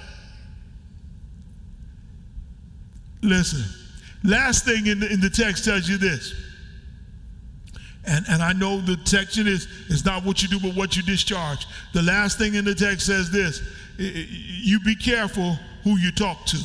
Listen, 3.22 3.64
last 4.24 4.64
thing 4.64 4.86
in 4.86 5.01
the, 5.01 5.12
in 5.12 5.20
the 5.20 5.30
text 5.30 5.64
tells 5.64 5.88
you 5.88 5.99
this. 5.99 6.34
And, 8.07 8.24
and 8.28 8.42
I 8.42 8.53
know 8.53 8.80
the 8.80 8.98
section 9.05 9.46
is, 9.46 9.66
is 9.88 10.05
not 10.05 10.24
what 10.24 10.42
you 10.42 10.48
do, 10.48 10.59
but 10.59 10.74
what 10.74 10.96
you 10.96 11.03
discharge. 11.03 11.66
The 11.92 12.03
last 12.03 12.38
thing 12.38 12.55
in 12.55 12.64
the 12.64 12.74
text 12.74 13.07
says 13.07 13.30
this 13.30 13.62
you 13.98 14.80
be 14.80 14.96
careful 14.96 15.59
who 15.84 15.98
you 15.98 16.11
talk 16.11 16.46
to. 16.46 16.59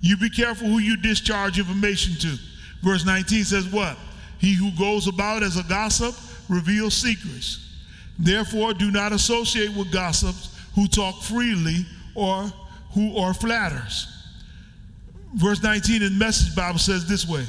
You 0.00 0.16
be 0.16 0.30
careful 0.30 0.68
who 0.68 0.78
you 0.78 0.96
discharge 0.96 1.58
information 1.58 2.14
to. 2.20 2.36
Verse 2.82 3.04
19 3.04 3.44
says, 3.44 3.66
What? 3.68 3.96
He 4.38 4.54
who 4.54 4.70
goes 4.72 5.06
about 5.06 5.42
as 5.42 5.56
a 5.56 5.64
gossip 5.64 6.14
reveals 6.48 6.94
secrets. 6.94 7.64
Therefore, 8.18 8.74
do 8.74 8.90
not 8.90 9.12
associate 9.12 9.76
with 9.76 9.92
gossips 9.92 10.56
who 10.74 10.86
talk 10.88 11.22
freely 11.22 11.86
or 12.14 12.44
who 12.92 13.16
are 13.16 13.34
flatters. 13.34 14.12
Verse 15.34 15.62
19 15.62 16.02
in 16.02 16.12
the 16.12 16.18
Message 16.18 16.54
Bible 16.56 16.78
says 16.78 17.06
this 17.08 17.28
way 17.28 17.44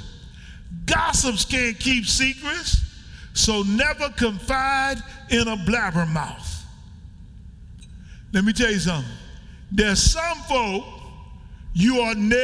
Gossips 0.86 1.46
can't 1.46 1.80
keep 1.80 2.06
secrets, 2.06 2.84
so 3.34 3.64
never 3.64 4.10
confide 4.10 4.98
in 5.30 5.48
a 5.48 5.56
blabbermouth. 5.56 6.64
Let 8.34 8.44
me 8.44 8.54
tell 8.54 8.72
you 8.72 8.80
something. 8.80 9.12
There's 9.72 10.02
some 10.02 10.38
folk 10.48 10.86
you 11.74 12.00
are 12.02 12.16
never 12.16 12.40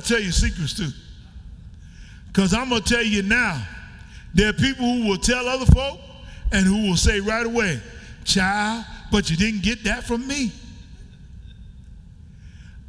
tell 0.00 0.20
your 0.20 0.32
secrets 0.32 0.74
to. 0.74 0.90
Because 2.28 2.52
I'm 2.54 2.68
going 2.68 2.82
to 2.82 2.94
tell 2.94 3.02
you 3.02 3.22
now, 3.22 3.62
there 4.34 4.50
are 4.50 4.52
people 4.52 4.84
who 4.84 5.08
will 5.08 5.18
tell 5.18 5.48
other 5.48 5.66
folk 5.66 5.98
and 6.52 6.66
who 6.66 6.88
will 6.88 6.96
say 6.96 7.20
right 7.20 7.46
away, 7.46 7.80
child, 8.24 8.84
but 9.10 9.30
you 9.30 9.36
didn't 9.36 9.62
get 9.62 9.84
that 9.84 10.04
from 10.04 10.26
me. 10.26 10.52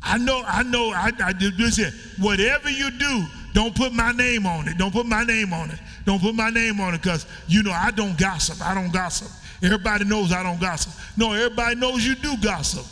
I 0.02 0.18
know, 0.18 0.43
I 0.45 0.64
know, 0.64 0.91
I, 0.91 1.12
I 1.20 1.34
here. 1.34 1.91
Whatever 2.20 2.70
you 2.70 2.91
do, 2.91 3.26
don't 3.54 3.76
put 3.76 3.93
my 3.93 4.12
name 4.12 4.45
on 4.45 4.68
it. 4.68 4.78
Don't 4.78 4.91
put 4.91 5.06
my 5.06 5.24
name 5.24 5.54
on 5.54 5.72
it. 5.72 5.80
Don't 6.06 6.22
put 6.22 6.36
my 6.36 6.50
name 6.50 6.80
on 6.80 6.93
it 6.93 7.02
because, 7.02 7.26
you 7.48 7.64
know, 7.64 7.72
I 7.72 7.91
don't 7.91 8.18
gossip. 8.18 8.66
I 8.66 8.74
don't 8.74 8.93
gossip. 8.93 9.30
Everybody 9.64 10.06
knows 10.06 10.32
I 10.32 10.43
don't 10.43 10.62
gossip. 10.62 10.93
No, 11.18 11.34
everybody 11.34 11.76
knows 11.76 12.06
you 12.06 12.16
do 12.16 12.38
gossip. 12.38 12.86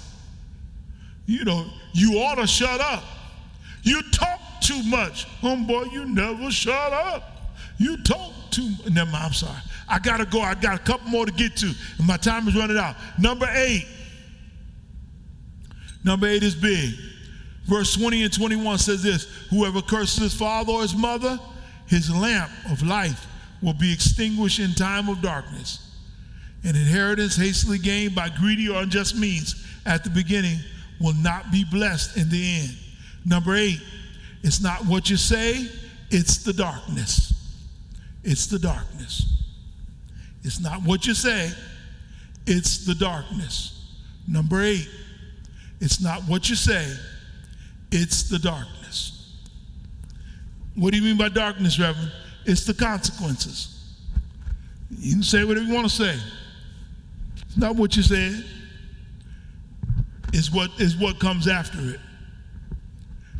You 1.27 1.43
know, 1.43 1.65
you 1.93 2.17
ought 2.19 2.35
to 2.35 2.47
shut 2.47 2.81
up. 2.81 3.03
You 3.83 4.01
talk 4.11 4.39
too 4.61 4.81
much. 4.83 5.27
Homeboy, 5.41 5.91
you 5.91 6.05
never 6.05 6.49
shut 6.49 6.91
up. 6.91 7.31
You 7.77 8.01
talk 8.03 8.33
too 8.49 8.69
much. 8.69 8.89
Never 8.89 9.11
mind, 9.11 9.25
I'm 9.25 9.33
sorry. 9.33 9.61
I 9.87 9.99
got 9.99 10.17
to 10.17 10.25
go. 10.25 10.41
I 10.41 10.55
got 10.55 10.75
a 10.75 10.83
couple 10.83 11.09
more 11.09 11.25
to 11.25 11.31
get 11.31 11.55
to, 11.57 11.71
and 11.99 12.07
my 12.07 12.17
time 12.17 12.47
is 12.47 12.55
running 12.55 12.77
out. 12.77 12.95
Number 13.19 13.47
eight. 13.53 13.85
Number 16.05 16.27
eight 16.27 16.43
is 16.43 16.55
big. 16.55 16.93
Verse 17.65 17.95
20 17.95 18.23
and 18.23 18.33
21 18.33 18.77
says 18.77 19.01
this 19.01 19.25
Whoever 19.49 19.81
curses 19.81 20.19
his 20.19 20.33
father 20.35 20.71
or 20.71 20.83
his 20.83 20.95
mother, 20.95 21.39
his 21.87 22.15
lamp 22.15 22.51
of 22.71 22.83
life 22.83 23.25
will 23.61 23.73
be 23.73 23.91
extinguished 23.91 24.59
in 24.59 24.73
time 24.75 25.09
of 25.09 25.21
darkness. 25.21 25.81
An 26.63 26.75
inheritance 26.75 27.35
hastily 27.35 27.79
gained 27.79 28.15
by 28.15 28.29
greedy 28.29 28.69
or 28.69 28.83
unjust 28.83 29.17
means 29.17 29.65
at 29.85 30.03
the 30.03 30.09
beginning 30.11 30.59
will 31.01 31.13
not 31.15 31.51
be 31.51 31.65
blessed 31.69 32.17
in 32.17 32.29
the 32.29 32.59
end. 32.59 32.77
Number 33.25 33.55
eight, 33.55 33.81
it's 34.43 34.61
not 34.61 34.85
what 34.85 35.09
you 35.09 35.17
say, 35.17 35.67
it's 36.11 36.37
the 36.43 36.53
darkness. 36.53 37.33
It's 38.23 38.45
the 38.47 38.59
darkness. 38.59 39.25
It's 40.43 40.59
not 40.59 40.83
what 40.83 41.07
you 41.07 41.15
say, 41.15 41.51
it's 42.45 42.85
the 42.85 42.93
darkness. 42.93 43.71
Number 44.27 44.61
eight, 44.61 44.87
it's 45.79 46.01
not 46.01 46.21
what 46.23 46.49
you 46.49 46.55
say, 46.55 46.93
it's 47.91 48.29
the 48.29 48.39
darkness. 48.39 49.33
What 50.75 50.91
do 50.91 50.97
you 50.97 51.03
mean 51.03 51.17
by 51.17 51.29
darkness, 51.29 51.79
Reverend? 51.79 52.11
It's 52.45 52.65
the 52.65 52.73
consequences. 52.73 53.71
You 54.89 55.13
can 55.13 55.23
say 55.23 55.43
whatever 55.43 55.65
you 55.65 55.73
want 55.73 55.89
to 55.89 55.95
say. 55.95 56.17
It's 57.47 57.57
not 57.57 57.75
what 57.75 57.95
you 57.95 58.03
said 58.03 58.43
is 60.33 60.51
what 60.51 60.69
is 60.79 60.97
what 60.97 61.19
comes 61.19 61.47
after 61.47 61.79
it. 61.79 61.99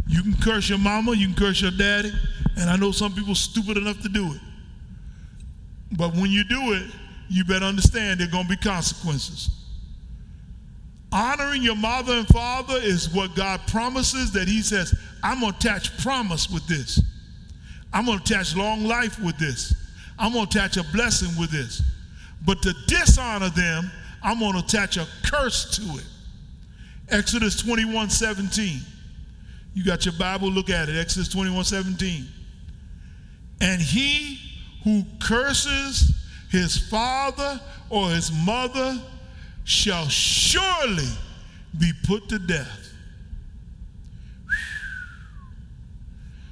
You 0.08 0.22
can 0.22 0.36
curse 0.36 0.70
your 0.70 0.78
mama, 0.78 1.14
you 1.14 1.28
can 1.28 1.36
curse 1.36 1.62
your 1.62 1.72
daddy, 1.72 2.12
and 2.58 2.70
I 2.70 2.78
know 2.78 2.92
some 2.92 3.14
people 3.14 3.36
stupid 3.36 3.78
enough 3.78 4.02
to 4.02 4.10
do 4.10 4.34
it. 4.34 4.40
But 5.92 6.14
when 6.14 6.32
you 6.32 6.44
do 6.44 6.74
it, 6.74 6.84
you 7.28 7.44
better 7.44 7.66
understand 7.66 8.20
there 8.20 8.28
are 8.28 8.32
going 8.32 8.44
to 8.44 8.50
be 8.50 8.58
consequences. 8.58 9.50
Honoring 11.16 11.64
your 11.64 11.78
mother 11.78 12.12
and 12.12 12.28
father 12.28 12.76
is 12.76 13.10
what 13.10 13.36
God 13.36 13.62
promises 13.68 14.34
that 14.34 14.50
He 14.50 14.62
says, 14.62 14.94
I'm 15.24 15.40
going 15.40 15.54
to 15.54 15.58
attach 15.58 15.98
promise 16.04 16.50
with 16.50 16.68
this. 16.68 17.02
I'm 17.94 18.06
going 18.06 18.20
to 18.20 18.34
attach 18.34 18.54
long 18.54 18.84
life 18.84 19.18
with 19.20 19.38
this. 19.38 19.74
I'm 20.20 20.34
going 20.34 20.46
to 20.46 20.60
attach 20.60 20.76
a 20.76 20.84
blessing 20.92 21.30
with 21.40 21.52
this. 21.52 21.82
But 22.46 22.62
to 22.64 22.74
dishonor 22.88 23.48
them, 23.48 23.90
I'm 24.22 24.40
going 24.40 24.54
to 24.54 24.60
attach 24.60 24.98
a 24.98 25.08
curse 25.24 25.78
to 25.78 25.84
it. 26.00 26.06
Exodus 27.10 27.62
21 27.62 28.10
17. 28.10 28.82
You 29.74 29.86
got 29.86 30.04
your 30.04 30.16
Bible, 30.20 30.50
look 30.50 30.70
at 30.70 30.90
it. 30.90 30.98
Exodus 30.98 31.30
21 31.30 31.64
17. 31.64 32.28
And 33.62 33.82
he 33.82 34.38
who 34.84 35.06
curses 35.22 36.14
his 36.52 36.78
father 36.78 37.62
or 37.90 38.10
his 38.10 38.34
mother 38.46 39.00
shall 39.66 40.08
surely 40.08 41.10
be 41.78 41.92
put 42.04 42.30
to 42.30 42.40
death. 42.40 42.94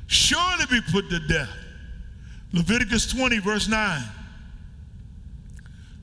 Surely 0.07 0.66
be 0.70 0.82
put 0.91 1.09
to 1.09 1.20
death. 1.28 1.49
Leviticus 2.51 3.11
20, 3.11 3.39
verse 3.39 3.68
9. 3.68 4.03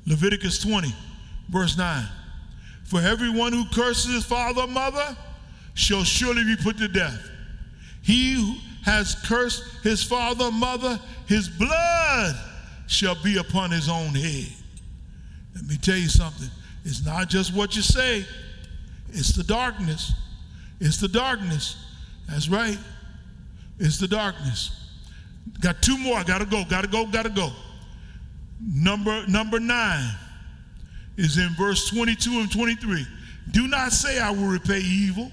Leviticus 0.06 0.61
20, 0.61 0.92
verse 1.48 1.76
9. 1.76 2.06
For 2.84 3.00
everyone 3.00 3.52
who 3.52 3.64
curses 3.72 4.14
his 4.14 4.24
father 4.24 4.62
or 4.62 4.66
mother 4.66 5.16
shall 5.74 6.04
surely 6.04 6.44
be 6.44 6.56
put 6.56 6.78
to 6.78 6.88
death. 6.88 7.28
He 8.02 8.34
who 8.34 8.54
has 8.84 9.16
cursed 9.26 9.64
his 9.82 10.02
father 10.02 10.46
or 10.46 10.52
mother, 10.52 10.98
his 11.26 11.48
blood 11.48 12.34
shall 12.86 13.20
be 13.22 13.36
upon 13.38 13.70
his 13.70 13.88
own 13.88 14.14
head. 14.14 14.48
Let 15.54 15.64
me 15.64 15.76
tell 15.76 15.96
you 15.96 16.08
something. 16.08 16.48
It's 16.84 17.04
not 17.04 17.28
just 17.28 17.54
what 17.54 17.76
you 17.76 17.82
say, 17.82 18.24
it's 19.10 19.34
the 19.34 19.44
darkness. 19.44 20.12
It's 20.80 20.98
the 20.98 21.08
darkness. 21.08 21.76
That's 22.28 22.48
right. 22.48 22.78
It's 23.78 23.98
the 23.98 24.08
darkness. 24.08 24.70
Got 25.60 25.82
two 25.82 25.98
more. 25.98 26.16
I 26.16 26.22
gotta 26.22 26.46
go. 26.46 26.64
Gotta 26.64 26.88
go. 26.88 27.06
Gotta 27.06 27.28
go. 27.28 27.50
Number 28.60 29.26
number 29.26 29.58
nine 29.58 30.10
is 31.16 31.38
in 31.38 31.48
verse 31.50 31.90
22 31.90 32.40
and 32.40 32.52
23. 32.52 33.06
Do 33.50 33.66
not 33.66 33.92
say 33.92 34.18
I 34.18 34.30
will 34.30 34.46
repay 34.46 34.80
evil. 34.80 35.30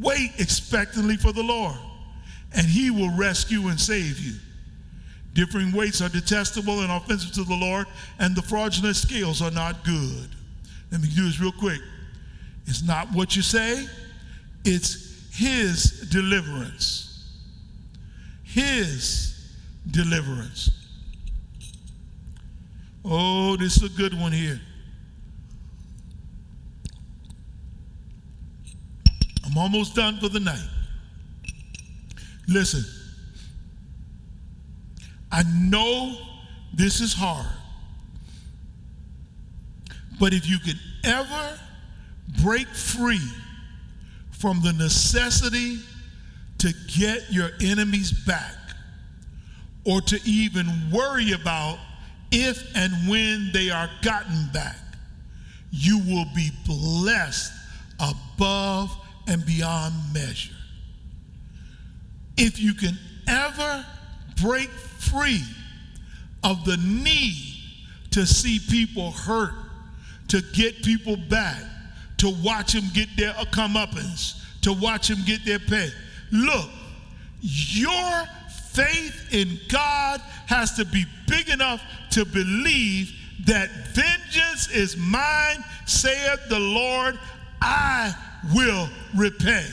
Wait 0.00 0.32
expectantly 0.38 1.16
for 1.16 1.32
the 1.32 1.42
Lord, 1.42 1.76
and 2.54 2.66
he 2.66 2.90
will 2.90 3.14
rescue 3.16 3.68
and 3.68 3.80
save 3.80 4.18
you. 4.18 4.34
Differing 5.32 5.72
weights 5.72 6.00
are 6.00 6.08
detestable 6.08 6.80
and 6.80 6.90
offensive 6.90 7.32
to 7.32 7.44
the 7.44 7.54
Lord, 7.54 7.86
and 8.18 8.34
the 8.36 8.42
fraudulent 8.42 8.96
scales 8.96 9.42
are 9.42 9.50
not 9.50 9.84
good. 9.84 10.35
Let 10.90 11.00
me 11.00 11.08
do 11.08 11.24
this 11.24 11.40
real 11.40 11.52
quick. 11.52 11.80
It's 12.66 12.82
not 12.82 13.12
what 13.12 13.36
you 13.36 13.42
say, 13.42 13.86
it's 14.64 15.28
his 15.32 16.08
deliverance. 16.10 17.02
His 18.42 19.54
deliverance. 19.90 20.70
Oh, 23.04 23.56
this 23.56 23.76
is 23.76 23.84
a 23.84 23.96
good 23.96 24.18
one 24.18 24.32
here. 24.32 24.60
I'm 29.44 29.56
almost 29.56 29.94
done 29.94 30.18
for 30.18 30.28
the 30.28 30.40
night. 30.40 30.68
Listen, 32.48 32.84
I 35.30 35.42
know 35.44 36.16
this 36.74 37.00
is 37.00 37.12
hard, 37.12 37.46
but 40.18 40.32
if 40.32 40.48
you 40.48 40.58
could 40.58 40.78
ever 41.04 41.58
break 42.42 42.66
free 42.68 43.20
from 44.30 44.60
the 44.62 44.72
necessity 44.72 45.78
to 46.58 46.72
get 46.96 47.30
your 47.30 47.50
enemies 47.62 48.12
back 48.12 48.54
or 49.84 50.00
to 50.00 50.20
even 50.24 50.66
worry 50.90 51.32
about 51.32 51.78
if 52.32 52.74
and 52.74 52.92
when 53.08 53.50
they 53.52 53.70
are 53.70 53.88
gotten 54.02 54.48
back, 54.52 54.76
you 55.70 55.98
will 55.98 56.26
be 56.34 56.50
blessed 56.66 57.52
above 58.00 58.96
and 59.28 59.44
beyond 59.46 59.94
measure. 60.12 60.54
If 62.36 62.60
you 62.60 62.74
can 62.74 62.98
ever 63.28 63.84
break 64.42 64.68
free 64.70 65.42
of 66.42 66.64
the 66.64 66.76
need 66.76 67.54
to 68.12 68.26
see 68.26 68.58
people 68.58 69.10
hurt, 69.12 69.52
to 70.28 70.42
get 70.52 70.82
people 70.82 71.16
back, 71.16 71.62
to 72.18 72.30
watch 72.42 72.72
them 72.72 72.84
get 72.92 73.08
their 73.16 73.32
comeuppance, 73.32 74.42
to 74.62 74.72
watch 74.72 75.08
them 75.08 75.18
get 75.26 75.44
their 75.44 75.58
pay. 75.58 75.90
Look, 76.32 76.68
your 77.40 78.24
faith 78.72 79.32
in 79.32 79.58
God 79.68 80.20
has 80.46 80.74
to 80.74 80.84
be 80.84 81.04
big 81.28 81.48
enough 81.48 81.82
to 82.10 82.24
believe 82.24 83.12
that 83.46 83.70
vengeance 83.94 84.68
is 84.70 84.96
mine, 84.96 85.64
saith 85.86 86.48
the 86.48 86.58
Lord, 86.58 87.18
I 87.60 88.14
will 88.54 88.88
repay. 89.16 89.66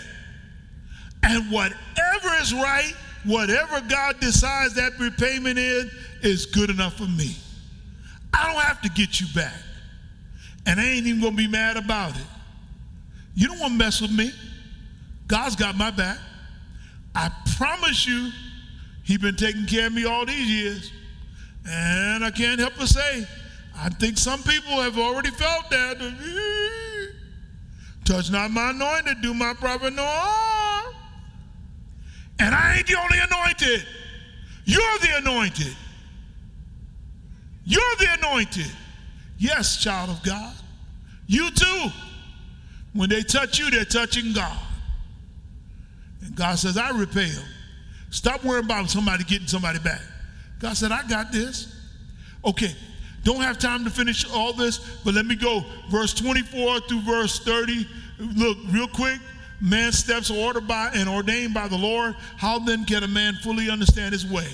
And 1.24 1.52
whatever 1.52 2.30
is 2.42 2.54
right, 2.54 2.94
whatever 3.24 3.82
God 3.82 4.20
decides 4.20 4.76
that 4.76 4.94
repayment 5.00 5.58
is, 5.58 5.92
is 6.22 6.46
good 6.46 6.70
enough 6.70 6.98
for 6.98 7.08
me. 7.08 7.36
I 8.34 8.52
don't 8.52 8.62
have 8.62 8.82
to 8.82 8.90
get 8.90 9.22
you 9.22 9.28
back. 9.34 9.54
And 10.66 10.80
I 10.80 10.84
ain't 10.84 11.06
even 11.06 11.22
gonna 11.22 11.36
be 11.36 11.48
mad 11.48 11.78
about 11.78 12.16
it. 12.16 12.26
You 13.36 13.48
don't 13.48 13.60
wanna 13.60 13.76
mess 13.76 14.02
with 14.02 14.12
me. 14.12 14.32
God's 15.28 15.56
got 15.56 15.76
my 15.76 15.92
back. 15.92 16.18
I 17.16 17.32
promise 17.58 18.08
you, 18.08 18.32
He's 19.04 19.18
been 19.18 19.36
taking 19.36 19.66
care 19.66 19.88
of 19.88 19.94
me 19.94 20.06
all 20.06 20.26
these 20.26 20.50
years. 20.50 20.92
And 21.66 22.24
I 22.24 22.32
can't 22.32 22.60
help 22.60 22.74
but 22.78 22.88
say, 22.88 23.28
I 23.76 23.90
think 23.90 24.18
some 24.18 24.42
people 24.44 24.82
have 24.82 24.98
already 24.98 25.32
felt 25.32 25.70
that. 25.70 25.98
Touch 28.06 28.32
not 28.32 28.52
my 28.52 28.72
anointed, 28.72 29.22
do 29.22 29.34
my 29.34 29.54
prophet 29.54 29.94
no 29.94 30.04
harm. 30.06 30.96
And 32.40 32.54
I 32.54 32.78
ain't 32.78 32.88
the 32.88 32.96
only 32.96 33.18
anointed. 33.20 33.86
You're 34.66 35.00
the 35.00 35.18
anointed. 35.18 35.76
You're 37.66 37.96
the 38.00 38.08
anointed. 38.20 38.72
Yes, 39.38 39.78
child 39.78 40.10
of 40.10 40.24
God. 40.24 40.54
You 41.28 41.52
too. 41.52 41.88
When 42.94 43.10
they 43.10 43.24
touch 43.24 43.60
you, 43.60 43.70
they're 43.72 43.86
touching 43.86 44.34
God. 44.34 44.58
And 46.22 46.36
God 46.36 46.58
says, 46.60 46.78
I 46.78 46.92
repay 46.92 47.30
them. 47.30 47.46
Stop 48.12 48.44
worrying 48.44 48.66
about 48.66 48.90
somebody 48.90 49.24
getting 49.24 49.48
somebody 49.48 49.80
back. 49.80 50.02
God 50.60 50.78
said, 50.78 50.92
I 50.92 51.08
got 51.08 51.32
this. 51.32 51.76
Okay, 52.46 52.74
don't 53.24 53.42
have 53.42 53.58
time 53.58 53.84
to 53.86 53.90
finish 53.90 54.30
all 54.30 54.54
this, 54.54 54.80
but 55.04 55.14
let 55.14 55.26
me 55.26 55.36
go. 55.36 55.64
Verse 55.90 56.14
24 56.14 56.82
through 56.82 57.02
verse 57.02 57.40
30. 57.40 57.88
Look, 58.20 58.58
real 58.70 58.88
quick. 58.88 59.20
Man's 59.62 59.98
steps 59.98 60.30
are 60.30 60.38
ordered 60.38 60.68
by 60.68 60.92
and 60.94 61.08
ordained 61.08 61.54
by 61.54 61.70
the 61.70 61.78
Lord. 61.78 62.16
How 62.36 62.60
then 62.60 62.84
can 62.84 63.04
a 63.04 63.08
man 63.08 63.36
fully 63.36 63.70
understand 63.70 64.12
his 64.12 64.26
way? 64.26 64.48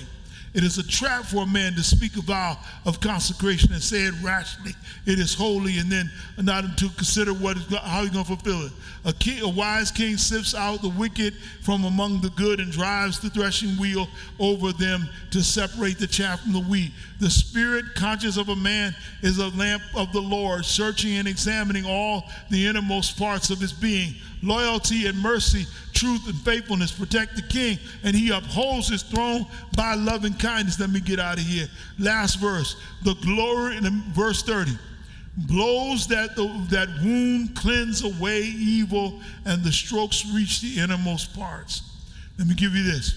It 0.52 0.64
is 0.64 0.78
a 0.78 0.82
trap 0.82 1.24
for 1.26 1.44
a 1.44 1.46
man 1.46 1.74
to 1.74 1.82
speak 1.82 2.16
a 2.16 2.22
vow 2.22 2.58
of 2.84 3.00
consecration 3.00 3.72
and 3.72 3.80
say 3.80 3.98
it 3.98 4.14
rashly. 4.20 4.74
It 5.06 5.20
is 5.20 5.32
holy, 5.32 5.78
and 5.78 5.90
then 5.90 6.10
not 6.38 6.76
to 6.78 6.88
consider 6.88 7.32
what 7.32 7.56
is, 7.56 7.66
how 7.76 8.02
he's 8.02 8.10
going 8.10 8.24
to 8.24 8.36
fulfill 8.36 8.66
it. 8.66 8.72
A, 9.04 9.12
king, 9.12 9.42
a 9.42 9.48
wise 9.48 9.92
king 9.92 10.16
sifts 10.16 10.52
out 10.54 10.82
the 10.82 10.88
wicked 10.88 11.34
from 11.62 11.84
among 11.84 12.20
the 12.20 12.30
good 12.30 12.58
and 12.58 12.72
drives 12.72 13.20
the 13.20 13.30
threshing 13.30 13.70
wheel 13.78 14.08
over 14.40 14.72
them 14.72 15.08
to 15.30 15.40
separate 15.42 15.98
the 15.98 16.06
chaff 16.08 16.40
from 16.40 16.52
the 16.52 16.60
wheat. 16.60 16.90
The 17.20 17.30
spirit 17.30 17.84
conscious 17.94 18.36
of 18.36 18.48
a 18.48 18.56
man 18.56 18.94
is 19.22 19.38
a 19.38 19.48
lamp 19.50 19.82
of 19.94 20.12
the 20.12 20.20
Lord, 20.20 20.64
searching 20.64 21.16
and 21.16 21.28
examining 21.28 21.84
all 21.86 22.24
the 22.50 22.66
innermost 22.66 23.16
parts 23.16 23.50
of 23.50 23.60
his 23.60 23.72
being. 23.72 24.14
Loyalty 24.42 25.06
and 25.06 25.18
mercy, 25.18 25.66
truth 26.00 26.26
and 26.26 26.36
faithfulness 26.40 26.90
protect 26.90 27.36
the 27.36 27.42
king, 27.42 27.78
and 28.02 28.16
he 28.16 28.30
upholds 28.30 28.88
his 28.88 29.02
throne 29.02 29.46
by 29.76 29.94
loving 29.94 30.32
kindness. 30.32 30.80
Let 30.80 30.90
me 30.90 31.00
get 31.00 31.20
out 31.20 31.38
of 31.38 31.44
here. 31.44 31.68
Last 31.98 32.36
verse. 32.36 32.76
The 33.04 33.14
glory 33.16 33.76
in 33.76 33.84
verse 34.14 34.42
30. 34.42 34.72
Blows 35.36 36.06
that, 36.08 36.36
the, 36.36 36.44
that 36.70 36.88
wound 37.04 37.54
cleanse 37.54 38.02
away 38.02 38.40
evil, 38.40 39.20
and 39.44 39.62
the 39.62 39.70
strokes 39.70 40.24
reach 40.34 40.62
the 40.62 40.80
innermost 40.80 41.34
parts. 41.38 41.82
Let 42.38 42.48
me 42.48 42.54
give 42.54 42.74
you 42.74 42.82
this. 42.82 43.14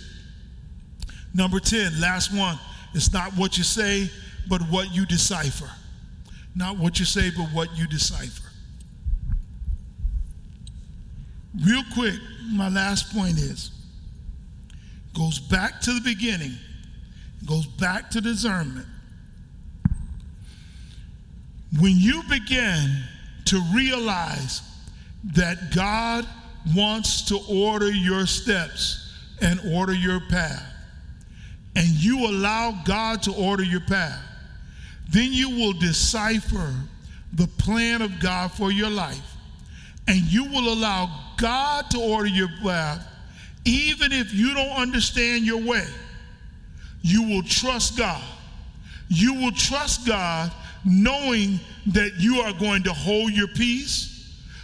Number 1.33 1.59
10, 1.59 2.01
last 2.01 2.35
one. 2.35 2.59
It's 2.93 3.13
not 3.13 3.31
what 3.37 3.57
you 3.57 3.63
say, 3.63 4.09
but 4.47 4.61
what 4.63 4.93
you 4.93 5.05
decipher. 5.05 5.69
Not 6.55 6.77
what 6.77 6.99
you 6.99 7.05
say, 7.05 7.31
but 7.35 7.45
what 7.45 7.75
you 7.77 7.87
decipher. 7.87 8.42
Real 11.61 11.83
quick, 11.93 12.19
my 12.51 12.69
last 12.69 13.13
point 13.13 13.37
is 13.37 13.71
goes 15.15 15.37
back 15.37 15.79
to 15.81 15.93
the 15.93 16.01
beginning, 16.01 16.53
goes 17.45 17.67
back 17.67 18.09
to 18.09 18.21
discernment. 18.21 18.87
When 21.79 21.93
you 21.97 22.23
begin 22.29 23.03
to 23.45 23.61
realize 23.75 24.61
that 25.35 25.73
God 25.75 26.27
wants 26.75 27.21
to 27.23 27.39
order 27.47 27.91
your 27.91 28.25
steps 28.25 29.13
and 29.41 29.59
order 29.71 29.93
your 29.93 30.19
path, 30.29 30.63
and 31.75 31.87
you 31.87 32.27
allow 32.27 32.81
God 32.85 33.21
to 33.23 33.33
order 33.33 33.63
your 33.63 33.81
path, 33.81 34.21
then 35.09 35.31
you 35.31 35.51
will 35.51 35.73
decipher 35.73 36.73
the 37.33 37.47
plan 37.47 38.01
of 38.01 38.19
God 38.19 38.51
for 38.51 38.71
your 38.71 38.89
life 38.89 39.33
and 40.07 40.21
you 40.21 40.45
will 40.45 40.73
allow 40.73 41.09
God 41.37 41.89
to 41.91 41.99
order 41.99 42.27
your 42.27 42.49
path, 42.61 43.05
even 43.65 44.11
if 44.11 44.33
you 44.33 44.53
don't 44.53 44.75
understand 44.75 45.45
your 45.45 45.61
way, 45.61 45.85
you 47.01 47.23
will 47.23 47.43
trust 47.43 47.97
God. 47.97 48.23
You 49.09 49.33
will 49.35 49.51
trust 49.51 50.07
God 50.07 50.51
knowing 50.85 51.59
that 51.87 52.13
you 52.17 52.41
are 52.41 52.53
going 52.53 52.83
to 52.83 52.93
hold 52.93 53.31
your 53.31 53.47
peace. 53.47 54.09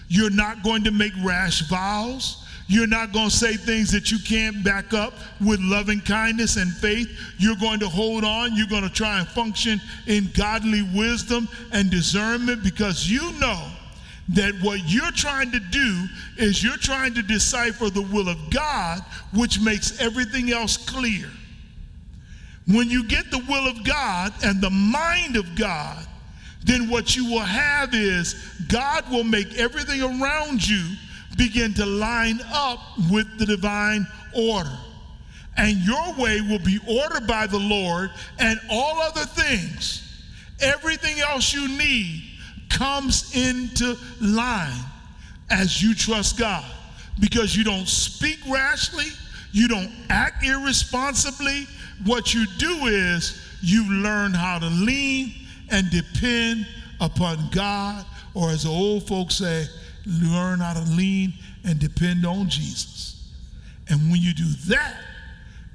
You're 0.08 0.32
not 0.32 0.64
going 0.64 0.84
to 0.86 0.92
make 0.92 1.14
rash 1.24 1.68
vows. 1.70 2.44
You're 2.68 2.88
not 2.88 3.14
going 3.14 3.30
to 3.30 3.36
say 3.36 3.56
things 3.56 3.92
that 3.92 4.12
you 4.12 4.20
can't 4.20 4.64
back 4.64 4.94
up 4.94 5.14
with 5.42 5.60
loving 5.60 6.02
kindness 6.02 6.58
and 6.58 6.72
faith. 6.72 7.10
You're 7.40 7.56
going 7.56 7.80
to 7.80 7.90
hold 7.90 8.24
on. 8.24 8.56
You're 8.56 8.68
going 8.68 8.84
to 8.84 8.92
try 8.92 9.20
and 9.20 9.28
function 9.28 9.82
in 10.06 10.30
godly 10.36 10.84
wisdom 10.94 11.48
and 11.72 11.90
discernment 11.90 12.64
because 12.64 13.10
you 13.10 13.32
know 13.40 13.72
that 14.30 14.54
what 14.62 14.80
you're 14.86 15.12
trying 15.12 15.52
to 15.52 15.60
do 15.60 16.06
is 16.38 16.64
you're 16.64 16.78
trying 16.78 17.14
to 17.16 17.22
decipher 17.22 17.90
the 17.90 18.02
will 18.02 18.30
of 18.30 18.38
God, 18.52 19.02
which 19.34 19.60
makes 19.60 20.00
everything 20.00 20.52
else 20.52 20.78
clear. 20.78 21.28
When 22.68 22.90
you 22.90 23.04
get 23.04 23.32
the 23.32 23.44
will 23.50 23.68
of 23.68 23.84
God 23.84 24.32
and 24.44 24.62
the 24.62 24.70
mind 24.70 25.36
of 25.36 25.56
God, 25.56 26.06
then 26.64 26.90
what 26.90 27.16
you 27.16 27.26
will 27.26 27.40
have 27.40 27.96
is 27.96 28.36
God 28.68 29.10
will 29.10 29.24
make 29.24 29.58
everything 29.58 30.02
around 30.04 30.68
you 30.68 30.96
begin 31.36 31.74
to 31.76 31.86
line 31.86 32.40
up 32.52 32.80
with 33.10 33.40
the 33.40 33.46
divine 33.46 34.06
order. 34.36 34.78
And 35.58 35.78
your 35.78 36.14
way 36.14 36.42
will 36.42 36.60
be 36.60 36.80
ordered 36.88 37.26
by 37.28 37.48
the 37.48 37.58
Lord, 37.58 38.12
and 38.38 38.60
all 38.70 39.02
other 39.02 39.26
things, 39.26 40.24
everything 40.62 41.20
else 41.20 41.54
you 41.54 41.68
need, 41.68 42.24
comes 42.70 43.36
into 43.36 43.96
line 44.22 44.84
as 45.50 45.82
you 45.82 45.96
trust 45.96 46.38
God. 46.38 46.66
Because 47.20 47.56
you 47.56 47.64
don't 47.64 47.88
speak 47.88 48.40
rashly, 48.50 49.08
you 49.52 49.68
don't 49.68 49.92
act 50.10 50.46
irresponsibly. 50.46 51.68
What 52.06 52.34
you 52.34 52.46
do 52.58 52.86
is 52.86 53.42
you 53.62 53.92
learn 53.92 54.34
how 54.34 54.60
to 54.60 54.68
lean 54.68 55.34
and 55.70 55.90
depend 55.90 56.66
upon 57.02 57.50
God, 57.52 58.06
or 58.34 58.50
as 58.50 58.64
the 58.64 58.70
old 58.70 59.08
folks 59.08 59.36
say, 59.36 59.66
learn 60.06 60.60
how 60.60 60.74
to 60.74 60.92
lean 60.92 61.34
and 61.66 61.80
depend 61.80 62.26
on 62.26 62.50
Jesus. 62.50 63.32
And 63.90 64.12
when 64.12 64.22
you 64.22 64.34
do 64.34 64.50
that, 64.68 64.96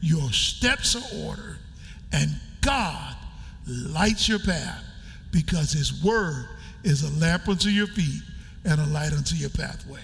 your 0.00 0.30
steps 0.32 0.96
are 0.96 1.26
ordered 1.26 1.58
and 2.12 2.30
God 2.60 3.16
lights 3.66 4.28
your 4.28 4.38
path 4.38 4.82
because 5.32 5.72
His 5.72 6.02
Word 6.04 6.46
is 6.84 7.02
a 7.02 7.20
lamp 7.20 7.48
unto 7.48 7.68
your 7.68 7.86
feet 7.88 8.22
and 8.64 8.80
a 8.80 8.86
light 8.86 9.12
unto 9.12 9.34
your 9.34 9.50
pathway. 9.50 10.00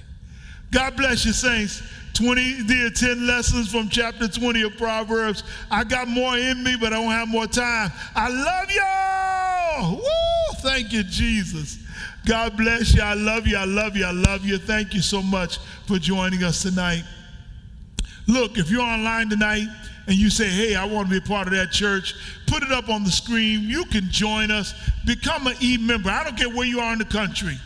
God 0.72 0.96
bless 0.96 1.24
you, 1.24 1.32
saints. 1.32 1.82
20, 2.14 2.62
the 2.62 2.90
10 2.94 3.26
lessons 3.26 3.70
from 3.70 3.88
chapter 3.88 4.28
20 4.28 4.62
of 4.62 4.76
Proverbs. 4.76 5.44
I 5.70 5.84
got 5.84 6.08
more 6.08 6.36
in 6.36 6.62
me, 6.62 6.76
but 6.78 6.92
I 6.92 6.96
don't 6.96 7.10
have 7.10 7.28
more 7.28 7.46
time. 7.46 7.90
I 8.14 8.28
love 8.28 8.70
y'all. 8.70 9.96
Woo! 9.96 10.60
Thank 10.60 10.92
you, 10.92 11.02
Jesus. 11.02 11.78
God 12.26 12.56
bless 12.56 12.94
you. 12.94 13.02
I 13.02 13.14
love 13.14 13.46
you. 13.46 13.56
I 13.56 13.64
love 13.64 13.96
you. 13.96 14.04
I 14.04 14.10
love 14.10 14.44
you. 14.44 14.58
Thank 14.58 14.92
you 14.92 15.00
so 15.00 15.22
much 15.22 15.58
for 15.86 15.98
joining 15.98 16.44
us 16.44 16.62
tonight. 16.62 17.04
Look, 18.26 18.58
if 18.58 18.70
you're 18.70 18.82
online 18.82 19.30
tonight 19.30 19.66
and 20.10 20.18
you 20.18 20.28
say, 20.28 20.48
hey, 20.48 20.74
I 20.74 20.84
want 20.84 21.08
to 21.08 21.20
be 21.20 21.24
a 21.24 21.28
part 21.28 21.46
of 21.46 21.52
that 21.52 21.70
church, 21.70 22.16
put 22.48 22.64
it 22.64 22.72
up 22.72 22.88
on 22.88 23.04
the 23.04 23.12
screen. 23.12 23.60
You 23.60 23.84
can 23.84 24.10
join 24.10 24.50
us. 24.50 24.74
Become 25.06 25.46
an 25.46 25.54
e 25.62 25.76
member. 25.76 26.10
I 26.10 26.24
don't 26.24 26.36
care 26.36 26.48
where 26.48 26.66
you 26.66 26.80
are 26.80 26.92
in 26.92 26.98
the 26.98 27.04
country. 27.04 27.56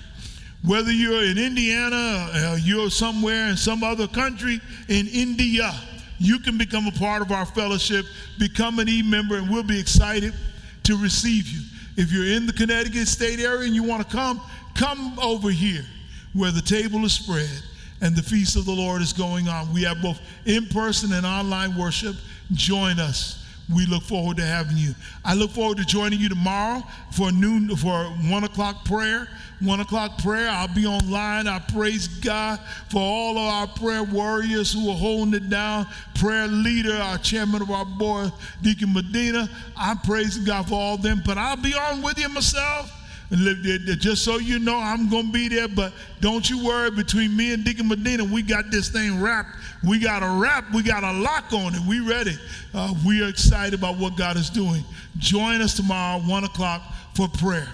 Whether 0.62 0.92
you're 0.92 1.24
in 1.24 1.38
Indiana, 1.38 1.96
uh, 1.96 2.58
you're 2.60 2.90
somewhere 2.90 3.48
in 3.48 3.56
some 3.56 3.82
other 3.82 4.06
country, 4.06 4.60
in 4.90 5.08
India, 5.08 5.74
you 6.18 6.38
can 6.38 6.58
become 6.58 6.86
a 6.86 6.92
part 6.92 7.22
of 7.22 7.32
our 7.32 7.46
fellowship, 7.46 8.04
become 8.38 8.78
an 8.78 8.90
e 8.90 9.00
member, 9.00 9.36
and 9.38 9.48
we'll 9.48 9.62
be 9.62 9.80
excited 9.80 10.34
to 10.82 10.98
receive 10.98 11.48
you. 11.48 11.62
If 11.96 12.12
you're 12.12 12.26
in 12.26 12.44
the 12.44 12.52
Connecticut 12.52 13.08
State 13.08 13.40
area 13.40 13.64
and 13.64 13.74
you 13.74 13.84
want 13.84 14.06
to 14.06 14.14
come, 14.14 14.38
come 14.74 15.18
over 15.18 15.48
here 15.48 15.86
where 16.34 16.50
the 16.50 16.60
table 16.60 17.06
is 17.06 17.14
spread 17.14 17.62
and 18.04 18.14
the 18.14 18.22
feast 18.22 18.54
of 18.54 18.66
the 18.66 18.72
Lord 18.72 19.00
is 19.00 19.14
going 19.14 19.48
on. 19.48 19.72
We 19.72 19.82
have 19.84 20.02
both 20.02 20.20
in 20.44 20.66
person 20.66 21.10
and 21.14 21.24
online 21.24 21.74
worship. 21.74 22.14
Join 22.52 23.00
us. 23.00 23.42
We 23.74 23.86
look 23.86 24.02
forward 24.02 24.36
to 24.36 24.44
having 24.44 24.76
you. 24.76 24.94
I 25.24 25.32
look 25.32 25.50
forward 25.52 25.78
to 25.78 25.86
joining 25.86 26.20
you 26.20 26.28
tomorrow 26.28 26.82
for 27.12 27.32
noon 27.32 27.74
for 27.76 28.04
one 28.28 28.44
o'clock 28.44 28.84
prayer. 28.84 29.26
One 29.60 29.80
o'clock 29.80 30.18
prayer. 30.18 30.50
I'll 30.50 30.68
be 30.68 30.84
online. 30.84 31.48
I 31.48 31.60
praise 31.60 32.06
God 32.06 32.60
for 32.90 33.00
all 33.00 33.38
of 33.38 33.54
our 33.54 33.66
prayer 33.68 34.02
warriors 34.02 34.74
who 34.74 34.90
are 34.90 34.96
holding 34.96 35.32
it 35.32 35.48
down. 35.48 35.86
Prayer 36.14 36.46
leader, 36.46 36.96
our 36.96 37.16
chairman 37.16 37.62
of 37.62 37.70
our 37.70 37.86
board, 37.86 38.32
Deacon 38.60 38.92
Medina. 38.92 39.48
I'm 39.78 39.96
praising 40.00 40.44
God 40.44 40.68
for 40.68 40.74
all 40.74 40.98
them. 40.98 41.22
But 41.24 41.38
I'll 41.38 41.56
be 41.56 41.72
on 41.72 42.02
with 42.02 42.18
you 42.18 42.28
myself. 42.28 42.92
Just 43.30 44.24
so 44.24 44.38
you 44.38 44.58
know, 44.58 44.78
I'm 44.78 45.08
going 45.08 45.26
to 45.26 45.32
be 45.32 45.48
there, 45.48 45.68
but 45.68 45.92
don't 46.20 46.48
you 46.48 46.64
worry. 46.64 46.90
Between 46.90 47.36
me 47.36 47.52
and 47.54 47.64
Deacon 47.64 47.88
Medina, 47.88 48.24
we 48.24 48.42
got 48.42 48.70
this 48.70 48.88
thing 48.88 49.20
wrapped. 49.20 49.50
We 49.82 49.98
got 49.98 50.22
a 50.22 50.40
wrap. 50.40 50.72
We 50.72 50.82
got 50.82 51.04
a 51.04 51.12
lock 51.12 51.52
on 51.52 51.74
it. 51.74 51.80
We 51.86 52.00
ready. 52.00 52.36
Uh, 52.72 52.94
we 53.06 53.22
are 53.22 53.28
excited 53.28 53.74
about 53.74 53.98
what 53.98 54.16
God 54.16 54.36
is 54.36 54.50
doing. 54.50 54.84
Join 55.18 55.60
us 55.62 55.74
tomorrow, 55.74 56.20
1 56.20 56.44
o'clock, 56.44 56.82
for 57.14 57.28
prayer. 57.28 57.68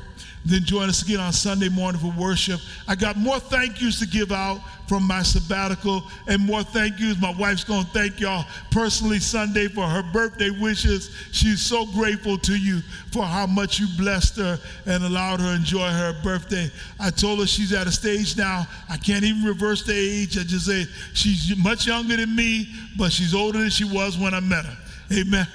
Then 0.45 0.65
join 0.65 0.89
us 0.89 1.03
again 1.03 1.21
on 1.21 1.33
Sunday 1.33 1.69
morning 1.69 2.01
for 2.01 2.13
worship. 2.19 2.61
I 2.89 2.95
got 2.95 3.17
more 3.17 3.39
thank 3.39 3.83
yous 3.83 3.99
to 4.01 4.07
give 4.07 4.33
out 4.33 4.61
from 4.89 5.07
my 5.07 5.23
sabbatical 5.23 6.03
and 6.29 6.41
more 6.41 6.63
thank 6.63 6.99
yous. 6.99 7.21
My 7.21 7.35
wife's 7.39 7.63
going 7.63 7.85
to 7.85 7.91
thank 7.91 8.21
y'all 8.21 8.47
personally 8.71 9.19
Sunday 9.19 9.69
for 9.69 9.87
her 9.87 10.03
birthday 10.03 10.49
wishes. 10.49 11.15
She's 11.31 11.61
so 11.61 11.85
grateful 11.93 12.39
to 12.39 12.59
you 12.59 12.81
for 13.13 13.23
how 13.23 13.47
much 13.47 13.79
you 13.79 13.87
blessed 13.99 14.37
her 14.37 14.59
and 14.87 15.05
allowed 15.05 15.41
her 15.41 15.51
to 15.51 15.57
enjoy 15.57 15.89
her 15.89 16.15
birthday. 16.23 16.71
I 16.99 17.11
told 17.11 17.41
her 17.41 17.47
she's 17.47 17.75
at 17.75 17.87
a 17.87 17.93
stage 17.93 18.37
now, 18.37 18.67
I 18.89 18.97
can't 18.97 19.25
even 19.25 19.45
reverse 19.45 19.85
the 19.85 19.95
age. 19.95 20.39
I 20.39 20.43
just 20.43 20.67
say 20.67 20.87
she's 21.13 21.55
much 21.59 21.87
younger 21.87 22.17
than 22.17 22.35
me, 22.35 22.73
but 22.97 23.13
she's 23.13 23.35
older 23.35 23.59
than 23.59 23.71
she 23.71 23.85
was 23.85 24.19
when 24.19 24.33
I 24.33 24.41
met 24.41 24.65
her. 24.65 24.77
Amen. 25.13 25.47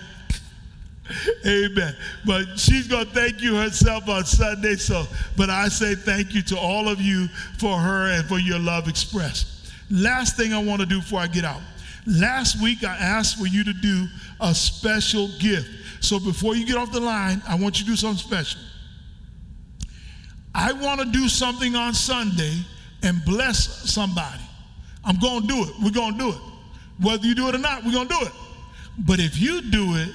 Amen. 1.46 1.96
But 2.26 2.58
she's 2.58 2.88
going 2.88 3.06
to 3.06 3.12
thank 3.12 3.42
you 3.42 3.56
herself 3.56 4.10
on 4.10 4.26
Sunday. 4.26 4.76
So, 4.76 5.06
but 5.38 5.50
I 5.50 5.68
say 5.68 5.96
thank 5.96 6.34
you 6.34 6.42
to 6.44 6.58
all 6.58 6.88
of 6.90 7.00
you 7.00 7.28
for 7.60 7.78
her 7.78 8.08
and 8.12 8.26
for 8.26 8.40
your 8.40 8.60
love 8.60 8.88
expressed. 8.88 9.72
Last 9.92 10.36
thing 10.36 10.54
I 10.54 10.58
want 10.62 10.82
to 10.82 10.88
do 10.88 11.00
before 11.00 11.20
I 11.20 11.28
get 11.28 11.46
out. 11.46 11.62
Last 12.08 12.62
week 12.62 12.84
I 12.84 12.96
asked 12.98 13.38
for 13.38 13.48
you 13.48 13.64
to 13.64 13.74
do 13.74 14.08
a 14.40 14.54
special 14.54 15.30
gift. 15.40 15.70
So 16.00 16.20
before 16.20 16.56
you 16.56 16.66
get 16.66 16.76
off 16.76 16.92
the 16.92 17.00
line, 17.00 17.42
I 17.48 17.56
want 17.56 17.80
you 17.80 17.86
to 17.86 17.92
do 17.92 17.96
something 17.96 18.18
special. 18.18 18.62
I 20.54 20.72
want 20.72 21.02
to 21.02 21.06
do 21.12 21.28
something 21.28 21.76
on 21.76 21.94
Sunday 21.94 22.54
and 23.04 23.24
bless 23.26 23.92
somebody. 23.92 24.42
I'm 25.04 25.20
going 25.20 25.42
to 25.42 25.48
do 25.48 25.64
it. 25.64 25.70
We're 25.84 25.92
going 25.92 26.14
to 26.14 26.18
do 26.18 26.30
it. 26.30 26.42
Whether 27.02 27.28
you 27.28 27.36
do 27.36 27.50
it 27.50 27.56
or 27.56 27.60
not, 27.60 27.84
we're 27.84 27.92
going 27.92 28.08
to 28.08 28.14
do 28.20 28.26
it. 28.26 28.32
But 29.00 29.20
if 29.20 29.40
you 29.40 29.62
do 29.62 29.96
it, 29.96 30.10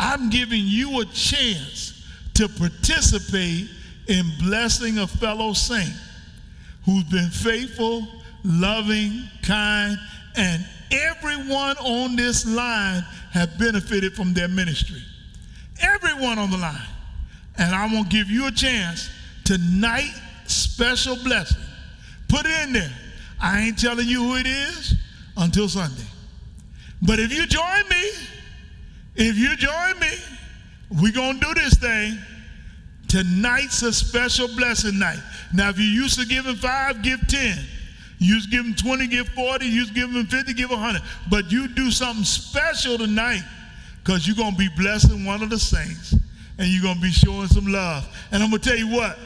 I'm 0.00 0.30
giving 0.30 0.62
you 0.64 1.02
a 1.02 1.04
chance 1.04 2.02
to 2.34 2.48
participate 2.48 3.68
in 4.08 4.24
blessing 4.40 4.96
a 4.96 5.06
fellow 5.06 5.52
saint 5.52 5.92
who's 6.86 7.04
been 7.04 7.28
faithful, 7.28 8.08
loving, 8.42 9.28
kind, 9.42 9.98
and 10.36 10.66
everyone 10.90 11.76
on 11.76 12.16
this 12.16 12.46
line 12.46 13.04
have 13.32 13.58
benefited 13.58 14.14
from 14.14 14.32
their 14.32 14.48
ministry. 14.48 15.02
Everyone 15.82 16.38
on 16.38 16.50
the 16.50 16.56
line. 16.56 16.80
And 17.58 17.74
I 17.74 17.84
want 17.92 18.10
to 18.10 18.16
give 18.16 18.30
you 18.30 18.46
a 18.46 18.50
chance 18.50 19.10
tonight, 19.44 20.14
special 20.46 21.16
blessing. 21.16 21.62
Put 22.26 22.46
it 22.46 22.68
in 22.68 22.72
there. 22.72 22.92
I 23.38 23.60
ain't 23.60 23.78
telling 23.78 24.08
you 24.08 24.24
who 24.24 24.36
it 24.36 24.46
is 24.46 24.94
until 25.36 25.68
Sunday. 25.68 26.06
But 27.02 27.18
if 27.18 27.34
you 27.34 27.46
join 27.46 27.88
me, 27.90 28.10
if 29.20 29.36
you 29.36 29.54
join 29.56 30.00
me, 30.00 30.08
we're 31.00 31.12
going 31.12 31.38
to 31.38 31.46
do 31.46 31.54
this 31.54 31.74
thing. 31.74 32.18
Tonight's 33.06 33.82
a 33.82 33.92
special 33.92 34.48
blessing 34.56 34.98
night. 34.98 35.18
Now, 35.52 35.68
if 35.68 35.78
you're 35.78 35.86
used 35.86 36.18
to 36.20 36.26
giving 36.26 36.56
five, 36.56 37.02
give 37.02 37.20
10. 37.26 37.58
You 38.18 38.34
used 38.34 38.50
to 38.50 38.56
give 38.56 38.64
them 38.64 38.74
20, 38.74 39.06
give 39.08 39.28
40. 39.28 39.66
You 39.66 39.72
used 39.72 39.88
to 39.88 39.94
give 39.94 40.12
them 40.12 40.26
50, 40.26 40.54
give 40.54 40.70
100. 40.70 41.02
But 41.28 41.50
you 41.52 41.68
do 41.68 41.90
something 41.90 42.24
special 42.24 42.98
tonight 42.98 43.42
because 44.02 44.26
you're 44.26 44.36
going 44.36 44.52
to 44.52 44.58
be 44.58 44.68
blessing 44.76 45.24
one 45.24 45.42
of 45.42 45.50
the 45.50 45.58
saints 45.58 46.14
and 46.58 46.68
you're 46.68 46.82
going 46.82 46.96
to 46.96 47.02
be 47.02 47.10
showing 47.10 47.48
some 47.48 47.66
love. 47.66 48.06
And 48.32 48.42
I'm 48.42 48.50
going 48.50 48.62
to 48.62 48.68
tell 48.68 48.78
you 48.78 48.88
what, 48.88 49.18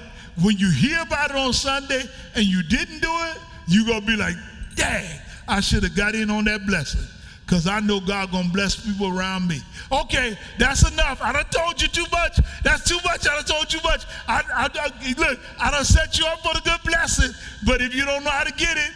when 0.42 0.56
you 0.56 0.70
hear 0.70 1.02
about 1.02 1.30
it 1.30 1.36
on 1.36 1.52
Sunday 1.52 2.02
and 2.34 2.44
you 2.44 2.62
didn't 2.62 3.00
do 3.00 3.10
it, 3.10 3.38
you're 3.68 3.86
going 3.86 4.00
to 4.00 4.06
be 4.06 4.16
like, 4.16 4.34
dang, 4.74 5.20
I 5.46 5.60
should 5.60 5.82
have 5.82 5.94
got 5.94 6.14
in 6.14 6.30
on 6.30 6.44
that 6.44 6.66
blessing 6.66 7.04
because 7.44 7.66
I 7.66 7.80
know 7.80 8.00
God 8.00 8.30
gonna 8.32 8.48
bless 8.48 8.74
people 8.74 9.16
around 9.16 9.46
me. 9.46 9.60
Okay, 9.92 10.36
that's 10.58 10.90
enough. 10.90 11.20
I 11.22 11.32
done 11.32 11.44
told 11.50 11.80
you 11.80 11.88
too 11.88 12.06
much. 12.10 12.38
That's 12.62 12.88
too 12.88 12.98
much. 13.04 13.28
I 13.28 13.36
done 13.36 13.44
told 13.44 13.72
you 13.72 13.80
much. 13.84 14.06
I, 14.26 14.42
I, 14.54 14.68
I, 14.74 15.14
look, 15.18 15.38
I 15.60 15.70
done 15.70 15.84
set 15.84 16.18
you 16.18 16.26
up 16.26 16.40
for 16.40 16.54
the 16.54 16.62
good 16.64 16.80
blessing, 16.84 17.32
but 17.66 17.80
if 17.82 17.94
you 17.94 18.04
don't 18.04 18.24
know 18.24 18.30
how 18.30 18.44
to 18.44 18.52
get 18.52 18.76
it, 18.76 18.90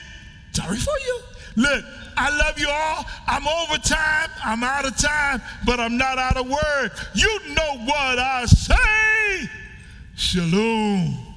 sorry 0.52 0.76
for 0.78 0.98
you. 0.98 1.20
Look, 1.56 1.84
I 2.16 2.36
love 2.36 2.58
you 2.58 2.68
all. 2.70 3.04
I'm 3.26 3.46
over 3.46 3.78
time. 3.78 4.30
I'm 4.44 4.64
out 4.64 4.86
of 4.86 4.96
time, 4.96 5.42
but 5.66 5.80
I'm 5.80 5.96
not 5.96 6.18
out 6.18 6.36
of 6.36 6.48
word. 6.48 6.90
You 7.14 7.40
know 7.48 7.78
what 7.84 8.18
I 8.18 8.46
say. 8.46 9.50
Shalom. 10.14 11.27